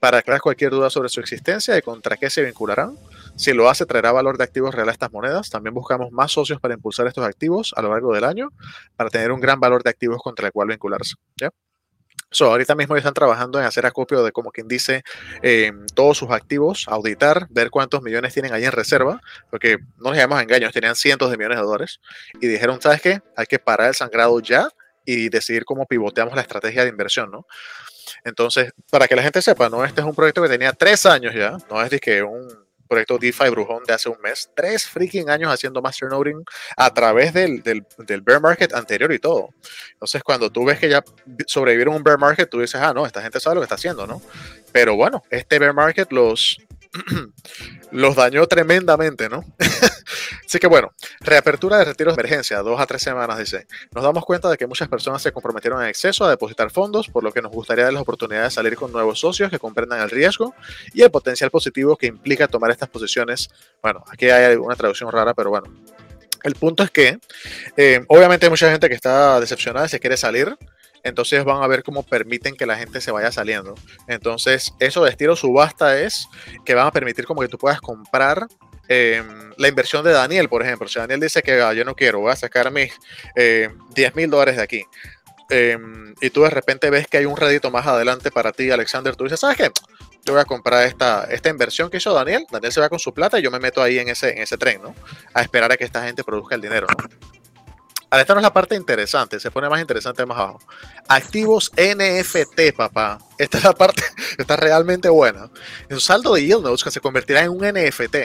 para 0.01 0.19
aclarar 0.19 0.41
cualquier 0.41 0.73
duda 0.73 0.91
sobre 0.91 1.09
su 1.09 1.21
existencia 1.21 1.77
y 1.77 1.83
contra 1.83 2.17
qué 2.17 2.29
se 2.29 2.43
vincularán. 2.43 2.99
Si 3.37 3.53
lo 3.53 3.69
hace, 3.69 3.85
traerá 3.87 4.13
valor 4.13 4.39
de 4.39 4.45
activos 4.45 4.75
real 4.75 4.89
a 4.89 4.93
estas 4.93 5.13
monedas. 5.13 5.51
También 5.51 5.75
buscamos 5.75 6.11
más 6.11 6.33
socios 6.33 6.61
para 6.61 6.75
impulsar 6.75 7.07
estos 7.07 7.25
activos 7.25 7.73
a 7.77 7.83
lo 7.83 7.91
largo 7.91 8.15
del 8.15 8.25
año 8.25 8.49
para 8.97 9.11
tener 9.11 9.31
un 9.31 9.41
gran 9.41 9.61
valor 9.61 9.83
de 9.83 9.91
activos 9.91 10.23
contra 10.23 10.47
el 10.47 10.53
cual 10.53 10.69
vincularse. 10.69 11.17
¿ya? 11.37 11.51
So, 12.31 12.47
ahorita 12.47 12.75
mismo 12.75 12.97
están 12.97 13.15
trabajando 13.15 13.61
en 13.61 13.67
hacer 13.67 13.87
acopio 13.87 14.25
de, 14.25 14.33
como 14.33 14.51
quien 14.51 14.67
dice, 14.67 15.03
eh, 15.43 15.71
todos 15.95 16.19
sus 16.19 16.31
activos, 16.31 16.87
auditar, 16.89 17.47
ver 17.51 17.71
cuántos 17.71 18.03
millones 18.03 18.35
tienen 18.35 18.53
ahí 18.53 18.65
en 18.65 18.73
reserva, 18.73 19.21
porque 19.51 19.79
no 19.99 20.11
nos 20.11 20.17
llamamos 20.17 20.43
engaños, 20.43 20.73
tenían 20.73 20.97
cientos 20.97 21.31
de 21.31 21.37
millones 21.37 21.59
de 21.59 21.65
dólares, 21.65 22.01
y 22.41 22.49
dijeron, 22.49 22.81
¿sabes 22.83 23.01
qué? 23.01 23.21
Hay 23.37 23.47
que 23.47 23.59
parar 23.59 23.89
el 23.89 23.95
sangrado 23.95 24.41
ya 24.41 24.69
y 25.05 25.29
decidir 25.29 25.65
cómo 25.65 25.87
pivoteamos 25.87 26.35
la 26.35 26.43
estrategia 26.43 26.83
de 26.83 26.91
inversión, 26.91 27.31
¿no? 27.31 27.47
Entonces, 28.25 28.73
para 28.91 29.07
que 29.07 29.15
la 29.15 29.23
gente 29.23 29.41
sepa, 29.41 29.69
¿no? 29.69 29.85
Este 29.85 30.01
es 30.01 30.07
un 30.07 30.15
proyecto 30.15 30.43
que 30.43 30.49
tenía 30.49 30.73
tres 30.73 31.07
años 31.07 31.33
ya, 31.33 31.57
no 31.71 31.81
es 31.81 32.01
que 32.01 32.23
un 32.25 32.66
proyecto 32.87 33.19
DeFi 33.19 33.51
brujón 33.51 33.85
de 33.85 33.93
hace 33.93 34.09
un 34.09 34.21
mes, 34.21 34.51
tres 34.55 34.87
freaking 34.87 35.31
años 35.31 35.53
haciendo 35.53 35.83
masternoding 35.83 36.45
a 36.77 36.93
través 36.93 37.33
del, 37.33 37.63
del, 37.63 37.85
del, 37.99 38.21
bear 38.21 38.41
market 38.41 38.75
anterior 38.75 39.13
y 39.13 39.19
todo. 39.19 39.51
Entonces, 39.93 40.23
cuando 40.23 40.51
tú 40.51 40.65
ves 40.65 40.79
que 40.79 40.89
ya 40.89 41.05
sobrevivieron 41.47 41.95
un 41.95 42.03
bear 42.03 42.19
market, 42.19 42.49
tú 42.49 42.61
dices, 42.61 42.81
ah, 42.81 42.93
no, 42.93 43.07
esta 43.07 43.23
gente 43.23 43.41
sabe 43.41 43.57
lo 43.57 43.61
que 43.61 43.67
está 43.67 43.77
haciendo, 43.77 44.07
¿no? 44.07 44.23
Pero 44.73 44.97
bueno, 44.97 45.23
este 45.31 45.59
bear 45.59 45.75
market 45.75 46.13
los, 46.13 46.59
los 47.91 48.17
dañó 48.17 48.47
tremendamente, 48.47 49.29
¿no? 49.29 49.45
Así 50.47 50.59
que 50.59 50.67
bueno, 50.67 50.93
reapertura 51.21 51.79
de 51.79 51.85
retiros 51.85 52.15
de 52.17 52.21
emergencia, 52.21 52.59
dos 52.61 52.81
a 52.81 52.87
tres 52.87 53.03
semanas, 53.03 53.39
dice. 53.39 53.67
Nos 53.93 54.05
damos 54.05 54.25
cuenta 54.25 54.49
de 54.49 54.57
que 54.57 54.67
muchas 54.67 54.89
personas 54.89 55.23
se 55.23 55.33
comprometieron 55.33 55.83
en 55.83 55.89
exceso 55.89 56.25
a 56.25 56.31
depositar 56.31 56.71
fondos, 56.71 57.09
por 57.09 57.25
lo 57.25 57.33
que 57.33 57.43
nos 57.43 57.53
gustaría 57.53 57.85
dar 57.85 57.93
las 57.93 58.03
oportunidades 58.03 58.53
de 58.53 58.55
salir 58.55 58.77
con 58.77 58.93
nuevos 58.93 59.21
socios 59.21 59.51
que 59.51 59.59
comprendan 59.59 60.01
el 60.01 60.11
riesgo 60.11 60.55
y 60.93 61.03
el 61.03 61.11
potencial 61.11 61.51
positivo 61.51 61.97
que 61.97 62.07
implica 62.07 62.49
tomar 62.49 62.71
estas 62.71 62.89
posiciones. 62.89 63.49
Bueno, 63.83 64.05
aquí 64.09 64.31
hay 64.31 64.57
una 64.57 64.77
traducción 64.77 65.11
rara, 65.11 65.35
pero 65.35 65.51
bueno. 65.51 65.73
El 66.43 66.55
punto 66.55 66.85
es 66.85 66.91
que, 66.93 67.19
eh, 67.77 68.05
obviamente 68.07 68.47
hay 68.47 68.51
mucha 68.51 68.71
gente 68.71 68.89
que 68.89 68.95
está 68.95 69.41
decepcionada 69.41 69.89
se 69.89 69.99
quiere 69.99 70.17
salir, 70.17 70.57
entonces 71.07 71.45
van 71.45 71.63
a 71.63 71.67
ver 71.69 71.85
cómo 71.85 72.03
permiten 72.03 72.57
que 72.57 72.67
la 72.67 72.77
gente 72.77 73.01
se 73.01 73.13
vaya 73.13 73.31
saliendo. 73.31 73.75
Entonces, 74.09 74.75
eso 74.81 75.05
de 75.05 75.11
estilo 75.11 75.37
subasta 75.37 76.01
es 76.01 76.27
que 76.65 76.75
van 76.75 76.89
a 76.89 76.91
permitir 76.91 77.27
como 77.27 77.41
que 77.43 77.49
tú 77.49 77.59
puedas 77.59 77.81
comprar 77.81 78.49
eh, 78.89 79.23
la 79.57 79.69
inversión 79.69 80.05
de 80.05 80.11
Daniel, 80.11 80.49
por 80.49 80.63
ejemplo. 80.63 80.89
Si 80.89 80.99
Daniel 80.99 81.21
dice 81.21 81.43
que 81.43 81.61
ah, 81.61 81.73
yo 81.73 81.85
no 81.85 81.95
quiero, 81.95 82.21
voy 82.21 82.33
a 82.33 82.37
sacar 82.37 82.73
mis 82.73 82.93
eh, 83.37 83.71
10 83.95 84.17
mil 84.17 84.29
dólares 84.29 84.57
de 84.57 84.63
aquí. 84.63 84.83
Eh, 85.49 85.79
y 86.21 86.31
tú 86.31 86.43
de 86.43 86.51
repente 86.51 86.91
ves 86.91 87.07
que 87.07 87.19
hay 87.19 87.25
un 87.25 87.37
rédito 87.37 87.71
más 87.71 87.87
adelante 87.87 88.33
para 88.33 88.51
ti, 88.51 88.69
Alexander, 88.73 89.15
tú 89.15 89.25
dices, 89.25 89.39
¿sabes 89.39 89.57
qué? 89.57 89.71
Yo 90.25 90.33
voy 90.33 90.43
a 90.43 90.45
comprar 90.45 90.89
esta, 90.89 91.25
esta 91.31 91.51
inversión 91.51 91.89
que 91.89 91.99
hizo 91.99 92.13
Daniel. 92.13 92.45
Daniel 92.51 92.73
se 92.73 92.81
va 92.81 92.89
con 92.89 92.99
su 92.99 93.15
plata 93.15 93.39
y 93.39 93.43
yo 93.43 93.53
me 93.53 93.61
meto 93.61 93.81
ahí 93.81 94.01
en 94.01 94.09
ese, 94.09 94.31
en 94.31 94.39
ese 94.39 94.59
tren, 94.59 94.83
¿no? 94.83 94.93
A 95.35 95.43
esperar 95.43 95.71
a 95.71 95.77
que 95.77 95.85
esta 95.85 96.03
gente 96.03 96.25
produzca 96.25 96.57
el 96.57 96.61
dinero, 96.61 96.89
¿no? 96.89 97.36
Ahora, 98.17 98.23
esta 98.23 98.33
no 98.33 98.41
es 98.41 98.45
la 98.45 98.53
parte 98.55 98.75
interesante, 98.75 99.39
se 99.39 99.51
pone 99.51 99.69
más 99.69 99.79
interesante 99.79 100.25
más 100.25 100.39
abajo. 100.39 100.61
Activos 101.07 101.71
NFT, 101.77 102.75
papá. 102.75 103.19
Esta 103.37 103.59
es 103.59 103.65
la 103.65 103.75
parte, 103.75 104.03
está 104.39 104.57
realmente 104.57 105.11
buena. 105.11 105.51
Un 105.91 106.01
saldo 106.01 106.33
de 106.33 106.47
yield 106.47 106.63
notes 106.63 106.83
que 106.83 106.91
se 106.91 107.03
convertirá 107.03 107.43
en 107.43 107.51
un 107.51 107.59
NFT 107.59 108.17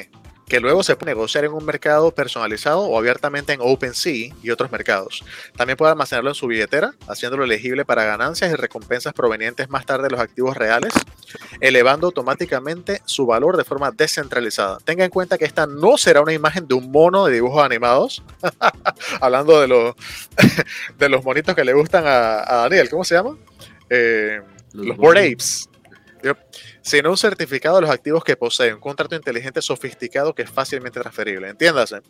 que 0.52 0.60
luego 0.60 0.84
se 0.84 0.98
puede 0.98 1.14
negociar 1.14 1.46
en 1.46 1.54
un 1.54 1.64
mercado 1.64 2.12
personalizado 2.12 2.82
o 2.82 3.00
abiertamente 3.00 3.54
en 3.54 3.62
OpenSea 3.62 4.36
y 4.44 4.50
otros 4.50 4.70
mercados. 4.70 5.24
También 5.56 5.78
puede 5.78 5.94
almacenarlo 5.94 6.32
en 6.32 6.36
su 6.36 6.46
billetera, 6.46 6.94
haciéndolo 7.08 7.46
elegible 7.46 7.86
para 7.86 8.04
ganancias 8.04 8.52
y 8.52 8.56
recompensas 8.56 9.14
provenientes 9.14 9.70
más 9.70 9.86
tarde 9.86 10.04
de 10.04 10.10
los 10.10 10.20
activos 10.20 10.58
reales, 10.58 10.94
elevando 11.62 12.08
automáticamente 12.08 13.02
su 13.06 13.26
valor 13.26 13.56
de 13.56 13.64
forma 13.64 13.92
descentralizada. 13.92 14.80
Tenga 14.84 15.06
en 15.06 15.10
cuenta 15.10 15.38
que 15.38 15.46
esta 15.46 15.68
no 15.68 15.98
será 15.98 16.20
una 16.20 16.34
imagen 16.34 16.68
de 16.68 16.74
un 16.74 16.92
mono 16.92 17.28
de 17.28 17.36
dibujos 17.36 17.64
animados, 17.64 18.22
hablando 19.22 19.62
de 19.62 19.70
los, 19.70 19.96
de 21.00 21.08
los 21.08 21.24
monitos 21.24 21.56
que 21.56 21.64
le 21.64 21.72
gustan 21.72 22.04
a, 22.06 22.40
a 22.42 22.56
Daniel, 22.64 22.90
¿cómo 22.90 23.06
se 23.06 23.16
llama? 23.16 23.38
Eh, 23.90 24.42
los, 24.74 24.88
los 24.88 24.98
Bored 24.98 25.32
Apes. 25.32 25.70
Yep 26.24 26.38
sino 26.82 27.10
un 27.10 27.18
certificado 27.18 27.76
de 27.76 27.82
los 27.82 27.92
activos 27.92 28.24
que 28.24 28.36
posee, 28.36 28.74
un 28.74 28.80
contrato 28.80 29.16
inteligente 29.16 29.62
sofisticado 29.62 30.34
que 30.34 30.44
es 30.44 30.50
fácilmente 30.50 31.00
transferible. 31.00 31.50
Entiéndase. 31.50 32.02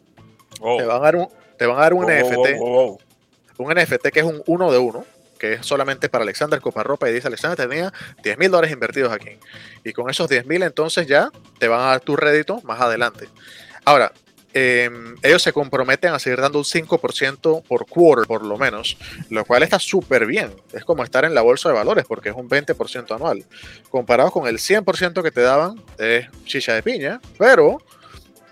Oh. 0.60 0.78
Te 0.78 0.86
van 0.86 0.98
a 0.98 1.00
dar 1.00 1.16
un, 1.16 1.28
te 1.58 1.66
van 1.66 1.78
a 1.78 1.82
dar 1.82 1.94
un 1.94 2.06
oh, 2.06 2.08
NFT. 2.08 2.58
Oh, 2.60 2.98
un 3.58 3.74
NFT 3.74 4.08
que 4.10 4.20
es 4.20 4.26
un 4.26 4.42
uno 4.48 4.72
de 4.72 4.78
uno, 4.78 5.06
que 5.38 5.54
es 5.54 5.66
solamente 5.66 6.10
para 6.10 6.24
Alexander 6.24 6.60
Coparropa 6.62 7.10
y 7.10 7.14
dice 7.14 7.28
Alexander 7.28 7.68
tenía 7.68 7.94
10 8.24 8.38
mil 8.38 8.52
dólares 8.52 8.72
invertidos 8.72 9.12
aquí. 9.12 9.38
Y 9.84 9.94
con 9.94 10.10
esos 10.10 10.28
10 10.30 10.46
mil 10.46 10.64
entonces 10.64 11.08
ya 11.08 11.30
te 11.60 11.68
van 11.68 11.82
a 11.82 11.86
dar 11.86 12.00
tu 12.02 12.16
rédito 12.16 12.62
más 12.64 12.82
adelante. 12.82 13.28
Ahora, 13.86 14.12
eh, 14.54 14.90
ellos 15.22 15.42
se 15.42 15.54
comprometen 15.54 16.14
a 16.14 16.20
seguir 16.20 16.42
dando 16.42 16.60
un 16.60 16.66
5% 16.66 17.64
por 17.64 17.86
quarter, 17.86 18.28
por 18.28 18.44
lo 18.46 18.58
menos, 18.58 18.98
lo 19.30 19.46
cual 19.46 19.64
está 19.64 19.80
súper 19.80 20.26
bien. 20.26 20.52
Es 20.74 20.84
como 20.84 21.04
estar 21.04 21.26
en 21.26 21.34
la 21.34 21.42
bolsa 21.42 21.70
de 21.70 21.76
valores, 21.76 22.06
porque 22.08 22.30
es 22.30 22.36
un 22.36 22.50
20% 22.50 23.16
anual. 23.16 23.46
Comparado 23.90 24.32
con 24.32 24.48
el 24.48 24.58
100% 24.58 25.24
que 25.24 25.32
te 25.32 25.42
daban, 25.42 25.82
es 25.98 26.28
chicha 26.46 26.74
de 26.74 26.84
piña, 26.84 27.22
pero 27.38 27.82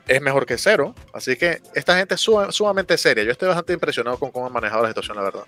es 0.08 0.22
mejor 0.22 0.46
que 0.46 0.58
cero. 0.58 0.96
Así 1.14 1.36
que 1.36 1.62
esta 1.76 1.98
gente 1.98 2.16
es 2.16 2.22
sumamente 2.22 2.98
seria. 2.98 3.24
Yo 3.24 3.32
estoy 3.32 3.48
bastante 3.48 3.74
impresionado 3.74 4.18
con 4.18 4.32
cómo 4.32 4.48
han 4.48 4.54
manejado 4.54 4.84
la 4.84 4.90
situación, 4.90 5.18
la 5.18 5.24
verdad. 5.24 5.44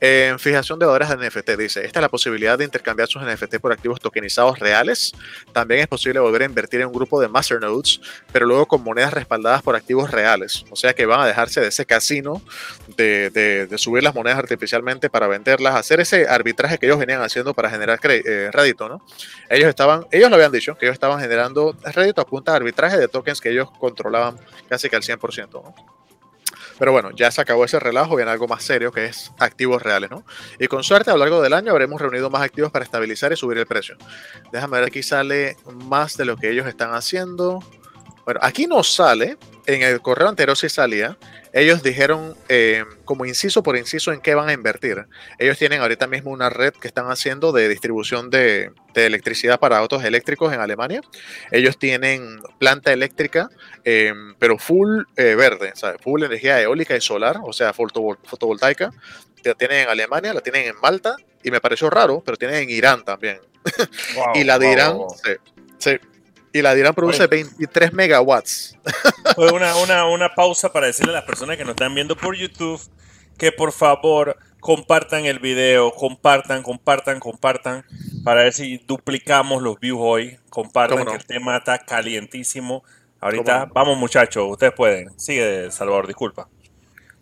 En 0.00 0.38
fijación 0.38 0.78
de 0.78 0.86
valores 0.86 1.08
de 1.08 1.16
NFT 1.16 1.50
dice, 1.58 1.84
esta 1.84 1.98
es 1.98 2.02
la 2.02 2.08
posibilidad 2.08 2.56
de 2.56 2.64
intercambiar 2.64 3.08
sus 3.08 3.22
NFT 3.22 3.56
por 3.56 3.72
activos 3.72 4.00
tokenizados 4.00 4.58
reales. 4.60 5.12
También 5.52 5.80
es 5.80 5.88
posible 5.88 6.20
volver 6.20 6.42
a 6.42 6.44
invertir 6.44 6.80
en 6.80 6.86
un 6.86 6.92
grupo 6.92 7.20
de 7.20 7.28
masternodes, 7.28 8.00
pero 8.32 8.46
luego 8.46 8.66
con 8.66 8.84
monedas 8.84 9.12
respaldadas 9.12 9.62
por 9.62 9.74
activos 9.74 10.10
reales. 10.10 10.64
O 10.70 10.76
sea 10.76 10.94
que 10.94 11.04
van 11.04 11.20
a 11.20 11.26
dejarse 11.26 11.60
de 11.60 11.68
ese 11.68 11.84
casino 11.84 12.40
de, 12.96 13.30
de, 13.30 13.78
subir 13.78 14.02
las 14.02 14.14
monedas 14.14 14.38
artificialmente 14.38 15.10
para 15.10 15.26
venderlas, 15.26 15.74
hacer 15.74 16.00
ese 16.00 16.28
arbitraje 16.28 16.78
que 16.78 16.86
ellos 16.86 16.98
venían 16.98 17.22
haciendo 17.22 17.54
para 17.54 17.70
generar 17.70 17.98
eh, 18.04 18.50
rédito, 18.52 18.88
¿no? 18.88 19.04
Ellos 19.50 19.68
estaban, 19.68 20.06
ellos 20.12 20.30
lo 20.30 20.36
habían 20.36 20.52
dicho, 20.52 20.76
que 20.76 20.86
ellos 20.86 20.94
estaban 20.94 21.20
generando 21.20 21.76
rédito 21.84 22.20
a 22.20 22.26
punta 22.26 22.52
de 22.52 22.56
arbitraje 22.56 22.98
de 22.98 23.08
tokens 23.08 23.40
que 23.40 23.50
ellos 23.50 23.68
controlaban 23.78 24.36
casi 24.68 24.88
que 24.88 24.96
al 24.96 25.02
100%, 25.02 25.50
¿no? 25.52 25.97
Pero 26.78 26.92
bueno, 26.92 27.10
ya 27.10 27.30
se 27.30 27.40
acabó 27.40 27.64
ese 27.64 27.80
relajo, 27.80 28.16
viene 28.16 28.30
algo 28.30 28.46
más 28.46 28.62
serio 28.62 28.92
que 28.92 29.06
es 29.06 29.32
activos 29.38 29.82
reales, 29.82 30.10
¿no? 30.10 30.24
Y 30.58 30.68
con 30.68 30.84
suerte 30.84 31.10
a 31.10 31.14
lo 31.14 31.20
largo 31.20 31.42
del 31.42 31.52
año 31.52 31.72
habremos 31.72 32.00
reunido 32.00 32.30
más 32.30 32.42
activos 32.42 32.70
para 32.70 32.84
estabilizar 32.84 33.32
y 33.32 33.36
subir 33.36 33.58
el 33.58 33.66
precio. 33.66 33.96
Déjame 34.52 34.78
ver, 34.78 34.86
aquí 34.86 35.02
sale 35.02 35.56
más 35.86 36.16
de 36.16 36.24
lo 36.24 36.36
que 36.36 36.50
ellos 36.50 36.66
están 36.66 36.94
haciendo. 36.94 37.60
Bueno, 38.24 38.40
aquí 38.42 38.66
no 38.66 38.82
sale, 38.84 39.38
en 39.66 39.82
el 39.82 40.00
correo 40.00 40.28
anterior 40.28 40.56
sí 40.56 40.68
salía, 40.68 41.16
ellos 41.52 41.82
dijeron 41.82 42.36
eh, 42.48 42.84
como 43.04 43.24
inciso 43.24 43.62
por 43.62 43.76
inciso 43.76 44.12
en 44.12 44.20
qué 44.20 44.34
van 44.34 44.48
a 44.48 44.52
invertir. 44.52 45.06
Ellos 45.38 45.58
tienen 45.58 45.80
ahorita 45.80 46.06
mismo 46.06 46.30
una 46.30 46.50
red 46.50 46.72
que 46.72 46.88
están 46.88 47.06
haciendo 47.10 47.52
de 47.52 47.68
distribución 47.68 48.30
de, 48.30 48.70
de 48.94 49.06
electricidad 49.06 49.58
para 49.58 49.78
autos 49.78 50.04
eléctricos 50.04 50.52
en 50.52 50.60
Alemania. 50.60 51.00
Ellos 51.50 51.78
tienen 51.78 52.40
planta 52.58 52.92
eléctrica, 52.92 53.48
eh, 53.84 54.12
pero 54.38 54.58
full 54.58 55.02
eh, 55.16 55.34
verde, 55.34 55.72
¿sabes? 55.74 56.00
full 56.02 56.22
energía 56.22 56.60
eólica 56.60 56.96
y 56.96 57.00
solar, 57.00 57.38
o 57.42 57.52
sea, 57.52 57.72
fotovoltaica. 57.72 58.90
La 59.44 59.54
tienen 59.54 59.84
en 59.84 59.88
Alemania, 59.88 60.34
la 60.34 60.40
tienen 60.40 60.66
en 60.66 60.74
Malta 60.80 61.16
y 61.42 61.50
me 61.50 61.60
pareció 61.60 61.88
raro, 61.88 62.22
pero 62.24 62.36
tienen 62.36 62.62
en 62.62 62.70
Irán 62.70 63.04
también. 63.04 63.40
Wow, 64.14 64.32
y 64.34 64.44
la 64.44 64.58
de 64.58 64.72
Irán, 64.72 64.96
wow. 64.96 65.14
sí, 65.22 65.32
sí 65.78 65.98
y 66.52 66.62
la 66.62 66.74
Dirán 66.74 66.94
produce 66.94 67.26
23 67.26 67.92
megawatts. 67.92 68.76
Fue 69.34 69.52
una, 69.52 69.76
una, 69.76 70.06
una 70.06 70.34
pausa 70.34 70.72
para 70.72 70.86
decirle 70.86 71.12
a 71.12 71.16
las 71.16 71.24
personas 71.24 71.56
que 71.56 71.64
nos 71.64 71.72
están 71.72 71.94
viendo 71.94 72.16
por 72.16 72.36
YouTube 72.36 72.80
que 73.38 73.52
por 73.52 73.72
favor 73.72 74.36
compartan 74.60 75.24
el 75.24 75.38
video, 75.38 75.92
compartan, 75.92 76.62
compartan, 76.62 77.20
compartan, 77.20 77.84
para 78.24 78.42
ver 78.42 78.52
si 78.52 78.78
duplicamos 78.78 79.62
los 79.62 79.78
views 79.78 80.00
hoy. 80.02 80.38
Compartan 80.50 81.04
no? 81.04 81.06
que 81.06 81.16
el 81.16 81.24
tema 81.24 81.56
está 81.56 81.78
calientísimo. 81.78 82.82
Ahorita, 83.20 83.68
vamos 83.72 83.96
muchachos, 83.96 84.44
ustedes 84.50 84.72
pueden. 84.72 85.18
Sigue, 85.18 85.70
Salvador, 85.70 86.06
disculpa. 86.06 86.48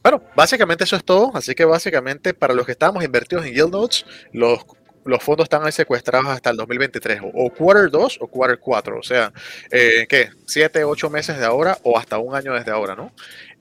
Bueno, 0.02 0.22
básicamente 0.34 0.84
eso 0.84 0.96
es 0.96 1.04
todo. 1.04 1.32
Así 1.34 1.54
que 1.54 1.64
básicamente 1.64 2.32
para 2.32 2.54
los 2.54 2.64
que 2.64 2.72
estamos 2.72 3.04
invertidos 3.04 3.44
en 3.44 3.54
Yield 3.54 3.72
Notes, 3.72 4.06
los 4.32 4.64
los 5.06 5.22
fondos 5.22 5.44
están 5.44 5.70
secuestrados 5.72 6.26
hasta 6.28 6.50
el 6.50 6.56
2023, 6.56 7.20
o, 7.32 7.50
quarter 7.50 7.90
2 7.90 8.18
o 8.20 8.26
quarter 8.26 8.58
4, 8.58 8.98
o 8.98 9.02
sea, 9.02 9.32
eh, 9.70 10.06
¿qué? 10.08 10.30
7, 10.46 10.84
8 10.84 11.10
meses 11.10 11.38
de 11.38 11.44
ahora 11.44 11.78
o 11.82 11.98
hasta 11.98 12.18
un 12.18 12.34
año 12.34 12.52
desde 12.54 12.70
ahora, 12.70 12.94
¿no? 12.94 13.12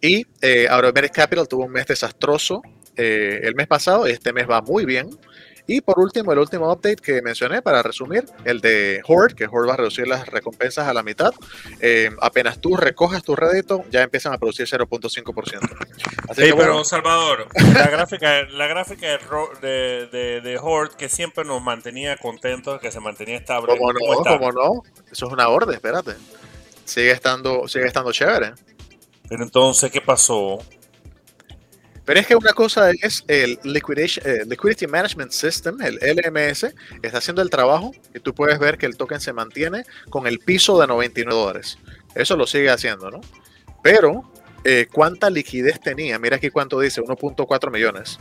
Y 0.02 0.26
eh, 0.42 0.68
Capital 1.14 1.48
tuvo 1.48 1.66
un 1.66 1.72
mes 1.72 1.88
desastroso 1.88 2.62
eh, 2.98 3.42
el 3.44 3.56
mes 3.56 3.68
pasado, 3.68 4.06
este 4.08 4.34
mes 4.34 4.50
va 4.50 4.62
muy 4.62 4.86
bien. 4.86 5.10
Y 5.68 5.82
por 5.82 6.00
último, 6.00 6.32
el 6.32 6.40
último 6.40 6.72
update 6.72 6.98
que 6.98 7.22
mencioné 7.22 7.62
para 7.62 7.82
resumir, 7.82 8.26
el 8.44 8.62
de 8.62 9.02
Horde, 9.08 9.34
que 9.34 9.46
Horde 9.46 9.68
va 9.68 9.74
a 9.74 9.78
reducir 9.78 10.08
las 10.08 10.28
recompensas 10.28 10.88
a 10.88 10.94
la 10.94 11.02
mitad. 11.02 11.34
Eh, 11.80 12.12
apenas 12.22 12.60
tú 12.60 12.78
recoges 12.78 13.24
tu 13.24 13.36
rédito, 13.36 13.84
ya 13.90 14.04
empiezan 14.04 14.34
a 14.34 14.38
producir 14.38 14.68
0.5%. 14.68 15.60
Sí, 16.36 16.52
pero 16.56 16.84
Salvador, 16.84 17.48
la 17.74 17.88
gráfica, 17.88 18.44
la 18.44 18.68
gráfica 18.68 19.08
de, 19.62 20.08
de, 20.12 20.42
de, 20.42 20.60
Horde 20.62 20.96
que 20.98 21.10
siempre 21.10 21.44
nos 21.44 21.62
mantenía 21.64 22.18
contentos, 22.18 22.80
que 22.80 22.92
se 22.92 23.00
mantenía 23.00 23.38
estable. 23.38 23.68
¿Cómo 23.68 23.92
no? 23.92 24.00
¿Cómo, 24.24 24.52
no? 24.52 24.84
Eso 25.12 25.28
es 25.28 25.34
una 25.34 25.48
orden, 25.48 25.74
espérate. 25.74 26.14
Sigue 26.84 27.12
estando, 27.12 27.68
sigue 27.68 27.88
estando 27.88 28.12
chévere. 28.12 28.54
Pero 29.28 29.44
entonces, 29.44 29.92
¿qué 29.92 30.02
pasó? 30.02 30.60
Pero 32.06 32.20
es 32.20 32.28
que 32.28 32.36
una 32.36 32.54
cosa 32.54 32.92
es 32.92 33.24
el 33.28 33.54
eh, 33.64 34.44
Liquidity 34.46 34.88
Management 34.88 35.32
System, 35.32 35.78
el 35.82 35.96
LMS, 35.96 36.68
está 37.02 37.18
haciendo 37.18 37.42
el 37.42 37.50
trabajo 37.50 37.92
y 38.14 38.20
tú 38.20 38.34
puedes 38.34 38.60
ver 38.60 38.78
que 38.78 38.86
el 38.86 38.96
token 38.96 39.20
se 39.20 39.34
mantiene 39.34 39.86
con 40.10 40.28
el 40.28 40.40
piso 40.40 40.80
de 40.80 40.88
99 40.88 41.42
dólares. 41.42 41.80
Eso 42.14 42.38
lo 42.38 42.46
sigue 42.46 42.70
haciendo, 42.70 43.10
¿no? 43.10 43.22
Pero, 43.82 44.32
eh, 44.64 44.88
¿cuánta 44.92 45.32
liquidez 45.32 45.80
tenía? 45.80 46.20
Mira 46.20 46.38
aquí 46.38 46.52
cuánto 46.52 46.80
dice, 46.80 47.02
1.4 47.02 47.72
millones. 47.72 48.20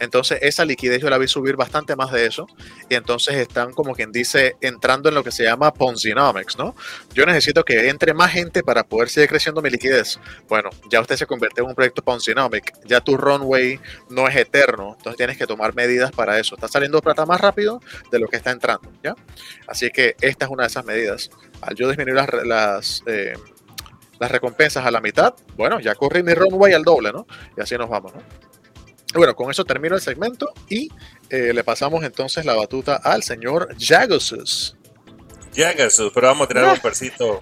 Entonces 0.00 0.38
esa 0.42 0.64
liquidez 0.64 1.00
yo 1.00 1.10
la 1.10 1.18
vi 1.18 1.28
subir 1.28 1.56
bastante 1.56 1.94
más 1.94 2.10
de 2.10 2.26
eso 2.26 2.46
y 2.88 2.94
entonces 2.94 3.36
están 3.36 3.72
como 3.72 3.94
quien 3.94 4.10
dice 4.10 4.56
entrando 4.60 5.08
en 5.08 5.14
lo 5.14 5.22
que 5.22 5.30
se 5.30 5.44
llama 5.44 5.72
Ponzinomics, 5.72 6.58
¿no? 6.58 6.74
Yo 7.14 7.26
necesito 7.26 7.64
que 7.64 7.88
entre 7.88 8.14
más 8.14 8.32
gente 8.32 8.62
para 8.62 8.82
poder 8.84 9.10
seguir 9.10 9.28
creciendo 9.28 9.62
mi 9.62 9.70
liquidez. 9.70 10.18
Bueno, 10.48 10.70
ya 10.90 11.00
usted 11.00 11.16
se 11.16 11.26
convirtió 11.26 11.64
en 11.64 11.70
un 11.70 11.76
proyecto 11.76 12.02
Ponzinomic, 12.02 12.72
ya 12.86 13.00
tu 13.00 13.16
runway 13.16 13.78
no 14.08 14.26
es 14.26 14.36
eterno, 14.36 14.94
entonces 14.96 15.16
tienes 15.18 15.36
que 15.36 15.46
tomar 15.46 15.74
medidas 15.74 16.10
para 16.10 16.38
eso. 16.38 16.54
Está 16.54 16.68
saliendo 16.68 17.00
plata 17.00 17.26
más 17.26 17.40
rápido 17.40 17.80
de 18.10 18.18
lo 18.18 18.28
que 18.28 18.36
está 18.36 18.50
entrando, 18.50 18.90
¿ya? 19.04 19.14
Así 19.66 19.90
que 19.90 20.16
esta 20.20 20.46
es 20.46 20.50
una 20.50 20.64
de 20.64 20.68
esas 20.68 20.84
medidas. 20.84 21.30
Al 21.60 21.76
yo 21.76 21.88
disminuir 21.88 22.16
las, 22.16 22.28
las 22.44 23.02
eh, 23.06 23.34
las 24.18 24.30
recompensas 24.30 24.84
a 24.84 24.90
la 24.90 25.00
mitad, 25.00 25.34
bueno, 25.56 25.80
ya 25.80 25.94
corrí 25.94 26.22
mi 26.22 26.34
runway 26.34 26.74
al 26.74 26.84
doble, 26.84 27.10
¿no? 27.10 27.26
Y 27.56 27.60
así 27.62 27.76
nos 27.76 27.88
vamos, 27.88 28.14
¿no? 28.14 28.49
Bueno, 29.14 29.34
con 29.34 29.50
eso 29.50 29.64
termino 29.64 29.96
el 29.96 30.00
segmento 30.00 30.52
y 30.68 30.88
eh, 31.30 31.52
le 31.52 31.64
pasamos 31.64 32.04
entonces 32.04 32.44
la 32.44 32.54
batuta 32.54 32.96
al 32.96 33.22
señor 33.22 33.74
Jagasus. 33.78 34.76
Jagasus, 35.54 36.12
pero 36.14 36.28
vamos 36.28 36.44
a 36.44 36.48
tirar 36.48 36.72
un 36.72 36.78
persito. 36.82 37.40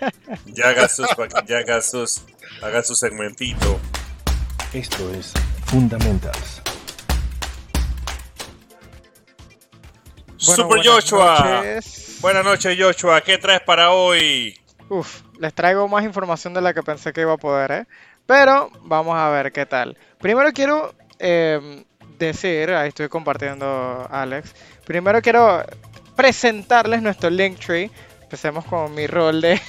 Jagasus 0.54 1.08
para 1.14 1.28
que 1.28 1.52
Jagasus 1.52 2.22
haga 2.62 2.82
su 2.82 2.94
segmentito. 2.94 3.78
Esto 4.72 5.10
es 5.12 5.32
Fundamentals. 5.66 6.62
Super 10.38 10.80
Joshua. 10.82 11.62
Buenas 12.20 12.44
noches, 12.44 12.76
Joshua. 12.78 13.20
¿Qué 13.20 13.36
traes 13.36 13.60
para 13.60 13.90
hoy? 13.90 14.58
Uf, 14.88 15.22
les 15.38 15.52
traigo 15.52 15.86
más 15.88 16.04
información 16.04 16.54
de 16.54 16.62
la 16.62 16.72
que 16.72 16.82
pensé 16.82 17.12
que 17.12 17.20
iba 17.20 17.34
a 17.34 17.36
poder, 17.38 17.72
¿eh? 17.72 17.86
Pero 18.24 18.70
vamos 18.82 19.16
a 19.16 19.28
ver 19.30 19.52
qué 19.52 19.66
tal. 19.66 19.98
Primero 20.18 20.52
quiero 20.52 20.94
eh, 21.18 21.84
decir, 22.18 22.70
ahí 22.70 22.88
estoy 22.88 23.08
compartiendo 23.08 24.06
Alex, 24.10 24.54
primero 24.84 25.20
quiero 25.22 25.64
presentarles 26.16 27.00
nuestro 27.00 27.30
Linktree. 27.30 27.90
Empecemos 28.22 28.64
con 28.64 28.94
mi 28.94 29.06
rol 29.06 29.40
de, 29.40 29.60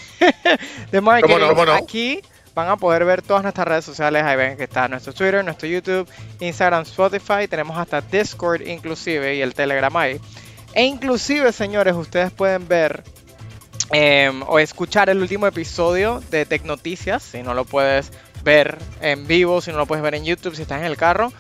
de 0.92 1.02
marketing. 1.02 1.36
Aquí 1.82 2.22
van 2.56 2.70
a 2.70 2.76
poder 2.76 3.06
ver 3.06 3.22
todas 3.22 3.44
nuestras 3.44 3.68
redes 3.68 3.86
sociales. 3.86 4.24
Ahí 4.24 4.36
ven 4.36 4.58
que 4.58 4.64
está 4.64 4.88
nuestro 4.88 5.14
Twitter, 5.14 5.46
nuestro 5.46 5.70
YouTube, 5.70 6.10
Instagram, 6.40 6.82
Spotify. 6.82 7.48
Tenemos 7.48 7.78
hasta 7.78 8.02
Discord 8.02 8.62
inclusive 8.68 9.36
y 9.36 9.42
el 9.42 9.54
Telegram 9.54 9.96
ahí. 9.96 10.20
E 10.74 10.84
inclusive, 10.84 11.52
señores, 11.52 11.96
ustedes 11.96 12.32
pueden 12.32 12.68
ver 12.68 13.04
em, 13.92 14.42
o 14.48 14.60
escuchar 14.60 15.10
el 15.10 15.22
último 15.22 15.48
episodio 15.48 16.22
de 16.32 16.46
Tech 16.46 16.64
Noticias. 16.64 17.24
Si 17.24 17.44
no 17.44 17.54
lo 17.54 17.64
puedes 17.64 18.12
ver 18.44 18.78
en 19.02 19.28
vivo, 19.28 19.62
si 19.62 19.72
no 19.72 19.78
lo 19.78 19.86
puedes 19.86 20.04
ver 20.04 20.16
en 20.16 20.26
YouTube, 20.26 20.56
si 20.56 20.62
estás 20.62 20.80
en 20.80 20.86
el 20.86 20.98
carro, 20.98 21.32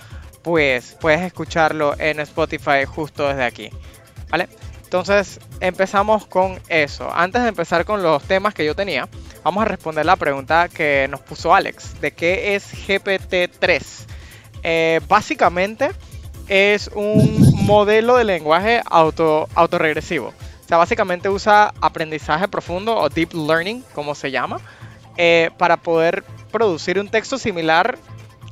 pues 0.42 0.98
puedes 1.00 1.22
escucharlo 1.22 1.96
en 2.00 2.20
Spotify 2.20 2.86
justo 2.86 3.28
desde 3.28 3.44
aquí. 3.44 3.70
¿Vale? 4.30 4.48
Entonces 4.84 5.40
empezamos 5.60 6.26
con 6.26 6.60
eso. 6.68 7.12
Antes 7.14 7.44
de 7.44 7.50
empezar 7.50 7.86
con 7.86 8.02
los 8.02 8.24
temas 8.24 8.56
que 8.56 8.66
yo 8.66 8.76
tenía, 8.76 9.08
vamos 9.44 9.62
a 9.62 9.66
responder 9.66 10.06
la 10.06 10.16
pregunta 10.16 10.68
que 10.68 11.08
nos 11.10 11.20
puso 11.20 11.54
Alex. 11.54 12.02
¿De 12.02 12.12
qué 12.12 12.56
es 12.56 12.74
GPT-3? 12.88 13.82
Eh, 14.64 15.00
básicamente 15.08 15.92
es 16.48 16.90
un 16.96 17.54
modelo 17.66 18.18
de 18.18 18.24
lenguaje 18.24 18.82
auto, 18.86 19.48
autorregresivo. 19.54 20.30
O 20.30 20.68
sea, 20.68 20.78
básicamente 20.78 21.30
usa 21.30 21.74
aprendizaje 21.82 22.48
profundo 22.48 22.96
o 22.96 23.10
deep 23.10 23.34
learning, 23.34 23.84
como 23.94 24.16
se 24.16 24.32
llama, 24.32 24.60
eh, 25.18 25.52
para 25.58 25.78
poder 25.78 26.24
producir 26.52 27.00
un 27.00 27.10
texto 27.10 27.38
similar, 27.38 27.98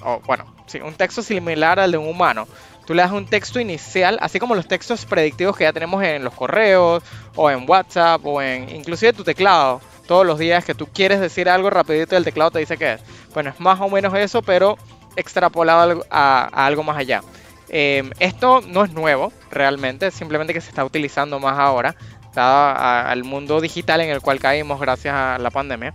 o 0.03 0.21
bueno, 0.25 0.45
sí, 0.67 0.79
un 0.79 0.93
texto 0.93 1.21
similar 1.21 1.79
al 1.79 1.91
de 1.91 1.97
un 1.97 2.07
humano. 2.07 2.47
Tú 2.85 2.93
le 2.93 3.01
das 3.01 3.11
un 3.11 3.25
texto 3.25 3.59
inicial, 3.59 4.17
así 4.21 4.39
como 4.39 4.55
los 4.55 4.65
textos 4.65 5.05
predictivos 5.05 5.57
que 5.57 5.65
ya 5.65 5.73
tenemos 5.73 6.01
en 6.03 6.23
los 6.23 6.33
correos, 6.33 7.03
o 7.35 7.51
en 7.51 7.69
WhatsApp, 7.69 8.25
o 8.25 8.41
en 8.41 8.69
inclusive 8.69 9.11
tu 9.11 9.25
teclado. 9.25 9.81
Todos 10.07 10.25
los 10.25 10.39
días 10.39 10.63
que 10.63 10.73
tú 10.73 10.87
quieres 10.87 11.19
decir 11.19 11.49
algo 11.49 11.69
rapidito, 11.69 12.15
el 12.15 12.23
teclado 12.23 12.51
te 12.51 12.59
dice 12.59 12.77
que 12.77 12.93
es. 12.93 13.01
Bueno, 13.33 13.49
es 13.49 13.59
más 13.59 13.81
o 13.81 13.89
menos 13.89 14.13
eso, 14.13 14.41
pero 14.41 14.77
extrapolado 15.17 16.05
a, 16.09 16.65
algo 16.65 16.83
más 16.83 16.97
allá. 16.97 17.21
Em, 17.67 18.09
esto 18.19 18.61
no 18.61 18.85
es 18.85 18.93
nuevo, 18.93 19.33
realmente, 19.51 20.09
simplemente 20.09 20.53
que 20.53 20.61
se 20.61 20.69
está 20.69 20.85
utilizando 20.85 21.41
más 21.41 21.59
ahora, 21.59 21.93
dado 22.33 22.79
al 23.09 23.25
mundo 23.25 23.59
digital 23.59 23.99
en 23.99 24.11
el 24.11 24.21
cual 24.21 24.39
caímos 24.39 24.79
gracias 24.79 25.13
a 25.13 25.37
la 25.39 25.49
pandemia. 25.49 25.93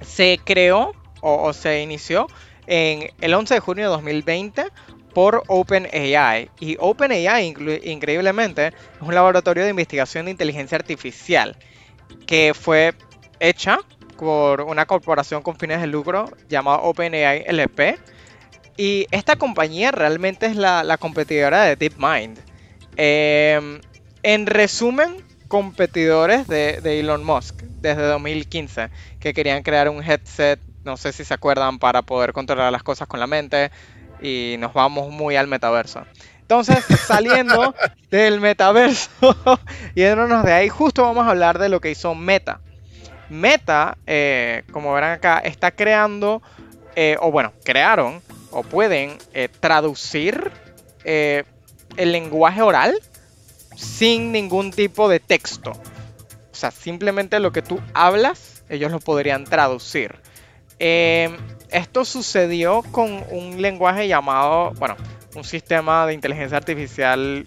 Se 0.00 0.40
creó 0.42 0.94
o, 1.20 1.52
se 1.52 1.82
inició 1.82 2.26
en 2.66 3.10
el 3.20 3.34
11 3.34 3.54
de 3.54 3.60
junio 3.60 3.84
de 3.84 3.90
2020 3.90 4.64
por 5.14 5.42
OpenAI. 5.48 6.50
Y 6.60 6.76
OpenAI, 6.78 7.46
increíblemente, 7.84 8.66
es 8.66 8.74
un 9.00 9.14
laboratorio 9.14 9.64
de 9.64 9.70
investigación 9.70 10.26
de 10.26 10.32
inteligencia 10.32 10.76
artificial 10.76 11.56
que 12.26 12.52
fue 12.54 12.94
hecha 13.40 13.78
por 14.16 14.62
una 14.62 14.86
corporación 14.86 15.42
con 15.42 15.58
fines 15.58 15.80
de 15.80 15.86
lucro 15.86 16.30
llamada 16.48 16.78
OpenAI 16.78 17.44
LP. 17.46 17.98
Y 18.76 19.06
esta 19.10 19.36
compañía 19.36 19.90
realmente 19.90 20.46
es 20.46 20.56
la, 20.56 20.96
competidora 20.98 21.64
de 21.64 21.76
DeepMind. 21.76 22.38
Em, 22.96 23.80
en 24.22 24.46
resumen, 24.46 25.24
competidores 25.48 26.46
de, 26.46 26.80
de 26.82 27.00
Elon 27.00 27.24
Musk 27.24 27.62
desde 27.80 28.02
2015, 28.02 28.90
que 29.20 29.32
querían 29.32 29.62
crear 29.62 29.88
un 29.88 30.02
headset 30.02 30.60
no 30.86 30.96
sé 30.96 31.12
si 31.12 31.24
se 31.24 31.34
acuerdan, 31.34 31.78
para 31.78 32.00
poder 32.02 32.32
controlar 32.32 32.72
las 32.72 32.82
cosas 32.82 33.08
con 33.08 33.20
la 33.20 33.26
mente 33.26 33.70
y 34.22 34.56
nos 34.58 34.72
vamos 34.72 35.10
muy 35.10 35.36
al 35.36 35.48
metaverso. 35.48 36.06
Entonces, 36.40 36.84
saliendo 37.06 37.74
del 38.10 38.40
metaverso 38.40 39.10
y 39.94 40.00
yéndonos 40.00 40.44
de 40.44 40.52
ahí, 40.52 40.68
justo 40.68 41.02
vamos 41.02 41.26
a 41.26 41.30
hablar 41.30 41.58
de 41.58 41.68
lo 41.68 41.80
que 41.80 41.90
hizo 41.90 42.14
Meta. 42.14 42.60
Meta, 43.28 43.98
eh, 44.06 44.62
como 44.72 44.94
verán 44.94 45.12
acá, 45.12 45.40
está 45.40 45.72
creando, 45.72 46.40
eh, 46.94 47.16
o 47.20 47.32
bueno, 47.32 47.52
crearon, 47.64 48.22
o 48.52 48.62
pueden 48.62 49.18
eh, 49.34 49.48
traducir 49.60 50.52
el 51.04 52.12
lenguaje 52.12 52.62
oral 52.62 52.98
sin 53.76 54.32
ningún 54.32 54.72
tipo 54.72 55.08
de 55.08 55.20
texto. 55.20 55.72
O 55.72 56.54
sea, 56.54 56.72
simplemente 56.72 57.38
lo 57.38 57.52
que 57.52 57.62
tú 57.62 57.80
hablas, 57.94 58.64
ellos 58.68 58.90
lo 58.90 58.98
podrían 58.98 59.44
traducir. 59.44 60.16
Em, 60.78 61.36
esto 61.70 62.04
sucedió 62.04 62.82
con 62.90 63.24
un 63.30 63.60
lenguaje 63.60 64.08
llamado, 64.08 64.72
bueno, 64.78 64.96
un 65.34 65.44
sistema 65.44 66.06
de 66.06 66.14
inteligencia 66.14 66.56
artificial 66.56 67.46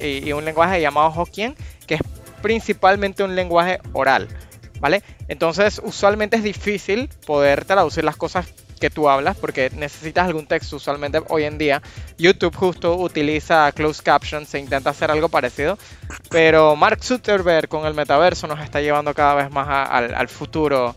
y, 0.00 0.32
un 0.32 0.44
lenguaje 0.44 0.80
llamado 0.80 1.10
Hokkien, 1.10 1.54
que 1.86 1.94
es 1.94 2.00
principalmente 2.42 3.22
un 3.22 3.36
lenguaje 3.36 3.80
oral, 3.92 4.28
¿vale? 4.80 5.02
Entonces, 5.28 5.80
usualmente 5.84 6.36
es 6.36 6.42
difícil 6.42 7.08
poder 7.26 7.64
traducir 7.64 8.04
las 8.04 8.16
cosas 8.16 8.46
que 8.80 8.90
tú 8.90 9.08
hablas 9.08 9.36
porque 9.36 9.70
necesitas 9.70 10.26
algún 10.26 10.46
texto 10.46 10.76
usualmente 10.76 11.22
hoy 11.28 11.44
en 11.44 11.56
día. 11.58 11.80
YouTube 12.18 12.54
justo 12.54 12.96
utiliza 12.96 13.70
closed 13.72 14.04
captions 14.04 14.52
e 14.54 14.58
intenta 14.58 14.90
hacer 14.90 15.10
algo 15.10 15.28
parecido, 15.28 15.78
pero 16.28 16.76
Mark 16.76 17.02
Zuckerberg 17.02 17.68
con 17.68 17.86
el 17.86 17.94
metaverso 17.94 18.46
nos 18.46 18.60
está 18.60 18.80
llevando 18.80 19.14
cada 19.14 19.36
vez 19.36 19.50
más 19.50 19.88
al 19.90 20.28
futuro 20.28 20.94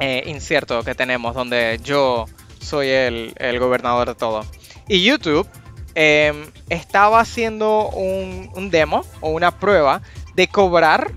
eh, 0.00 0.24
incierto 0.26 0.82
que 0.82 0.94
tenemos, 0.94 1.34
donde 1.34 1.78
yo 1.82 2.26
soy 2.60 2.88
el, 2.88 3.58
gobernador 3.58 4.08
de 4.08 4.14
todo. 4.14 4.44
Y 4.88 5.02
YouTube 5.04 5.48
em, 5.94 6.46
estaba 6.68 7.20
haciendo 7.20 7.88
un, 7.90 8.50
un 8.54 8.70
demo 8.70 9.04
o 9.20 9.30
una 9.30 9.58
prueba 9.58 10.02
de 10.34 10.48
cobrar 10.48 11.12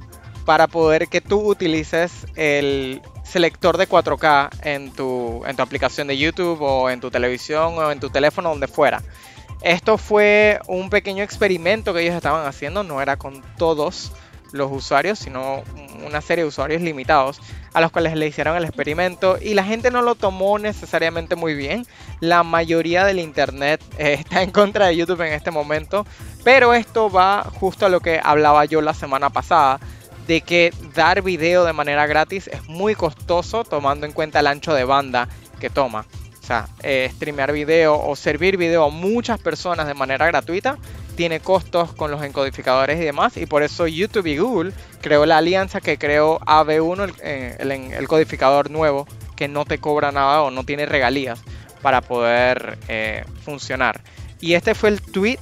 para 0.45 0.67
poder 0.67 1.07
que 1.07 1.21
tú 1.21 1.39
utilices 1.47 2.25
el 2.35 3.01
selector 3.23 3.77
de 3.77 3.87
4K 3.87 4.49
en 4.63 4.91
tu, 4.91 5.43
en 5.45 5.55
tu 5.55 5.61
aplicación 5.61 6.07
de 6.07 6.17
YouTube 6.17 6.61
o 6.61 6.89
en 6.89 6.99
tu 6.99 7.11
televisión 7.11 7.77
o 7.77 7.91
en 7.91 7.99
tu 7.99 8.09
teléfono, 8.09 8.49
donde 8.49 8.67
fuera. 8.67 9.03
Esto 9.61 9.97
fue 9.97 10.59
un 10.67 10.89
pequeño 10.89 11.23
experimento 11.23 11.93
que 11.93 12.01
ellos 12.01 12.15
estaban 12.15 12.47
haciendo, 12.47 12.83
no 12.83 13.01
era 13.01 13.17
con 13.17 13.43
todos 13.57 14.11
los 14.51 14.71
usuarios, 14.71 15.19
sino 15.19 15.63
una 16.05 16.21
serie 16.21 16.43
de 16.43 16.47
usuarios 16.47 16.81
limitados 16.81 17.39
a 17.73 17.81
los 17.81 17.91
cuales 17.91 18.15
le 18.15 18.27
hicieron 18.27 18.55
el 18.57 18.65
experimento 18.65 19.37
y 19.41 19.53
la 19.53 19.63
gente 19.63 19.91
no 19.91 20.01
lo 20.01 20.15
tomó 20.15 20.59
necesariamente 20.59 21.35
muy 21.35 21.53
bien. 21.53 21.85
La 22.19 22.43
mayoría 22.43 23.05
del 23.05 23.19
internet 23.19 23.81
eh, 23.97 24.13
está 24.19 24.41
en 24.41 24.51
contra 24.51 24.87
de 24.87 24.95
YouTube 24.95 25.21
en 25.21 25.33
este 25.33 25.51
momento, 25.51 26.05
pero 26.43 26.73
esto 26.73 27.09
va 27.09 27.43
justo 27.43 27.85
a 27.85 27.89
lo 27.89 27.99
que 27.99 28.19
hablaba 28.23 28.65
yo 28.65 28.81
la 28.81 28.93
semana 28.93 29.29
pasada 29.29 29.79
de 30.27 30.41
que 30.41 30.71
dar 30.93 31.23
video 31.23 31.65
de 31.65 31.73
manera 31.73 32.05
gratis 32.05 32.47
es 32.47 32.67
muy 32.67 32.93
costoso 32.93 33.63
tomando 33.63 34.05
en 34.05 34.11
cuenta 34.11 34.39
el 34.41 34.47
ancho 34.47 34.73
de 34.73 34.83
banda 34.83 35.27
que 35.59 35.69
toma. 35.69 36.05
O 36.41 36.45
sea, 36.45 36.67
eh, 36.81 37.09
streamear 37.13 37.51
video 37.51 37.99
o 37.99 38.15
servir 38.15 38.57
video 38.57 38.85
a 38.85 38.89
muchas 38.89 39.39
personas 39.39 39.87
de 39.87 39.93
manera 39.93 40.25
gratuita 40.27 40.77
tiene 41.19 41.41
costos 41.41 41.91
con 41.91 42.11
los 42.11 42.23
encodificadores 42.23 42.97
y 42.97 43.03
demás. 43.03 43.35
Y 43.35 43.45
por 43.45 43.61
eso 43.61 43.87
YouTube 43.87 44.25
y 44.27 44.37
Google 44.37 44.71
creó 45.01 45.25
la 45.25 45.39
alianza 45.39 45.81
que 45.81 45.97
creó 45.97 46.39
AB1, 46.39 47.13
eh, 47.21 47.57
el, 47.59 48.07
codificador 48.07 48.71
nuevo, 48.71 49.05
que 49.35 49.49
no 49.49 49.65
te 49.65 49.79
cobra 49.79 50.13
nada 50.13 50.43
o 50.43 50.49
no 50.49 50.63
tiene 50.63 50.85
regalías 50.85 51.41
para 51.81 51.99
poder 51.99 52.77
eh, 52.87 53.25
funcionar. 53.43 53.99
Y 54.39 54.53
este 54.53 54.73
fue 54.75 54.87
el 54.87 55.01
tweet 55.01 55.39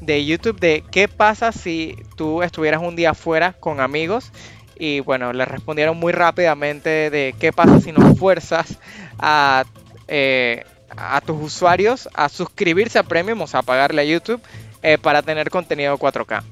de 0.00 0.26
YouTube 0.26 0.58
de 0.58 0.82
qué 0.90 1.06
pasa 1.06 1.52
si 1.52 1.94
tú 2.16 2.42
estuvieras 2.42 2.82
un 2.82 2.96
día 2.96 3.14
fuera 3.14 3.52
con 3.52 3.78
amigos 3.78 4.32
y 4.80 4.98
bueno, 4.98 5.32
le 5.32 5.44
respondieron 5.44 5.96
muy 5.96 6.12
rápidamente 6.12 7.08
de 7.08 7.36
qué 7.38 7.52
pasa 7.52 7.80
si 7.80 7.92
no 7.92 8.16
fuerzas 8.16 8.80
a, 9.20 9.62
eh, 10.08 10.64
a 10.96 11.20
tus 11.20 11.40
usuarios 11.40 12.08
a 12.14 12.28
suscribirse 12.28 12.98
a 12.98 13.04
Premium, 13.04 13.42
o 13.42 13.46
sea, 13.46 13.60
a 13.60 13.62
pagarle 13.62 14.02
a 14.02 14.04
YouTube 14.04 14.42
eh, 14.82 14.98
para 14.98 15.22
tener 15.22 15.50
contenido 15.50 15.98
4K. 15.98 16.42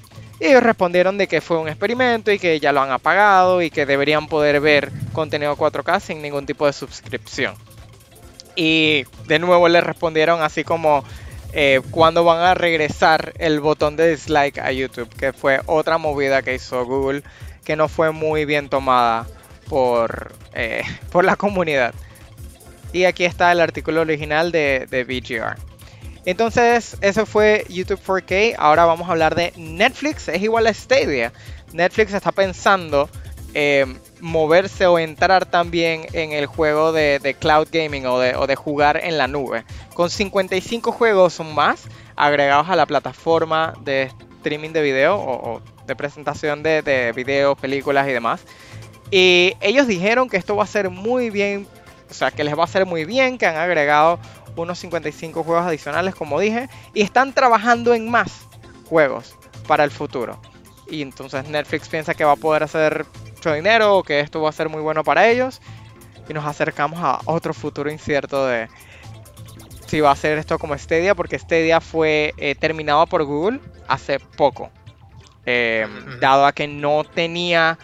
Y 0.41 0.47
ellos 0.47 0.63
respondieron 0.63 1.19
de 1.19 1.27
que 1.27 1.41
fue 1.41 1.59
un 1.59 1.69
experimento 1.69 2.31
y 2.31 2.39
que 2.39 2.61
ya 2.61 2.73
lo 2.73 2.81
han 2.81 2.91
apagado 2.91 3.61
y 3.61 3.71
que 3.71 3.87
deberían 3.87 4.29
poder 4.29 4.61
ver 4.61 4.93
contenido 5.13 5.57
4K 5.57 6.01
sin 6.01 6.23
ningún 6.23 6.47
tipo 6.47 6.67
de 6.67 6.73
suscripción. 6.73 7.55
Y 8.55 9.05
de 9.27 9.39
nuevo 9.39 9.69
le 9.69 9.81
respondieron 9.81 10.43
así 10.43 10.65
como 10.65 11.05
eh, 11.53 11.81
cuando 11.91 12.25
van 12.25 12.41
a 12.41 12.55
regresar 12.55 13.33
el 13.39 13.61
botón 13.61 13.97
de 13.97 14.11
dislike 14.11 14.59
a 14.59 14.71
YouTube, 14.71 15.09
que 15.17 15.33
fue 15.33 15.61
otra 15.67 15.99
movida 15.99 16.43
que 16.43 16.55
hizo 16.55 16.85
Google 16.85 17.23
que 17.65 17.77
no 17.77 17.89
fue 17.89 18.13
muy 18.13 18.47
bien 18.47 18.71
tomada 18.71 19.27
por, 19.69 20.33
eh, 20.55 20.83
por 21.13 21.25
la 21.25 21.37
comunidad. 21.37 21.95
Y 22.93 23.05
aquí 23.05 23.27
está 23.27 23.53
el 23.53 23.61
artículo 23.61 24.01
original 24.01 24.51
de, 24.53 24.87
de 24.91 25.05
VGR. 25.05 25.68
Entonces, 26.29 26.99
eso 27.01 27.25
fue 27.25 27.65
YouTube 27.71 28.01
4K. 28.07 28.57
Ahora 28.59 28.85
vamos 28.85 29.09
a 29.09 29.13
hablar 29.13 29.35
de 29.35 29.51
Netflix. 29.57 30.29
Es 30.29 30.43
igual 30.43 30.67
a 30.67 30.75
Stadia. 30.75 31.33
Netflix 31.73 32.13
está 32.13 32.33
pensando 32.33 33.09
eh, 33.55 33.87
moverse 34.21 34.87
o 34.87 34.99
entrar 34.99 35.47
también 35.47 36.05
en 36.13 36.33
el 36.33 36.45
juego 36.45 36.93
de, 36.93 37.35
cloud 37.41 37.69
gaming 37.73 38.05
o 38.05 38.19
de, 38.19 38.57
jugar 38.57 39.01
en 39.03 39.17
la 39.17 39.27
nube. 39.27 39.65
Con 39.95 40.11
55 40.11 40.93
juegos 40.93 41.41
más 41.41 41.85
agregados 42.15 42.69
a 42.69 42.77
la 42.77 42.85
plataforma 42.85 43.73
de 43.81 44.13
streaming 44.37 44.73
de 44.73 44.83
video 44.83 45.17
o, 45.17 45.63
de 45.87 45.97
presentación 45.97 46.63
de, 46.63 46.83
de 46.83 47.13
videos, 47.13 47.57
películas 47.59 48.07
y 48.07 48.13
demás. 48.13 48.43
Y 49.11 49.55
ellos 49.63 49.87
dijeron 49.87 50.29
que 50.29 50.37
esto 50.37 50.57
va 50.57 50.65
a 50.65 50.67
ser 50.67 50.91
muy 50.91 51.31
bien, 51.31 51.67
o 52.11 52.13
sea, 52.13 52.31
que 52.31 52.45
les 52.45 52.59
va 52.59 52.65
a 52.65 52.67
ser 52.67 52.85
muy 52.85 53.07
bien, 53.07 53.39
que 53.39 53.47
han 53.47 53.57
agregado 53.57 54.19
unos 54.63 54.79
55 54.79 55.43
juegos 55.45 55.67
adicionales, 55.67 56.15
como 56.15 56.41
dije, 56.41 56.69
y 56.95 57.03
están 57.03 57.33
trabajando 57.33 57.95
en 57.95 58.11
más 58.11 58.47
juegos 58.89 59.37
para 59.67 59.85
el 59.85 59.91
futuro. 59.91 60.41
Y 60.91 61.03
entonces 61.03 61.49
Netflix 61.49 61.89
piensa 61.89 62.15
que 62.15 62.25
va 62.25 62.33
a 62.33 62.37
poder 62.37 62.63
hacer 62.63 63.07
mucho 63.35 63.53
dinero, 63.53 64.03
que 64.03 64.21
esto 64.21 64.41
va 64.41 64.49
a 64.49 64.53
ser 64.53 64.69
muy 64.69 64.81
bueno 64.81 65.05
para 65.05 65.29
ellos. 65.29 65.61
Y 66.29 66.35
nos 66.35 66.45
acercamos 66.45 66.99
a 67.03 67.21
otro 67.25 67.55
futuro 67.55 67.91
incierto 67.91 68.47
de 68.47 68.69
si 69.87 70.01
va 70.01 70.11
a 70.11 70.17
ser 70.17 70.37
esto 70.37 70.59
como 70.59 70.77
Stadia, 70.77 71.15
porque 71.15 71.39
Stadia 71.39 71.81
fue 71.81 72.35
eh, 72.37 72.55
terminado 72.55 73.07
por 73.07 73.25
Google 73.25 73.61
hace 73.87 74.19
poco. 74.21 74.71
Em, 75.47 76.21
dado 76.21 76.45
a 76.45 76.53
que 76.53 76.69
no 76.69 77.05
tenía 77.05 77.79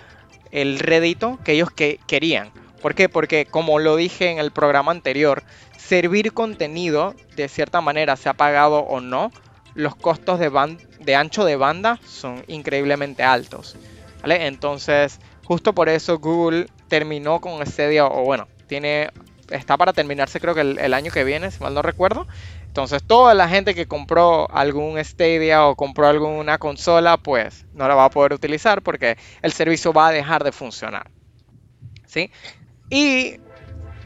el 0.50 0.78
rédito 0.78 1.38
que 1.42 1.52
ellos 1.52 1.70
que 1.70 1.98
querían. 2.06 2.50
¿Por 2.82 2.94
qué? 2.94 3.08
Porque 3.08 3.46
como 3.46 3.78
lo 3.78 3.96
dije 3.96 4.30
en 4.30 4.38
el 4.38 4.50
programa 4.50 4.92
anterior, 4.92 5.42
servir 5.86 6.32
contenido 6.32 7.14
de 7.36 7.48
cierta 7.48 7.80
manera, 7.80 8.16
sea 8.16 8.34
pagado 8.34 8.78
o 8.80 9.00
no, 9.00 9.30
los 9.74 9.94
costos 9.96 10.38
de, 10.38 11.16
ancho 11.16 11.44
de 11.44 11.56
banda 11.56 11.98
son 12.06 12.44
increíblemente 12.46 13.22
altos. 13.22 13.76
Entonces, 14.24 15.20
justo 15.44 15.74
por 15.74 15.88
eso 15.88 16.18
Google 16.18 16.68
terminó 16.88 17.40
con 17.40 17.64
Stadia, 17.66 18.06
o 18.06 18.24
bueno, 18.24 18.48
tiene, 18.66 19.10
está 19.50 19.76
para 19.76 19.92
terminarse 19.92 20.40
creo 20.40 20.54
que 20.54 20.62
el, 20.62 20.94
año 20.94 21.12
que 21.12 21.24
viene, 21.24 21.50
si 21.50 21.62
mal 21.62 21.74
no 21.74 21.82
recuerdo. 21.82 22.26
Entonces, 22.66 23.02
toda 23.02 23.34
la 23.34 23.48
gente 23.48 23.74
que 23.74 23.86
compró 23.86 24.50
algún 24.50 25.02
Stadia 25.04 25.66
o 25.66 25.76
compró 25.76 26.06
alguna 26.06 26.58
consola, 26.58 27.18
pues 27.18 27.66
no 27.74 27.86
la 27.86 27.94
va 27.94 28.06
a 28.06 28.10
poder 28.10 28.32
utilizar 28.32 28.82
porque 28.82 29.16
el 29.42 29.52
servicio 29.52 29.92
va 29.92 30.08
a 30.08 30.12
dejar 30.12 30.42
de 30.44 30.52
funcionar. 30.52 31.10
¿Sí? 32.06 32.30
Y 32.90 33.38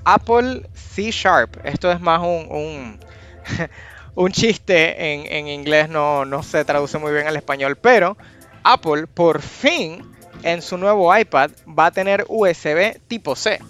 Apple 0.09 0.63
C 0.73 1.11
Sharp. 1.11 1.59
Esto 1.65 1.93
es 1.93 2.01
más 2.01 2.23
un, 2.23 2.99
un, 4.15 4.33
chiste 4.33 5.13
en, 5.13 5.31
en, 5.31 5.49
inglés, 5.49 5.91
no, 5.91 6.25
no 6.25 6.43
se 6.43 6.65
traduce 6.65 6.97
muy 6.97 7.13
bien 7.13 7.27
al 7.27 7.37
español, 7.37 7.77
pero 7.77 8.17
Apple 8.63 9.07
por 9.07 9.43
fin 9.43 10.03
en 10.43 10.63
su 10.63 10.79
nuevo 10.79 11.15
iPad 11.15 11.51
va 11.79 11.87
a 11.87 11.91
tener 11.91 12.25
USB 12.27 12.99
tipo 13.07 13.37
C. 13.37 13.61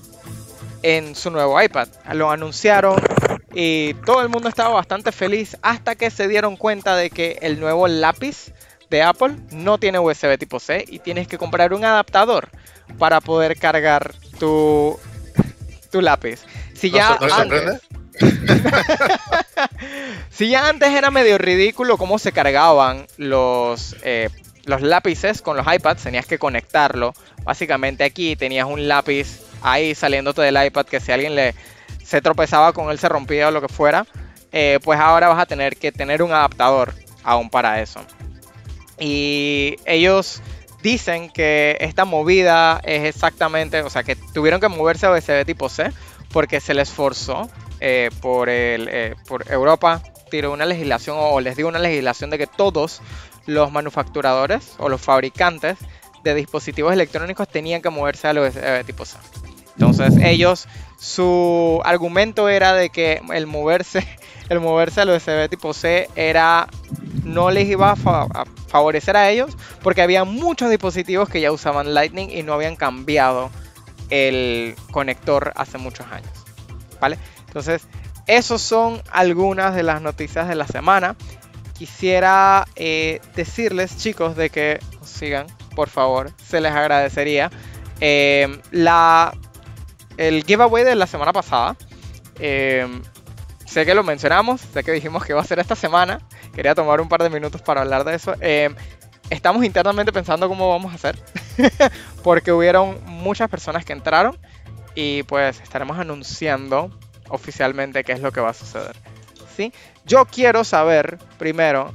En 0.84 1.16
su 1.16 1.32
nuevo 1.32 1.60
iPad. 1.60 1.88
Lo 2.12 2.30
anunciaron 2.30 3.00
y 3.52 3.94
todo 3.94 4.22
el 4.22 4.28
mundo 4.28 4.48
estaba 4.48 4.74
bastante 4.74 5.10
feliz 5.10 5.56
hasta 5.62 5.96
que 5.96 6.08
se 6.08 6.28
dieron 6.28 6.56
cuenta 6.56 6.94
de 6.94 7.10
que 7.10 7.38
el 7.42 7.58
nuevo 7.58 7.88
lápiz 7.88 8.52
de 8.90 9.02
Apple 9.02 9.34
no 9.50 9.78
tiene 9.78 9.98
USB 9.98 10.38
tipo 10.38 10.60
C 10.60 10.84
y 10.86 11.00
tienes 11.00 11.26
que 11.26 11.36
comprar 11.36 11.74
un 11.74 11.84
adaptador 11.84 12.48
para 12.96 13.20
poder 13.20 13.58
cargar 13.58 14.14
tu 14.38 14.96
tu 15.90 16.00
lápiz. 16.00 16.40
Si 16.74 16.90
ya 16.90 17.18
antes, 17.20 17.80
si 20.30 20.48
ya 20.50 20.68
antes 20.68 20.90
era 20.90 21.10
medio 21.10 21.38
ridículo 21.38 21.96
cómo 21.96 22.18
se 22.18 22.32
cargaban 22.32 23.06
los, 23.16 23.96
eh, 24.02 24.28
los 24.64 24.82
lápices 24.82 25.42
con 25.42 25.56
los 25.56 25.66
iPads, 25.72 26.02
tenías 26.02 26.26
que 26.26 26.38
conectarlo. 26.38 27.14
Básicamente 27.44 28.04
aquí 28.04 28.36
tenías 28.36 28.66
un 28.66 28.88
lápiz 28.88 29.40
ahí 29.62 29.94
saliéndote 29.94 30.42
del 30.42 30.64
iPad 30.64 30.86
que 30.86 31.00
si 31.00 31.12
alguien 31.12 31.34
le 31.34 31.54
se 32.04 32.22
tropezaba 32.22 32.72
con 32.72 32.90
él 32.90 32.98
se 32.98 33.08
rompía 33.08 33.48
o 33.48 33.50
lo 33.50 33.60
que 33.60 33.68
fuera, 33.68 34.06
eh, 34.50 34.78
pues 34.82 34.98
ahora 34.98 35.28
vas 35.28 35.38
a 35.38 35.46
tener 35.46 35.76
que 35.76 35.92
tener 35.92 36.22
un 36.22 36.32
adaptador 36.32 36.94
aún 37.22 37.50
para 37.50 37.82
eso. 37.82 38.00
Y 38.98 39.76
ellos 39.84 40.40
dicen 40.82 41.30
que 41.30 41.76
esta 41.80 42.04
movida 42.04 42.80
es 42.84 43.04
exactamente, 43.04 43.82
o 43.82 43.90
sea, 43.90 44.02
que 44.02 44.16
tuvieron 44.16 44.60
que 44.60 44.68
moverse 44.68 45.06
a 45.06 45.12
USB 45.12 45.44
tipo 45.44 45.68
C 45.68 45.92
porque 46.32 46.60
se 46.60 46.74
les 46.74 46.90
forzó 46.90 47.48
eh, 47.80 48.10
por, 48.20 48.48
el, 48.48 48.88
eh, 48.90 49.14
por 49.26 49.50
Europa, 49.50 50.02
tiró 50.30 50.52
una 50.52 50.66
legislación 50.66 51.16
o 51.18 51.40
les 51.40 51.56
dio 51.56 51.68
una 51.68 51.78
legislación 51.78 52.30
de 52.30 52.38
que 52.38 52.46
todos 52.46 53.00
los 53.46 53.72
manufacturadores 53.72 54.74
o 54.78 54.88
los 54.88 55.00
fabricantes 55.00 55.78
de 56.22 56.34
dispositivos 56.34 56.92
electrónicos 56.92 57.48
tenían 57.48 57.80
que 57.80 57.90
moverse 57.90 58.28
al 58.28 58.38
USB 58.38 58.84
tipo 58.84 59.04
C. 59.04 59.16
Entonces 59.78 60.16
ellos, 60.22 60.66
su 60.98 61.80
argumento 61.84 62.48
era 62.48 62.74
de 62.74 62.90
que 62.90 63.20
el 63.32 63.46
moverse, 63.46 64.06
el 64.48 64.60
moverse 64.60 65.00
al 65.00 65.10
USB 65.10 65.48
tipo 65.48 65.72
C 65.72 66.10
era 66.16 66.68
no 67.28 67.50
les 67.50 67.68
iba 67.68 67.92
a, 67.92 68.44
favorecer 68.66 69.16
a 69.16 69.30
ellos 69.30 69.56
porque 69.82 70.02
había 70.02 70.24
muchos 70.24 70.70
dispositivos 70.70 71.28
que 71.28 71.40
ya 71.40 71.52
usaban 71.52 71.94
Lightning 71.94 72.30
y 72.30 72.42
no 72.42 72.54
habían 72.54 72.76
cambiado 72.76 73.50
el 74.10 74.74
conector 74.90 75.52
hace 75.54 75.78
muchos 75.78 76.06
años. 76.10 76.30
¿Vale? 77.00 77.18
Entonces, 77.46 77.86
esos 78.26 78.60
son 78.60 79.02
algunas 79.10 79.74
de 79.74 79.82
las 79.82 80.02
noticias 80.02 80.48
de 80.48 80.54
la 80.54 80.66
semana. 80.66 81.16
Quisiera 81.78 82.66
eh, 82.76 83.20
decirles, 83.36 83.96
chicos, 83.96 84.36
de 84.36 84.50
que 84.50 84.80
sigan, 85.04 85.46
por 85.76 85.88
favor, 85.88 86.32
se 86.44 86.60
les 86.60 86.72
agradecería. 86.72 87.50
Eh, 88.00 88.60
la, 88.70 89.32
el 90.16 90.44
giveaway 90.44 90.84
de 90.84 90.94
la 90.94 91.06
semana 91.06 91.32
pasada. 91.32 91.76
Eh, 92.40 92.86
sé 93.68 93.84
que 93.84 93.94
lo 93.94 94.02
mencionamos, 94.02 94.60
sé 94.60 94.82
que 94.82 94.92
dijimos 94.92 95.24
que 95.24 95.34
va 95.34 95.42
a 95.42 95.44
ser 95.44 95.58
esta 95.58 95.76
semana 95.76 96.20
quería 96.54 96.74
tomar 96.74 97.00
un 97.00 97.08
par 97.08 97.22
de 97.22 97.30
minutos 97.30 97.60
para 97.62 97.82
hablar 97.82 98.04
de 98.04 98.14
eso. 98.14 98.34
Eh, 98.40 98.74
estamos 99.30 99.64
internamente 99.64 100.12
pensando 100.12 100.48
cómo 100.48 100.70
vamos 100.70 100.92
a 100.92 100.94
hacer, 100.94 101.18
porque 102.24 102.50
hubieron 102.50 102.98
muchas 103.04 103.48
personas 103.50 103.84
que 103.84 103.92
entraron 103.92 104.36
y 104.94 105.22
pues 105.24 105.60
estaremos 105.60 105.98
anunciando 105.98 106.90
oficialmente 107.28 108.02
qué 108.04 108.12
es 108.12 108.20
lo 108.20 108.32
que 108.32 108.40
va 108.40 108.50
a 108.50 108.54
suceder. 108.54 108.96
¿sí? 109.56 109.72
Yo 110.04 110.24
quiero 110.24 110.64
saber 110.64 111.18
primero 111.38 111.92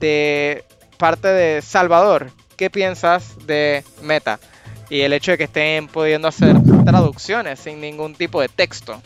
de 0.00 0.64
parte 0.96 1.28
de 1.28 1.60
Salvador, 1.60 2.30
¿qué 2.56 2.70
piensas 2.70 3.46
de 3.46 3.84
Meta? 4.02 4.40
Y 4.88 5.02
el 5.02 5.12
hecho 5.12 5.32
de 5.32 5.38
que 5.38 5.44
estén 5.44 5.86
pudiendo 5.86 6.28
hacer 6.28 6.56
traducciones 6.84 7.60
sin 7.60 7.80
ningún 7.80 8.14
tipo 8.14 8.40
de 8.40 8.48
texto. 8.48 9.00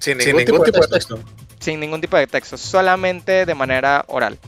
Sin 0.00 0.18
ningún, 0.18 0.44
tipo, 0.44 0.64
de 0.64 0.88
texto. 0.88 1.18
Sin 1.60 1.78
ningún 1.78 2.00
tipo 2.00 2.16
de 2.16 2.26
texto, 2.26 2.56
solamente 2.56 3.44
de 3.44 3.54
manera 3.54 4.04
oral. 4.08 4.38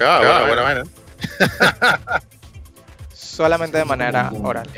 Ah, 0.00 0.44
bueno, 0.46 0.62
bueno, 0.62 0.62
bueno. 0.62 0.90
Solamente 3.12 3.78
de 3.78 3.84
manera 3.84 4.32
oral. 4.42 4.68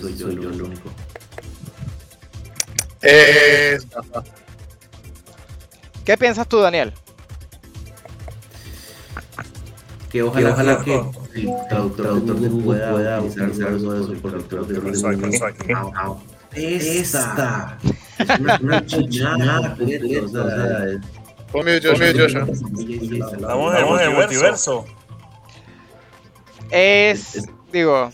Soy 0.00 0.16
yo, 0.16 0.30
yo 0.30 0.50
el 0.50 0.62
único. 0.62 0.90
Eh, 3.02 3.78
¿Qué 6.04 6.18
piensas 6.18 6.46
tú, 6.46 6.58
Daniel? 6.58 6.92
Que 10.10 10.22
ojalá, 10.22 10.50
ojalá 10.50 10.84
que 10.84 10.94
el 10.94 11.66
traductor 11.66 12.40
de 12.40 12.48
Google 12.48 12.86
pueda, 12.90 13.20
utilizar 13.20 13.72
de 13.72 13.80
su 13.80 14.12
de. 14.12 14.78
Google. 15.14 16.37
Esta. 16.54 17.78
Es 18.18 18.40
una, 18.40 18.58
una 18.62 18.86
chinada, 18.86 19.76
o 19.78 20.28
sea. 20.28 20.86
Estamos 23.32 23.76
en 24.00 24.08
el 24.08 24.14
multiverso. 24.14 24.84
Es, 26.70 27.48
digo, 27.72 28.10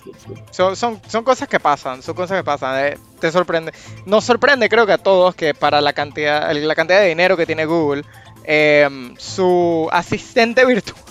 son, 0.50 0.76
son, 0.76 1.00
son 1.08 1.24
cosas 1.24 1.48
que 1.48 1.58
pasan, 1.58 2.02
son 2.02 2.14
cosas 2.14 2.38
que 2.38 2.44
pasan. 2.44 2.86
eh, 2.86 2.98
te 3.20 3.32
sorprende. 3.32 3.72
Nos 4.06 4.24
sorprende, 4.24 4.68
creo 4.68 4.86
que 4.86 4.92
a 4.92 4.98
todos, 4.98 5.34
que 5.34 5.54
para 5.54 5.80
la 5.80 5.92
cantidad, 5.92 6.52
la 6.52 6.74
cantidad 6.74 7.00
de 7.00 7.08
dinero 7.08 7.36
que 7.36 7.46
tiene 7.46 7.64
Google, 7.66 8.04
em, 8.44 9.14
su 9.16 9.88
asistente 9.90 10.64
virtual 10.66 11.02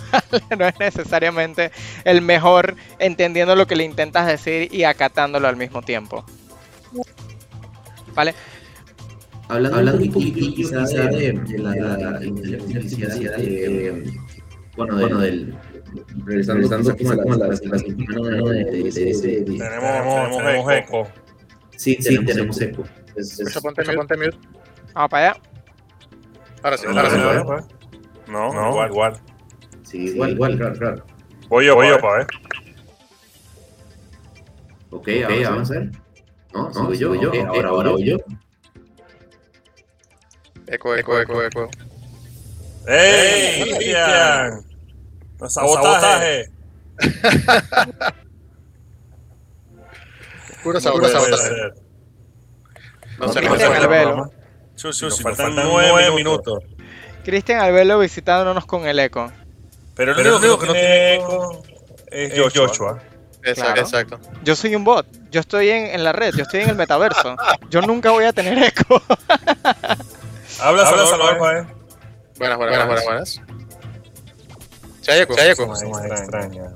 no 0.58 0.68
es 0.68 0.80
necesariamente 0.80 1.72
el 2.06 2.22
mejor 2.22 2.76
entendiendo 3.00 3.56
lo 3.56 3.66
que 3.68 3.76
le 3.76 3.84
intentas 3.84 4.28
decir 4.28 4.74
y 4.74 4.84
acatándolo 4.84 5.48
al 5.48 5.58
mismo 5.58 5.82
tiempo. 5.82 6.24
¿Vale? 8.16 8.34
Hablando, 9.50 9.78
hablando 9.78 10.04
un 10.04 10.12
poquito 10.12 10.56
quizá 10.56 10.82
de, 10.84 11.34
de 11.34 11.58
la, 11.60 11.76
la 11.76 12.26
inteligencia 12.26 12.78
artificial, 13.08 13.34
eh, 13.38 14.04
bueno, 14.78 14.98
bueno, 14.98 15.20
del 15.20 15.56
regresando, 16.26 16.70
como 16.98 17.12
a 17.12 17.16
la 17.16 17.48
la- 17.48 17.48
¿no? 17.48 18.48
de, 18.48 18.64
de, 18.64 18.66
de, 18.66 18.92
de 18.92 19.10
ese- 19.12 19.42
Tenemos, 19.42 20.38
tenemos 20.38 20.72
eco. 20.72 21.08
sí, 21.76 21.98
sí, 22.00 22.26
tenemos 22.26 22.62
eco. 22.62 22.84
Es- 23.16 23.40
es- 23.40 23.44
Joshua, 23.54 23.62
ponte 23.62 23.82
mute, 23.84 23.96
ponte 23.98 24.18
mute. 24.18 24.38
Vamos 24.94 25.10
para 25.12 25.30
allá. 25.32 25.42
Ahora 26.64 26.78
sí, 26.78 26.86
No, 26.88 26.92
ahora 26.98 27.10
sí. 27.10 27.18
no, 27.18 27.34
no, 27.34 27.58
no, 28.28 28.54
no, 28.54 28.70
igual, 28.72 28.90
igual. 28.92 29.14
sí, 29.84 29.98
igual, 30.06 30.32
igual, 30.32 30.58
claro, 30.58 30.76
claro. 30.80 31.06
Voy 31.50 31.66
yo, 31.66 31.76
voy 31.76 31.90
yo, 31.90 32.00
pa' 32.00 32.18
ver. 32.18 32.28
Ok, 34.90 35.02
okay 35.02 35.44
vamos 35.44 35.70
a 35.72 35.74
ver. 35.74 35.92
No, 36.54 36.70
no, 36.70 36.94
sigo 36.96 37.16
yo, 37.16 37.32
yo. 37.32 37.48
ahora, 37.48 37.70
ahora 37.70 37.90
voy 37.92 38.04
yo. 38.06 38.18
Eco, 40.68 40.96
eco, 40.96 41.20
eco, 41.20 41.44
eco. 41.44 41.70
¡Ey, 42.88 43.62
Cristian! 43.76 44.64
¡No 45.40 45.50
sabotaje! 45.50 46.50
Puro 50.64 50.76
No 50.76 50.82
sabor. 50.82 51.06
ser. 51.38 51.74
No 53.20 53.28
se 53.28 53.42
No 53.42 53.48
no 53.50 53.50
Cristian 53.56 53.60
se- 53.60 53.78
Albelo. 53.86 54.32
Chuchu, 54.76 55.06
nos 55.06 55.22
faltan 55.22 55.56
nueve 55.56 56.12
minutos. 56.16 56.64
Cristian 57.24 57.60
Albelo 57.60 58.00
visitándonos 58.00 58.66
con 58.66 58.86
el 58.88 59.00
eco. 59.00 59.32
Pero 59.96 60.18
el 60.18 60.28
único 60.32 60.60
que 60.60 60.68
no 60.68 60.74
tiene 60.74 61.16
eco 61.16 61.64
es 62.08 62.34
Joshua. 62.54 63.02
Exacto, 63.44 63.74
Claro. 63.74 63.82
exacto. 63.82 64.20
Yo 64.44 64.56
soy 64.56 64.76
un 64.76 64.84
bot, 64.84 65.06
yo 65.32 65.42
estoy 65.42 65.70
en, 65.70 65.88
en 65.88 66.04
la 66.04 66.12
red, 66.14 66.34
yo 66.36 66.44
estoy 66.44 66.62
en 66.62 66.70
el 66.70 66.76
metaverso. 66.76 67.36
Yo 67.70 67.82
nunca 67.82 68.12
voy 68.12 68.26
a 68.26 68.34
tener 68.34 68.58
eco. 68.64 69.02
Habla, 70.62 70.86
Salvador, 70.86 71.38
pa' 71.38 71.54
ver. 71.54 71.66
Buenas, 72.38 72.58
buenas, 72.58 72.58
buenas, 72.58 72.88
buenas, 72.88 73.06
buenas. 73.06 73.42
Si 75.02 75.12
hay 75.12 75.22
eco, 75.22 75.34
si 75.34 75.40
hay 75.42 75.50
eco. 75.50 75.68
Más 75.68 75.82
extraña. 75.84 76.72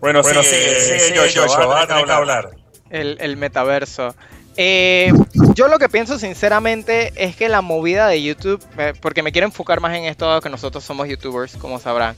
Bueno, 0.00 0.22
sigue, 0.22 0.42
sigue, 0.42 1.18
Joshua, 1.34 1.66
vas 1.66 1.84
a 1.84 1.86
que 2.04 2.10
hablar. 2.12 2.50
el, 2.90 3.18
el 3.20 3.36
metaverso. 3.36 4.14
Eh, 4.56 5.12
yo 5.54 5.68
lo 5.68 5.78
que 5.78 5.88
pienso 5.88 6.18
sinceramente 6.18 7.12
es 7.16 7.36
que 7.36 7.48
la 7.48 7.60
movida 7.60 8.08
de 8.08 8.22
YouTube, 8.22 8.62
eh, 8.78 8.94
porque 9.00 9.22
me 9.22 9.30
quiero 9.30 9.46
enfocar 9.46 9.80
más 9.80 9.96
en 9.96 10.04
esto, 10.04 10.26
dado 10.26 10.40
que 10.40 10.50
nosotros 10.50 10.82
somos 10.84 11.06
youtubers, 11.08 11.56
como 11.56 11.78
sabrán. 11.78 12.16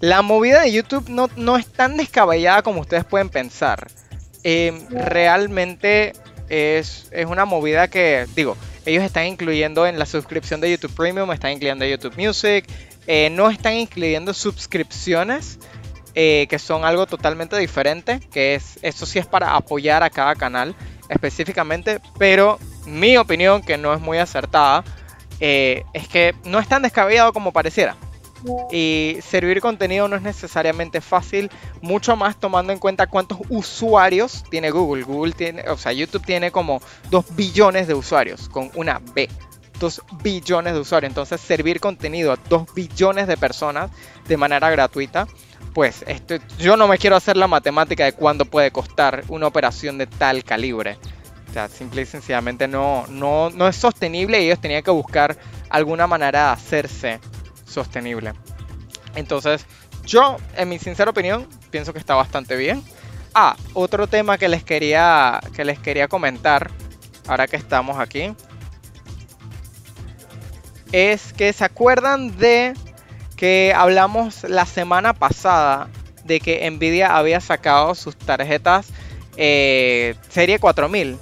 La 0.00 0.22
movida 0.22 0.60
de 0.62 0.72
YouTube 0.72 1.08
no, 1.08 1.28
no 1.36 1.56
es 1.56 1.66
tan 1.66 1.96
descabellada 1.96 2.62
como 2.62 2.80
ustedes 2.80 3.04
pueden 3.04 3.28
pensar. 3.28 3.88
Eh, 4.44 4.72
realmente 4.90 6.12
es, 6.48 7.08
es 7.10 7.26
una 7.26 7.44
movida 7.44 7.88
que, 7.88 8.26
digo, 8.34 8.56
ellos 8.84 9.02
están 9.02 9.26
incluyendo 9.26 9.86
en 9.86 9.98
la 9.98 10.06
suscripción 10.06 10.60
de 10.60 10.70
YouTube 10.70 10.94
Premium, 10.94 11.30
están 11.32 11.52
incluyendo 11.52 11.84
YouTube 11.84 12.16
Music, 12.16 12.66
eh, 13.06 13.30
no 13.30 13.50
están 13.50 13.74
incluyendo 13.74 14.32
suscripciones, 14.32 15.58
eh, 16.14 16.46
que 16.48 16.58
son 16.58 16.84
algo 16.84 17.06
totalmente 17.06 17.56
diferente, 17.58 18.20
que 18.32 18.54
es, 18.54 18.78
eso 18.82 19.04
sí 19.04 19.18
es 19.18 19.26
para 19.26 19.54
apoyar 19.54 20.02
a 20.02 20.10
cada 20.10 20.34
canal 20.34 20.74
específicamente, 21.08 22.00
pero 22.18 22.58
mi 22.86 23.16
opinión, 23.16 23.62
que 23.62 23.76
no 23.76 23.92
es 23.92 24.00
muy 24.00 24.18
acertada, 24.18 24.84
eh, 25.40 25.84
es 25.92 26.08
que 26.08 26.34
no 26.44 26.58
es 26.58 26.68
tan 26.68 26.82
descabellado 26.82 27.32
como 27.32 27.52
pareciera. 27.52 27.96
Y 28.70 29.18
servir 29.22 29.60
contenido 29.60 30.08
no 30.08 30.16
es 30.16 30.22
necesariamente 30.22 31.00
fácil, 31.00 31.50
mucho 31.80 32.16
más 32.16 32.38
tomando 32.38 32.72
en 32.72 32.78
cuenta 32.78 33.06
cuántos 33.06 33.38
usuarios 33.48 34.44
tiene 34.50 34.70
Google. 34.70 35.04
Google 35.04 35.32
tiene, 35.32 35.68
o 35.68 35.76
sea, 35.76 35.92
YouTube 35.92 36.24
tiene 36.24 36.50
como 36.50 36.80
2 37.10 37.36
billones 37.36 37.88
de 37.88 37.94
usuarios, 37.94 38.48
con 38.48 38.70
una 38.74 39.00
B. 39.14 39.28
2 39.78 40.02
billones 40.22 40.74
de 40.74 40.80
usuarios. 40.80 41.10
Entonces, 41.10 41.40
servir 41.40 41.80
contenido 41.80 42.32
a 42.32 42.36
2 42.48 42.74
billones 42.74 43.26
de 43.26 43.36
personas 43.36 43.90
de 44.26 44.36
manera 44.36 44.70
gratuita, 44.70 45.26
pues 45.74 46.04
esto, 46.06 46.36
yo 46.58 46.76
no 46.76 46.88
me 46.88 46.98
quiero 46.98 47.16
hacer 47.16 47.36
la 47.36 47.46
matemática 47.46 48.04
de 48.04 48.12
cuánto 48.12 48.46
puede 48.46 48.70
costar 48.70 49.24
una 49.28 49.46
operación 49.46 49.98
de 49.98 50.06
tal 50.06 50.42
calibre. 50.42 50.96
O 51.50 51.52
sea, 51.52 51.68
simple 51.68 52.02
y 52.02 52.06
sencillamente 52.06 52.66
no, 52.68 53.06
no, 53.08 53.50
no 53.50 53.68
es 53.68 53.76
sostenible 53.76 54.40
y 54.40 54.46
ellos 54.46 54.60
tenían 54.60 54.82
que 54.82 54.90
buscar 54.90 55.36
alguna 55.68 56.06
manera 56.06 56.46
de 56.46 56.52
hacerse 56.52 57.20
sostenible. 57.66 58.32
Entonces, 59.14 59.66
yo, 60.04 60.36
en 60.56 60.68
mi 60.68 60.78
sincera 60.78 61.10
opinión, 61.10 61.46
pienso 61.70 61.92
que 61.92 61.98
está 61.98 62.14
bastante 62.14 62.56
bien. 62.56 62.82
Ah, 63.34 63.56
otro 63.74 64.06
tema 64.06 64.38
que 64.38 64.48
les 64.48 64.64
quería, 64.64 65.40
que 65.54 65.64
les 65.64 65.78
quería 65.78 66.08
comentar, 66.08 66.70
ahora 67.26 67.46
que 67.46 67.56
estamos 67.56 67.98
aquí, 67.98 68.34
es 70.92 71.32
que 71.32 71.52
se 71.52 71.64
acuerdan 71.64 72.36
de 72.38 72.74
que 73.36 73.74
hablamos 73.76 74.44
la 74.44 74.64
semana 74.64 75.12
pasada 75.12 75.88
de 76.24 76.40
que 76.40 76.68
Nvidia 76.70 77.16
había 77.16 77.40
sacado 77.40 77.94
sus 77.94 78.16
tarjetas 78.16 78.88
eh, 79.36 80.14
serie 80.28 80.58
4000. 80.58 81.18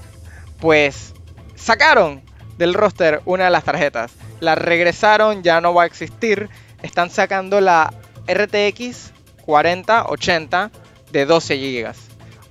Pues 0.60 1.14
sacaron 1.56 2.22
del 2.56 2.74
roster 2.74 3.20
una 3.24 3.44
de 3.44 3.50
las 3.50 3.64
tarjetas. 3.64 4.12
La 4.44 4.54
regresaron, 4.54 5.42
ya 5.42 5.60
no 5.60 5.72
va 5.72 5.84
a 5.84 5.86
existir. 5.86 6.48
Están 6.82 7.10
sacando 7.10 7.60
la 7.60 7.92
RTX 8.28 9.12
4080 9.44 10.70
de 11.10 11.26
12 11.26 11.56
GB. 11.56 11.92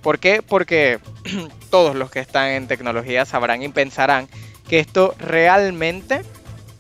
¿Por 0.02 0.20
qué? 0.20 0.42
Porque 0.42 1.00
todos 1.70 1.96
los 1.96 2.10
que 2.10 2.20
están 2.20 2.50
en 2.50 2.68
tecnología 2.68 3.26
sabrán 3.26 3.62
y 3.62 3.70
pensarán 3.70 4.28
que 4.68 4.80
esto 4.80 5.14
realmente 5.20 6.24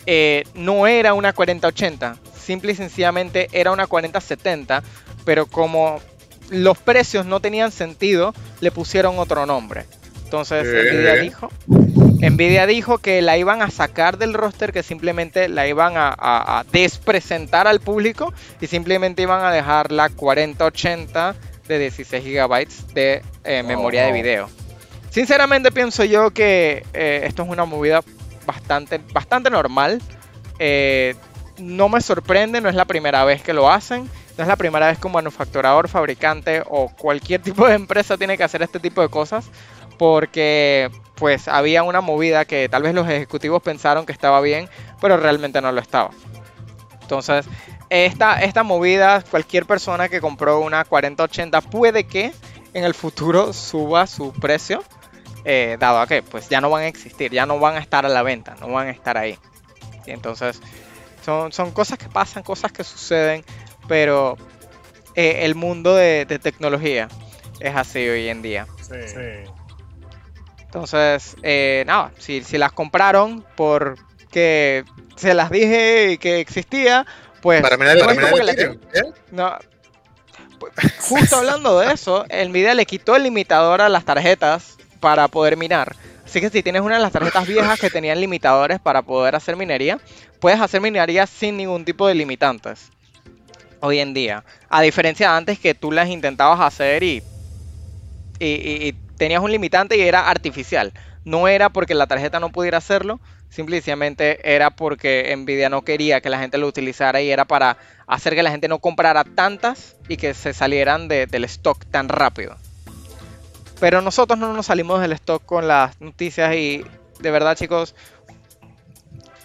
eh, 0.06 0.44
no 0.56 0.88
era 0.88 1.14
una 1.14 1.32
4080. 1.32 2.18
Simple 2.36 2.72
y 2.72 2.76
sencillamente 2.76 3.50
era 3.52 3.72
una 3.72 3.88
4070. 3.88 4.84
Pero 5.26 5.46
como 5.46 6.02
los 6.50 6.78
precios 6.78 7.26
no 7.26 7.40
tenían 7.40 7.72
sentido, 7.72 8.34
le 8.62 8.72
pusieron 8.72 9.20
otro 9.20 9.46
nombre. 9.46 9.86
Entonces 10.26 10.68
¿Qué? 10.68 10.92
Nvidia 10.92 11.14
dijo, 11.16 11.50
Nvidia 11.96 12.66
dijo 12.66 12.98
que 13.00 13.22
la 13.22 13.38
iban 13.38 13.62
a 13.62 13.70
sacar 13.70 14.18
del 14.18 14.34
roster, 14.34 14.72
que 14.74 14.82
simplemente 14.84 15.50
la 15.50 15.68
iban 15.68 15.98
a, 15.98 16.08
a- 16.10 16.60
a 16.60 16.64
despresentar 16.72 17.68
al 17.68 17.80
público 17.82 18.34
y 18.62 18.68
simplemente 18.68 19.22
iban 19.22 19.44
a 19.44 19.52
dejar 19.52 19.92
la 19.92 20.10
4080 20.10 21.36
de 21.68 21.80
16 21.80 22.24
GB 22.24 22.68
de 22.94 23.22
eh, 23.44 23.64
memoria 23.64 24.04
de 24.06 24.12
Oh. 24.12 24.14
video. 24.14 24.50
Sinceramente 25.10 25.72
pienso 25.72 26.04
yo 26.04 26.32
que 26.32 26.86
eh, 26.94 27.24
esto 27.26 27.44
es 27.44 27.50
una 27.50 27.66
movida 27.66 28.02
bastante, 28.46 29.00
bastante 29.12 29.50
normal. 29.50 30.02
Eh, 30.60 31.16
no 31.60 31.88
me 31.90 32.02
sorprende, 32.02 32.62
no 32.62 32.70
es 32.70 32.76
la 32.76 32.86
primera 32.86 33.24
vez 33.26 33.42
que 33.44 33.54
lo 33.54 33.70
hacen. 33.70 34.10
No 34.38 34.42
es 34.44 34.48
la 34.48 34.56
primera 34.56 34.88
vez 34.88 34.98
que 34.98 35.06
un 35.06 35.14
manufacturador, 35.14 35.88
fabricante 35.88 36.64
o 36.68 36.90
cualquier 36.96 37.42
tipo 37.44 37.68
de 37.68 37.76
empresa 37.76 38.18
tiene 38.18 38.38
que 38.38 38.44
hacer 38.44 38.64
este 38.64 38.80
tipo 38.80 39.02
de 39.02 39.10
cosas. 39.10 39.46
Porque 40.00 40.90
pues 41.24 41.48
había 41.48 41.84
una 41.84 42.02
movida 42.02 42.44
que 42.44 42.68
tal 42.68 42.84
vez 42.84 42.94
los 42.94 43.08
ejecutivos 43.08 43.64
pensaron 43.64 44.06
que 44.06 44.12
estaba 44.12 44.42
bien, 44.42 44.68
pero 45.00 45.16
realmente 45.16 45.62
no 45.62 45.72
lo 45.72 45.80
estaba. 45.80 46.10
Entonces, 47.02 47.46
esta, 47.90 48.42
esta 48.42 48.64
movida, 48.64 49.24
cualquier 49.32 49.66
persona 49.66 50.10
que 50.10 50.20
compró 50.20 50.60
una 50.60 50.84
4080 50.84 51.62
puede 51.62 52.04
que 52.04 52.34
en 52.74 52.84
el 52.84 52.94
futuro 52.94 53.54
suba 53.54 54.06
su 54.06 54.34
precio, 54.34 54.84
eh, 55.46 55.78
dado 55.80 56.02
a 56.02 56.08
que 56.08 56.24
pues 56.24 56.50
ya 56.50 56.60
no 56.60 56.70
van 56.70 56.84
a 56.84 56.88
existir, 56.88 57.32
ya 57.32 57.46
no 57.46 57.58
van 57.58 57.78
a 57.78 57.80
estar 57.80 58.06
a 58.06 58.10
la 58.10 58.22
venta, 58.22 58.58
no 58.60 58.68
van 58.68 58.90
a 58.90 58.92
estar 58.92 59.18
ahí. 59.18 59.40
Y 60.06 60.12
entonces, 60.12 60.60
son, 61.24 61.54
son 61.54 61.72
cosas 61.72 61.98
que 61.98 62.10
pasan, 62.10 62.44
cosas 62.44 62.74
que 62.74 62.84
suceden, 62.84 63.46
pero 63.88 64.36
eh, 65.16 65.46
el 65.46 65.56
mundo 65.56 65.96
de, 65.96 66.26
de 66.26 66.38
tecnología 66.38 67.08
es 67.62 67.74
así 67.74 68.10
hoy 68.10 68.28
en 68.28 68.42
día. 68.42 68.68
Sí. 68.82 69.50
Entonces, 70.74 71.36
eh, 71.44 71.84
nada, 71.86 72.12
si, 72.18 72.44
si 72.44 72.58
las 72.58 72.72
compraron 72.72 73.46
porque 73.56 74.84
se 75.16 75.36
las 75.36 75.52
dije 75.52 76.18
que 76.20 76.40
existía, 76.40 77.06
pues 77.44 77.62
Para 77.62 77.78
mirar, 77.78 77.96
no 77.98 78.06
para 78.06 78.14
mirar 78.32 78.40
el 78.40 78.80
¿eh? 78.94 79.04
no. 79.32 79.56
Justo 81.02 81.36
hablando 81.36 81.80
de 81.80 81.94
eso, 81.94 82.26
Nvidia 82.48 82.74
le 82.74 82.88
quitó 82.88 83.16
el 83.16 83.22
limitador 83.24 83.82
a 83.84 83.90
las 83.90 84.04
tarjetas 84.04 84.78
para 85.00 85.28
poder 85.28 85.58
minar. 85.58 85.96
Así 86.26 86.42
que 86.42 86.50
si 86.50 86.64
tienes 86.64 86.82
una 86.82 86.96
de 86.96 87.02
las 87.04 87.12
tarjetas 87.12 87.46
viejas 87.46 87.80
que 87.80 87.92
tenían 87.92 88.20
limitadores 88.20 88.80
para 88.80 89.04
poder 89.04 89.36
hacer 89.36 89.56
minería, 89.56 90.00
puedes 90.40 90.60
hacer 90.60 90.82
minería 90.82 91.28
sin 91.28 91.56
ningún 91.58 91.86
tipo 91.86 92.08
de 92.08 92.16
limitantes. 92.16 92.90
Hoy 93.82 94.00
en 94.00 94.16
día. 94.16 94.44
A 94.70 94.82
diferencia 94.82 95.30
de 95.30 95.38
antes 95.38 95.60
que 95.60 95.76
tú 95.76 95.92
las 95.92 96.08
intentabas 96.10 96.62
hacer 96.62 97.04
y, 97.04 97.22
y, 98.40 98.46
y- 98.48 98.88
y 98.88 98.96
tenías 99.18 99.42
un 99.42 99.52
limitante 99.52 99.98
y 99.98 100.02
era 100.02 100.30
artificial. 100.30 100.94
No 101.26 101.48
era 101.48 101.70
porque 101.70 101.94
la 101.96 102.08
tarjeta 102.08 102.40
no 102.40 102.52
pudiera 102.52 102.78
hacerlo, 102.80 103.20
simplemente 103.50 104.40
era 104.56 104.72
porque 104.72 105.34
Nvidia 105.38 105.70
no 105.70 105.84
quería 105.84 106.20
que 106.22 106.30
la 106.30 106.40
gente 106.40 106.58
lo 106.58 106.68
utilizara 106.68 107.22
y 107.22 107.30
era 107.32 107.46
para 107.46 107.78
hacer 108.08 108.36
que 108.36 108.44
la 108.44 108.52
gente 108.52 108.68
no 108.68 108.80
comprara 108.80 109.24
tantas 109.24 109.96
y 110.10 110.18
que 110.18 110.34
se 110.34 110.54
salieran 110.54 111.08
de- 111.08 111.28
del 111.28 111.46
stock 111.46 111.86
tan 111.86 112.10
rápido. 112.10 112.58
Pero 113.80 114.02
nosotros 114.02 114.38
no 114.40 114.54
nos 114.54 114.66
salimos 114.66 115.02
del 115.02 115.14
stock 115.14 115.44
con 115.46 115.68
las 115.68 116.00
noticias 116.02 116.54
y 116.56 116.84
de 117.20 117.32
verdad 117.32 117.56
chicos, 117.56 117.96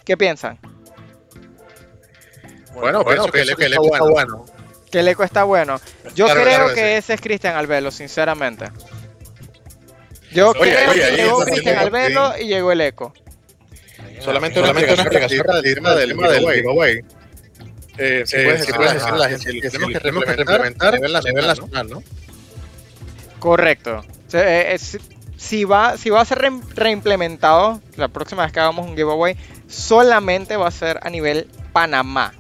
¿qué 0.05 0.16
piensan? 0.16 0.59
Bueno, 2.75 3.05
pienso 3.05 3.31
que 3.31 3.41
el 3.43 3.51
eco 3.51 3.62
está 3.93 4.03
bueno. 4.05 4.45
Que 4.91 5.01
el 5.01 5.09
eco 5.09 5.23
está 5.25 5.45
bueno. 5.45 5.81
Yo 6.14 6.27
Claro, 6.27 6.41
creo 6.43 6.55
claro 6.55 6.69
que 6.69 6.75
que 6.75 6.81
sí. 6.81 6.87
ese 6.97 7.14
es 7.14 7.21
Cristian 7.21 7.57
Albelo, 7.57 7.91
sinceramente. 7.91 8.66
Yo 10.33 10.51
Oye, 10.51 10.72
creo 10.74 10.91
oye, 10.91 11.01
que 11.01 11.05
ahí 11.05 11.16
llegó 11.16 11.45
Cristian 11.45 11.79
Albelo 11.79 12.39
y 12.39 12.47
llegó 12.49 12.72
el 12.72 12.81
eco. 12.81 13.12
Solamente 14.20 14.61
una 14.61 14.70
explicación 14.70 15.47
para 15.47 15.59
el 15.59 15.74
tema 15.74 15.95
del 15.95 16.14
giveaway. 16.16 17.05
Eh, 17.97 18.22
si 18.26 18.37
puedes 18.37 18.66
decirle 18.66 18.87
a 18.87 19.16
la 19.16 19.29
gente 19.29 19.61
que 19.61 19.70
tenemos 19.70 19.93
que 19.93 19.99
reimplementar 19.99 20.95
a 20.95 20.99
nivel 20.99 21.12
nacional, 21.47 21.89
¿no? 21.89 22.03
Correcto. 23.39 24.05
Eh, 24.33 24.76
eh, 24.76 24.99
si, 25.37 25.64
va, 25.64 25.97
si 25.97 26.11
va 26.11 26.20
a 26.20 26.24
ser 26.24 26.39
re- 26.39 26.61
reimplementado, 26.74 27.81
la 27.97 28.09
próxima 28.09 28.43
vez 28.45 28.53
que 28.53 28.61
hagamos 28.61 28.87
un 28.87 28.97
giveaway, 28.97 29.37
solamente 29.68 30.57
va 30.57 30.68
a 30.68 30.72
ser 30.72 30.99
a 31.03 31.11
nivel 31.11 31.49
Panamá. 31.72 32.35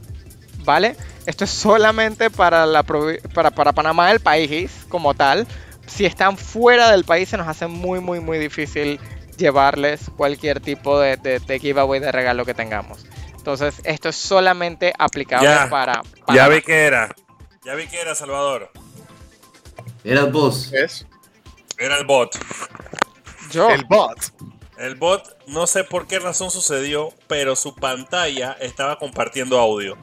¿Vale? 0.64 0.96
Esto 1.26 1.44
es 1.44 1.50
solamente 1.50 2.30
para, 2.30 2.66
la, 2.66 2.82
para, 2.82 3.50
para 3.50 3.72
Panamá, 3.72 4.10
el 4.12 4.20
país 4.20 4.70
como 4.88 5.14
tal. 5.14 5.46
Si 5.88 6.04
están 6.06 6.36
fuera 6.36 6.90
del 6.90 7.04
país, 7.04 7.28
se 7.28 7.36
nos 7.36 7.48
hace 7.48 7.66
muy, 7.66 8.00
muy, 8.00 8.20
muy 8.20 8.38
difícil 8.38 9.00
llevarles 9.36 10.10
cualquier 10.16 10.60
tipo 10.60 10.98
de, 11.00 11.16
de- 11.16 11.38
de 11.40 11.58
giveaway 11.58 12.00
de 12.00 12.12
regalo 12.12 12.44
que 12.44 12.54
tengamos. 12.54 13.04
Entonces, 13.36 13.80
esto 13.84 14.08
es 14.08 14.16
solamente 14.16 14.92
aplicable 14.98 15.48
Ya. 15.48 15.68
para 15.70 16.02
Ya 16.34 16.48
vi 16.48 16.60
que 16.62 16.84
era. 16.86 17.14
Ya 17.64 17.74
vi 17.74 17.86
que 17.86 18.00
era, 18.00 18.14
Salvador. 18.14 18.70
Eras 20.04 20.30
vos. 20.32 20.72
Es 20.72 21.06
Era 21.78 21.96
el 21.96 22.04
bot. 22.06 22.36
Yo. 23.50 23.70
el 23.70 23.84
bot. 23.84 24.18
El 24.76 24.94
bot, 24.94 25.22
no 25.48 25.66
sé 25.66 25.82
por 25.84 26.06
qué 26.06 26.18
razón 26.20 26.50
sucedió, 26.50 27.12
pero 27.26 27.56
su 27.56 27.74
pantalla 27.74 28.56
estaba 28.60 28.98
compartiendo 28.98 29.58
audio. 29.58 29.96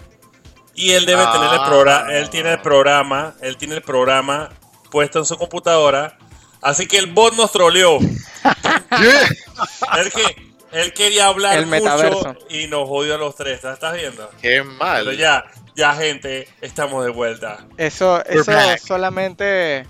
Y 0.74 0.92
él 0.92 1.06
debe 1.06 1.24
tener 1.28 1.54
el 1.54 1.60
Ah. 1.62 1.66
programa, 1.70 2.14
él 2.14 2.30
tiene 2.30 2.52
el 2.54 2.62
programa, 2.62 3.36
él 3.42 3.56
tiene 3.58 3.76
el 3.76 3.82
programa 3.82 4.50
puesto 4.96 5.20
en 5.20 5.26
su 5.26 5.36
computadora. 5.36 6.18
Así 6.62 6.88
que 6.88 6.98
el 6.98 7.08
bot 7.08 7.36
nos 7.36 7.52
troleó. 7.52 7.98
Él, 8.00 10.12
que, 10.14 10.54
él 10.72 10.94
quería 10.94 11.26
hablar 11.26 11.58
El 11.58 11.66
mucho 11.66 11.84
metaverso. 11.84 12.36
y 12.50 12.68
nos 12.68 12.88
jodió 12.88 13.16
a 13.16 13.18
los 13.18 13.36
tres. 13.36 13.62
¿la 13.62 13.74
¿Estás 13.74 13.94
viendo? 13.94 14.30
Qué 14.42 14.62
Pero 14.62 14.66
mal. 14.66 15.18
ya, 15.18 15.44
ya 15.76 15.94
gente, 15.96 16.48
estamos 16.62 17.04
de 17.04 17.12
vuelta. 17.12 17.66
Eso, 17.76 18.24
We're 18.26 18.40
eso 18.40 18.52
back. 18.54 18.80
solamente. 18.80 19.86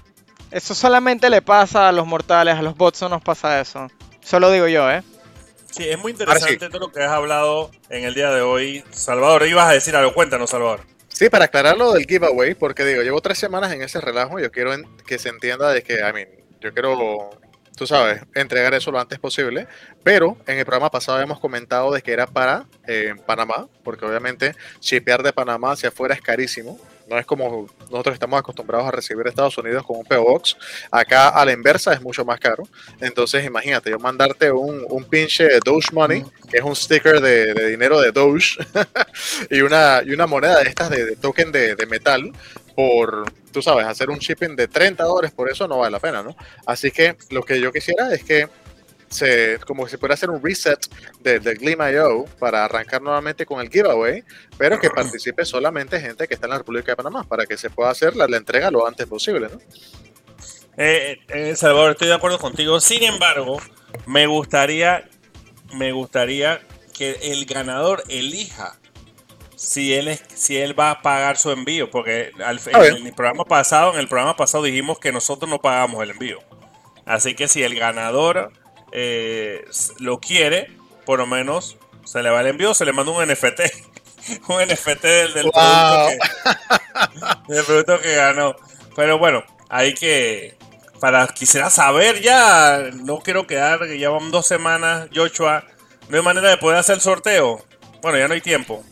Eso 0.49 0.73
solamente 0.73 1.29
le 1.29 1.43
pasa 1.43 1.87
a 1.87 1.91
los 1.91 2.07
mortales, 2.07 2.55
a 2.55 2.63
los 2.63 2.75
bots 2.75 3.03
no 3.03 3.09
nos 3.09 3.21
pasa 3.21 3.61
eso. 3.61 3.87
Solo 4.23 4.49
digo 4.49 4.67
yo, 4.67 4.89
¿eh? 4.89 5.03
Sí, 5.69 5.87
es 5.87 5.99
muy 5.99 6.13
interesante 6.13 6.67
todo 6.69 6.79
lo 6.79 6.91
que 6.91 7.03
has 7.03 7.11
hablado 7.11 7.69
en 7.89 8.05
el 8.05 8.15
día 8.15 8.31
de 8.31 8.41
hoy. 8.41 8.83
Salvador, 8.89 9.45
ibas 9.45 9.69
a 9.69 9.73
decir 9.73 9.95
algo, 9.95 10.15
cuéntanos, 10.15 10.49
Salvador. 10.49 10.81
Sí, 11.15 11.29
para 11.29 11.45
aclarar 11.45 11.77
lo 11.77 11.93
del 11.93 12.05
giveaway, 12.05 12.55
porque 12.55 12.83
digo, 12.83 13.01
llevo 13.01 13.21
tres 13.21 13.37
semanas 13.37 13.71
en 13.71 13.81
ese 13.81 14.01
relajo, 14.01 14.37
yo 14.37 14.51
quiero 14.51 14.71
que 15.07 15.17
se 15.17 15.29
entienda 15.29 15.71
de 15.71 15.81
que, 15.81 15.93
I 15.93 16.11
mean, 16.13 16.27
yo 16.59 16.73
quiero, 16.73 17.29
tú 17.77 17.87
sabes, 17.87 18.21
entregar 18.33 18.73
eso 18.73 18.91
lo 18.91 18.99
antes 18.99 19.17
posible, 19.17 19.65
pero 20.03 20.35
en 20.45 20.57
el 20.57 20.65
programa 20.65 20.91
pasado 20.91 21.17
habíamos 21.17 21.39
comentado 21.39 21.93
de 21.93 22.01
que 22.01 22.11
era 22.11 22.27
para 22.27 22.65
eh, 22.85 23.13
Panamá, 23.25 23.69
porque 23.81 24.03
obviamente 24.03 24.57
shipear 24.81 25.23
de 25.23 25.31
Panamá 25.31 25.71
hacia 25.71 25.87
afuera 25.87 26.13
es 26.13 26.19
carísimo, 26.19 26.77
no 27.07 27.19
es 27.19 27.25
como 27.25 27.67
nosotros 27.91 28.13
estamos 28.13 28.39
acostumbrados 28.39 28.87
a 28.87 28.91
recibir 28.91 29.27
Estados 29.27 29.57
Unidos 29.57 29.83
con 29.85 29.97
un 29.97 30.05
PO 30.05 30.23
Box, 30.23 30.57
acá 30.91 31.29
a 31.29 31.45
la 31.45 31.51
inversa 31.51 31.93
es 31.93 32.01
mucho 32.01 32.25
más 32.25 32.39
caro, 32.39 32.63
entonces 32.99 33.45
imagínate, 33.45 33.89
yo 33.89 33.99
mandarte 33.99 34.51
un, 34.51 34.85
un 34.89 35.03
pinche 35.05 35.47
Doge 35.63 35.89
Money, 35.93 36.23
que 36.49 36.57
es 36.57 36.63
un 36.63 36.75
sticker 36.75 37.21
de, 37.21 37.53
de 37.53 37.69
dinero 37.69 37.99
de 37.99 38.11
Doge, 38.11 38.57
y 39.49 39.61
una, 39.61 40.01
y 40.05 40.11
una 40.11 40.27
moneda 40.27 40.59
de 40.59 40.69
estas 40.69 40.89
de, 40.89 41.05
de 41.05 41.15
token 41.15 41.51
de, 41.51 41.75
de 41.75 41.85
metal 41.85 42.31
por, 42.75 43.31
tú 43.51 43.61
sabes, 43.61 43.85
hacer 43.85 44.09
un 44.09 44.19
shipping 44.19 44.55
de 44.55 44.67
30 44.67 45.03
dólares, 45.03 45.31
por 45.31 45.49
eso 45.49 45.67
no 45.67 45.79
vale 45.79 45.91
la 45.91 45.99
pena, 45.99 46.21
¿no? 46.21 46.35
Así 46.65 46.91
que 46.91 47.15
lo 47.29 47.43
que 47.43 47.59
yo 47.59 47.71
quisiera 47.71 48.13
es 48.13 48.23
que 48.23 48.49
se, 49.15 49.59
como 49.65 49.87
si 49.87 49.97
pudiera 49.97 50.15
hacer 50.15 50.29
un 50.29 50.43
reset 50.43 50.79
de, 51.21 51.39
de 51.39 51.53
Gleam.io 51.55 52.25
para 52.39 52.65
arrancar 52.65 53.01
nuevamente 53.01 53.45
con 53.45 53.61
el 53.61 53.69
giveaway, 53.69 54.23
pero 54.57 54.79
que 54.79 54.89
participe 54.89 55.45
solamente 55.45 55.99
gente 55.99 56.27
que 56.27 56.33
está 56.33 56.47
en 56.47 56.51
la 56.51 56.57
República 56.59 56.91
de 56.91 56.95
Panamá, 56.97 57.23
para 57.23 57.45
que 57.45 57.57
se 57.57 57.69
pueda 57.69 57.89
hacer 57.89 58.15
la, 58.15 58.27
la 58.27 58.37
entrega 58.37 58.69
lo 58.71 58.87
antes 58.87 59.07
posible, 59.07 59.47
¿no? 59.51 59.59
Eh, 60.77 61.19
eh, 61.29 61.55
Salvador, 61.55 61.91
estoy 61.91 62.09
de 62.09 62.15
acuerdo 62.15 62.37
contigo. 62.37 62.79
Sin 62.81 63.03
embargo, 63.03 63.61
me 64.05 64.27
gustaría, 64.27 65.07
me 65.73 65.93
gustaría 65.93 66.61
que 66.93 67.17
el 67.23 67.45
ganador 67.45 68.03
elija 68.09 68.77
si 69.55 69.93
él 69.93 70.09
es, 70.09 70.23
si 70.33 70.57
él 70.57 70.77
va 70.77 70.91
a 70.91 71.01
pagar 71.01 71.37
su 71.37 71.51
envío, 71.51 71.89
porque 71.89 72.31
al, 72.43 72.59
en 72.65 73.07
el 73.07 73.13
programa 73.13 73.45
pasado, 73.45 73.93
en 73.93 73.99
el 73.99 74.07
programa 74.07 74.35
pasado 74.35 74.63
dijimos 74.63 74.99
que 74.99 75.11
nosotros 75.11 75.49
no 75.49 75.59
pagamos 75.59 76.03
el 76.03 76.11
envío. 76.11 76.39
Así 77.05 77.35
que 77.35 77.47
si 77.47 77.63
el 77.63 77.75
ganador 77.75 78.51
eh, 78.97 79.65
lo 79.99 80.19
quiere, 80.19 80.71
por 81.05 81.19
lo 81.19 81.27
menos 81.27 81.77
se 82.05 82.23
le 82.23 82.29
va 82.29 82.39
el 82.41 82.47
envío, 82.47 82.73
se 82.73 82.85
le 82.85 82.93
manda 82.93 83.11
un 83.11 83.27
NFT. 83.27 83.59
un 84.47 84.61
NFT 84.63 85.03
del, 85.03 85.33
del 85.33 85.43
Wow. 85.53 85.53
producto 85.53 86.07
que, 87.47 87.53
del 87.53 87.65
producto 87.65 87.99
que 88.01 88.15
ganó. 88.15 88.55
Pero 88.95 89.17
bueno, 89.17 89.43
hay 89.69 89.93
que. 89.93 90.57
Para 91.01 91.27
quisiera 91.27 91.69
saber 91.69 92.21
ya. 92.21 92.89
No 92.93 93.19
quiero 93.19 93.45
quedar. 93.45 93.79
que 93.81 93.99
Ya 93.99 94.09
van 94.09 94.31
dos 94.31 94.47
semanas, 94.47 95.09
Joshua. 95.13 95.65
No 96.07 96.17
hay 96.17 96.23
manera 96.23 96.49
de 96.49 96.57
poder 96.57 96.77
hacer 96.77 96.95
el 96.95 97.01
sorteo. 97.01 97.65
Bueno, 98.01 98.17
ya 98.17 98.27
no 98.29 98.33
hay 98.33 98.41
tiempo. 98.41 98.83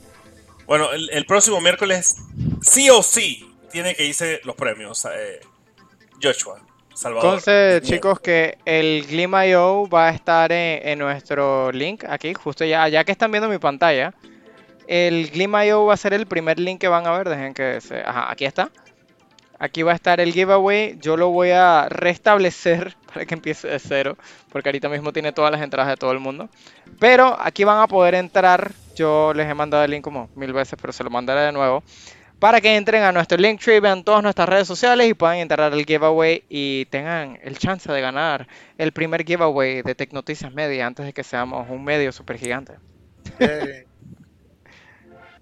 Bueno, 0.65 0.91
el, 0.91 1.09
el 1.11 1.25
próximo 1.25 1.61
miércoles, 1.61 2.15
sí 2.61 2.89
o 2.89 3.03
sí, 3.03 3.49
tiene 3.71 3.95
que 3.95 4.05
irse 4.05 4.41
los 4.43 4.55
premios. 4.55 5.05
eh, 5.05 5.39
Joshua, 6.21 6.61
Salvador. 6.93 7.25
Entonces, 7.25 7.81
chicos, 7.83 8.19
que 8.19 8.57
el 8.65 9.05
Gleam.io 9.07 9.87
va 9.89 10.09
a 10.09 10.11
estar 10.11 10.51
en, 10.51 10.87
en 10.87 10.99
nuestro 10.99 11.71
link 11.71 12.03
aquí, 12.07 12.33
justo 12.33 12.65
ya, 12.65 12.87
ya 12.87 13.03
que 13.03 13.11
están 13.11 13.31
viendo 13.31 13.49
mi 13.49 13.57
pantalla. 13.57 14.13
El 14.87 15.29
Gleam.io 15.29 15.85
va 15.85 15.93
a 15.93 15.97
ser 15.97 16.13
el 16.13 16.25
primer 16.25 16.59
link 16.59 16.79
que 16.79 16.87
van 16.87 17.07
a 17.07 17.17
ver. 17.17 17.29
Dejen 17.29 17.53
que 17.53 17.81
se. 17.81 17.99
Ajá, 18.01 18.31
aquí 18.31 18.45
está. 18.45 18.69
Aquí 19.59 19.81
va 19.81 19.93
a 19.93 19.95
estar 19.95 20.19
el 20.19 20.33
giveaway. 20.33 20.97
Yo 20.99 21.15
lo 21.15 21.29
voy 21.29 21.51
a 21.51 21.87
restablecer 21.89 22.95
para 23.13 23.25
que 23.25 23.33
empiece 23.33 23.67
de 23.67 23.79
cero. 23.79 24.17
Porque 24.51 24.69
ahorita 24.69 24.89
mismo 24.89 25.13
tiene 25.13 25.31
todas 25.31 25.51
las 25.51 25.61
entradas 25.61 25.89
de 25.89 25.97
todo 25.97 26.11
el 26.11 26.19
mundo. 26.19 26.49
Pero 26.99 27.37
aquí 27.39 27.63
van 27.63 27.79
a 27.79 27.87
poder 27.87 28.15
entrar. 28.15 28.71
Yo 28.95 29.33
les 29.33 29.49
he 29.49 29.53
mandado 29.53 29.83
el 29.83 29.91
link 29.91 30.03
como 30.03 30.29
mil 30.35 30.53
veces, 30.53 30.77
pero 30.79 30.93
se 30.93 31.03
lo 31.03 31.09
mandaré 31.09 31.41
de 31.41 31.51
nuevo. 31.51 31.83
Para 32.43 32.59
que 32.59 32.75
entren 32.75 33.03
a 33.03 33.13
nuestro 33.13 33.37
Linktree, 33.37 33.79
vean 33.79 34.03
todas 34.03 34.21
nuestras 34.21 34.49
redes 34.49 34.67
sociales 34.67 35.07
y 35.07 35.13
puedan 35.13 35.37
entrar 35.37 35.71
al 35.71 35.85
giveaway 35.85 36.43
y 36.49 36.83
tengan 36.87 37.39
el 37.41 37.57
chance 37.57 37.89
de 37.89 38.01
ganar 38.01 38.49
el 38.77 38.91
primer 38.91 39.23
giveaway 39.23 39.81
de 39.81 39.95
Tecnoticias 39.95 40.53
Media 40.53 40.85
antes 40.85 41.05
de 41.05 41.13
que 41.13 41.23
seamos 41.23 41.69
un 41.69 41.85
medio 41.85 42.11
super 42.11 42.37
gigante. 42.37 42.73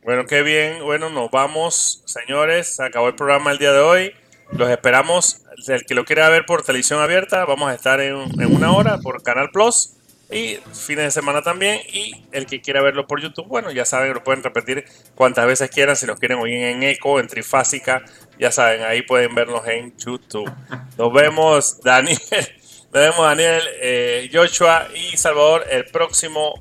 Bueno, 0.04 0.26
qué 0.26 0.41
bien. 0.41 0.84
Bueno, 0.84 1.12
nos 1.12 1.30
vamos, 1.30 2.04
señores. 2.06 2.76
Se 2.76 2.84
acabó 2.84 3.08
el 3.08 3.16
programa 3.16 3.52
el 3.52 3.60
día 3.60 3.72
de 3.72 3.80
hoy. 3.80 4.12
Los 4.52 4.70
esperamos. 4.70 5.43
El 5.68 5.86
que 5.86 5.93
lo 5.93 6.06
quiera 6.06 6.28
ver 6.30 6.45
por 6.47 6.64
televisión 6.64 6.99
abierta, 6.99 7.45
vamos 7.45 7.70
a 7.70 7.76
estar 7.76 7.99
en 8.02 8.16
una 8.56 8.74
hora 8.74 8.97
por 8.97 9.22
Canal 9.22 9.52
Plus. 9.52 10.01
Y 10.32 10.59
fines 10.73 11.05
de 11.05 11.11
semana 11.11 11.41
también. 11.41 11.82
Y 11.91 12.25
el 12.32 12.45
que 12.45 12.61
quiera 12.61 12.82
verlo 12.82 13.05
por 13.05 13.21
YouTube, 13.21 13.47
bueno, 13.47 13.71
ya 13.71 13.86
saben, 13.86 14.13
lo 14.13 14.23
pueden 14.23 14.43
repetir 14.43 14.86
cuantas 15.15 15.45
veces 15.45 15.69
quieran. 15.69 15.95
Si 15.95 16.05
nos 16.05 16.19
quieren 16.19 16.39
oír 16.39 16.55
en 16.55 16.84
eco, 16.84 17.19
en 17.19 17.27
trifásica, 17.27 18.03
ya 18.39 18.51
saben, 18.51 18.84
ahí 18.84 19.01
pueden 19.01 19.36
vernos 19.36 19.67
en 19.67 19.95
YouTube. 19.97 20.49
Nos 20.97 21.13
vemos, 21.13 21.82
Daniel. 21.82 22.17
Nos 22.93 23.03
vemos, 23.03 23.25
Daniel, 23.25 23.61
eh, 23.82 24.29
Joshua 24.34 24.88
y 24.93 25.15
Salvador, 25.15 25.65
el 25.69 25.86
próximo 25.86 26.53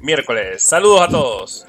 miércoles. 0.00 0.62
Saludos 0.62 1.00
a 1.00 1.08
todos. 1.08 1.66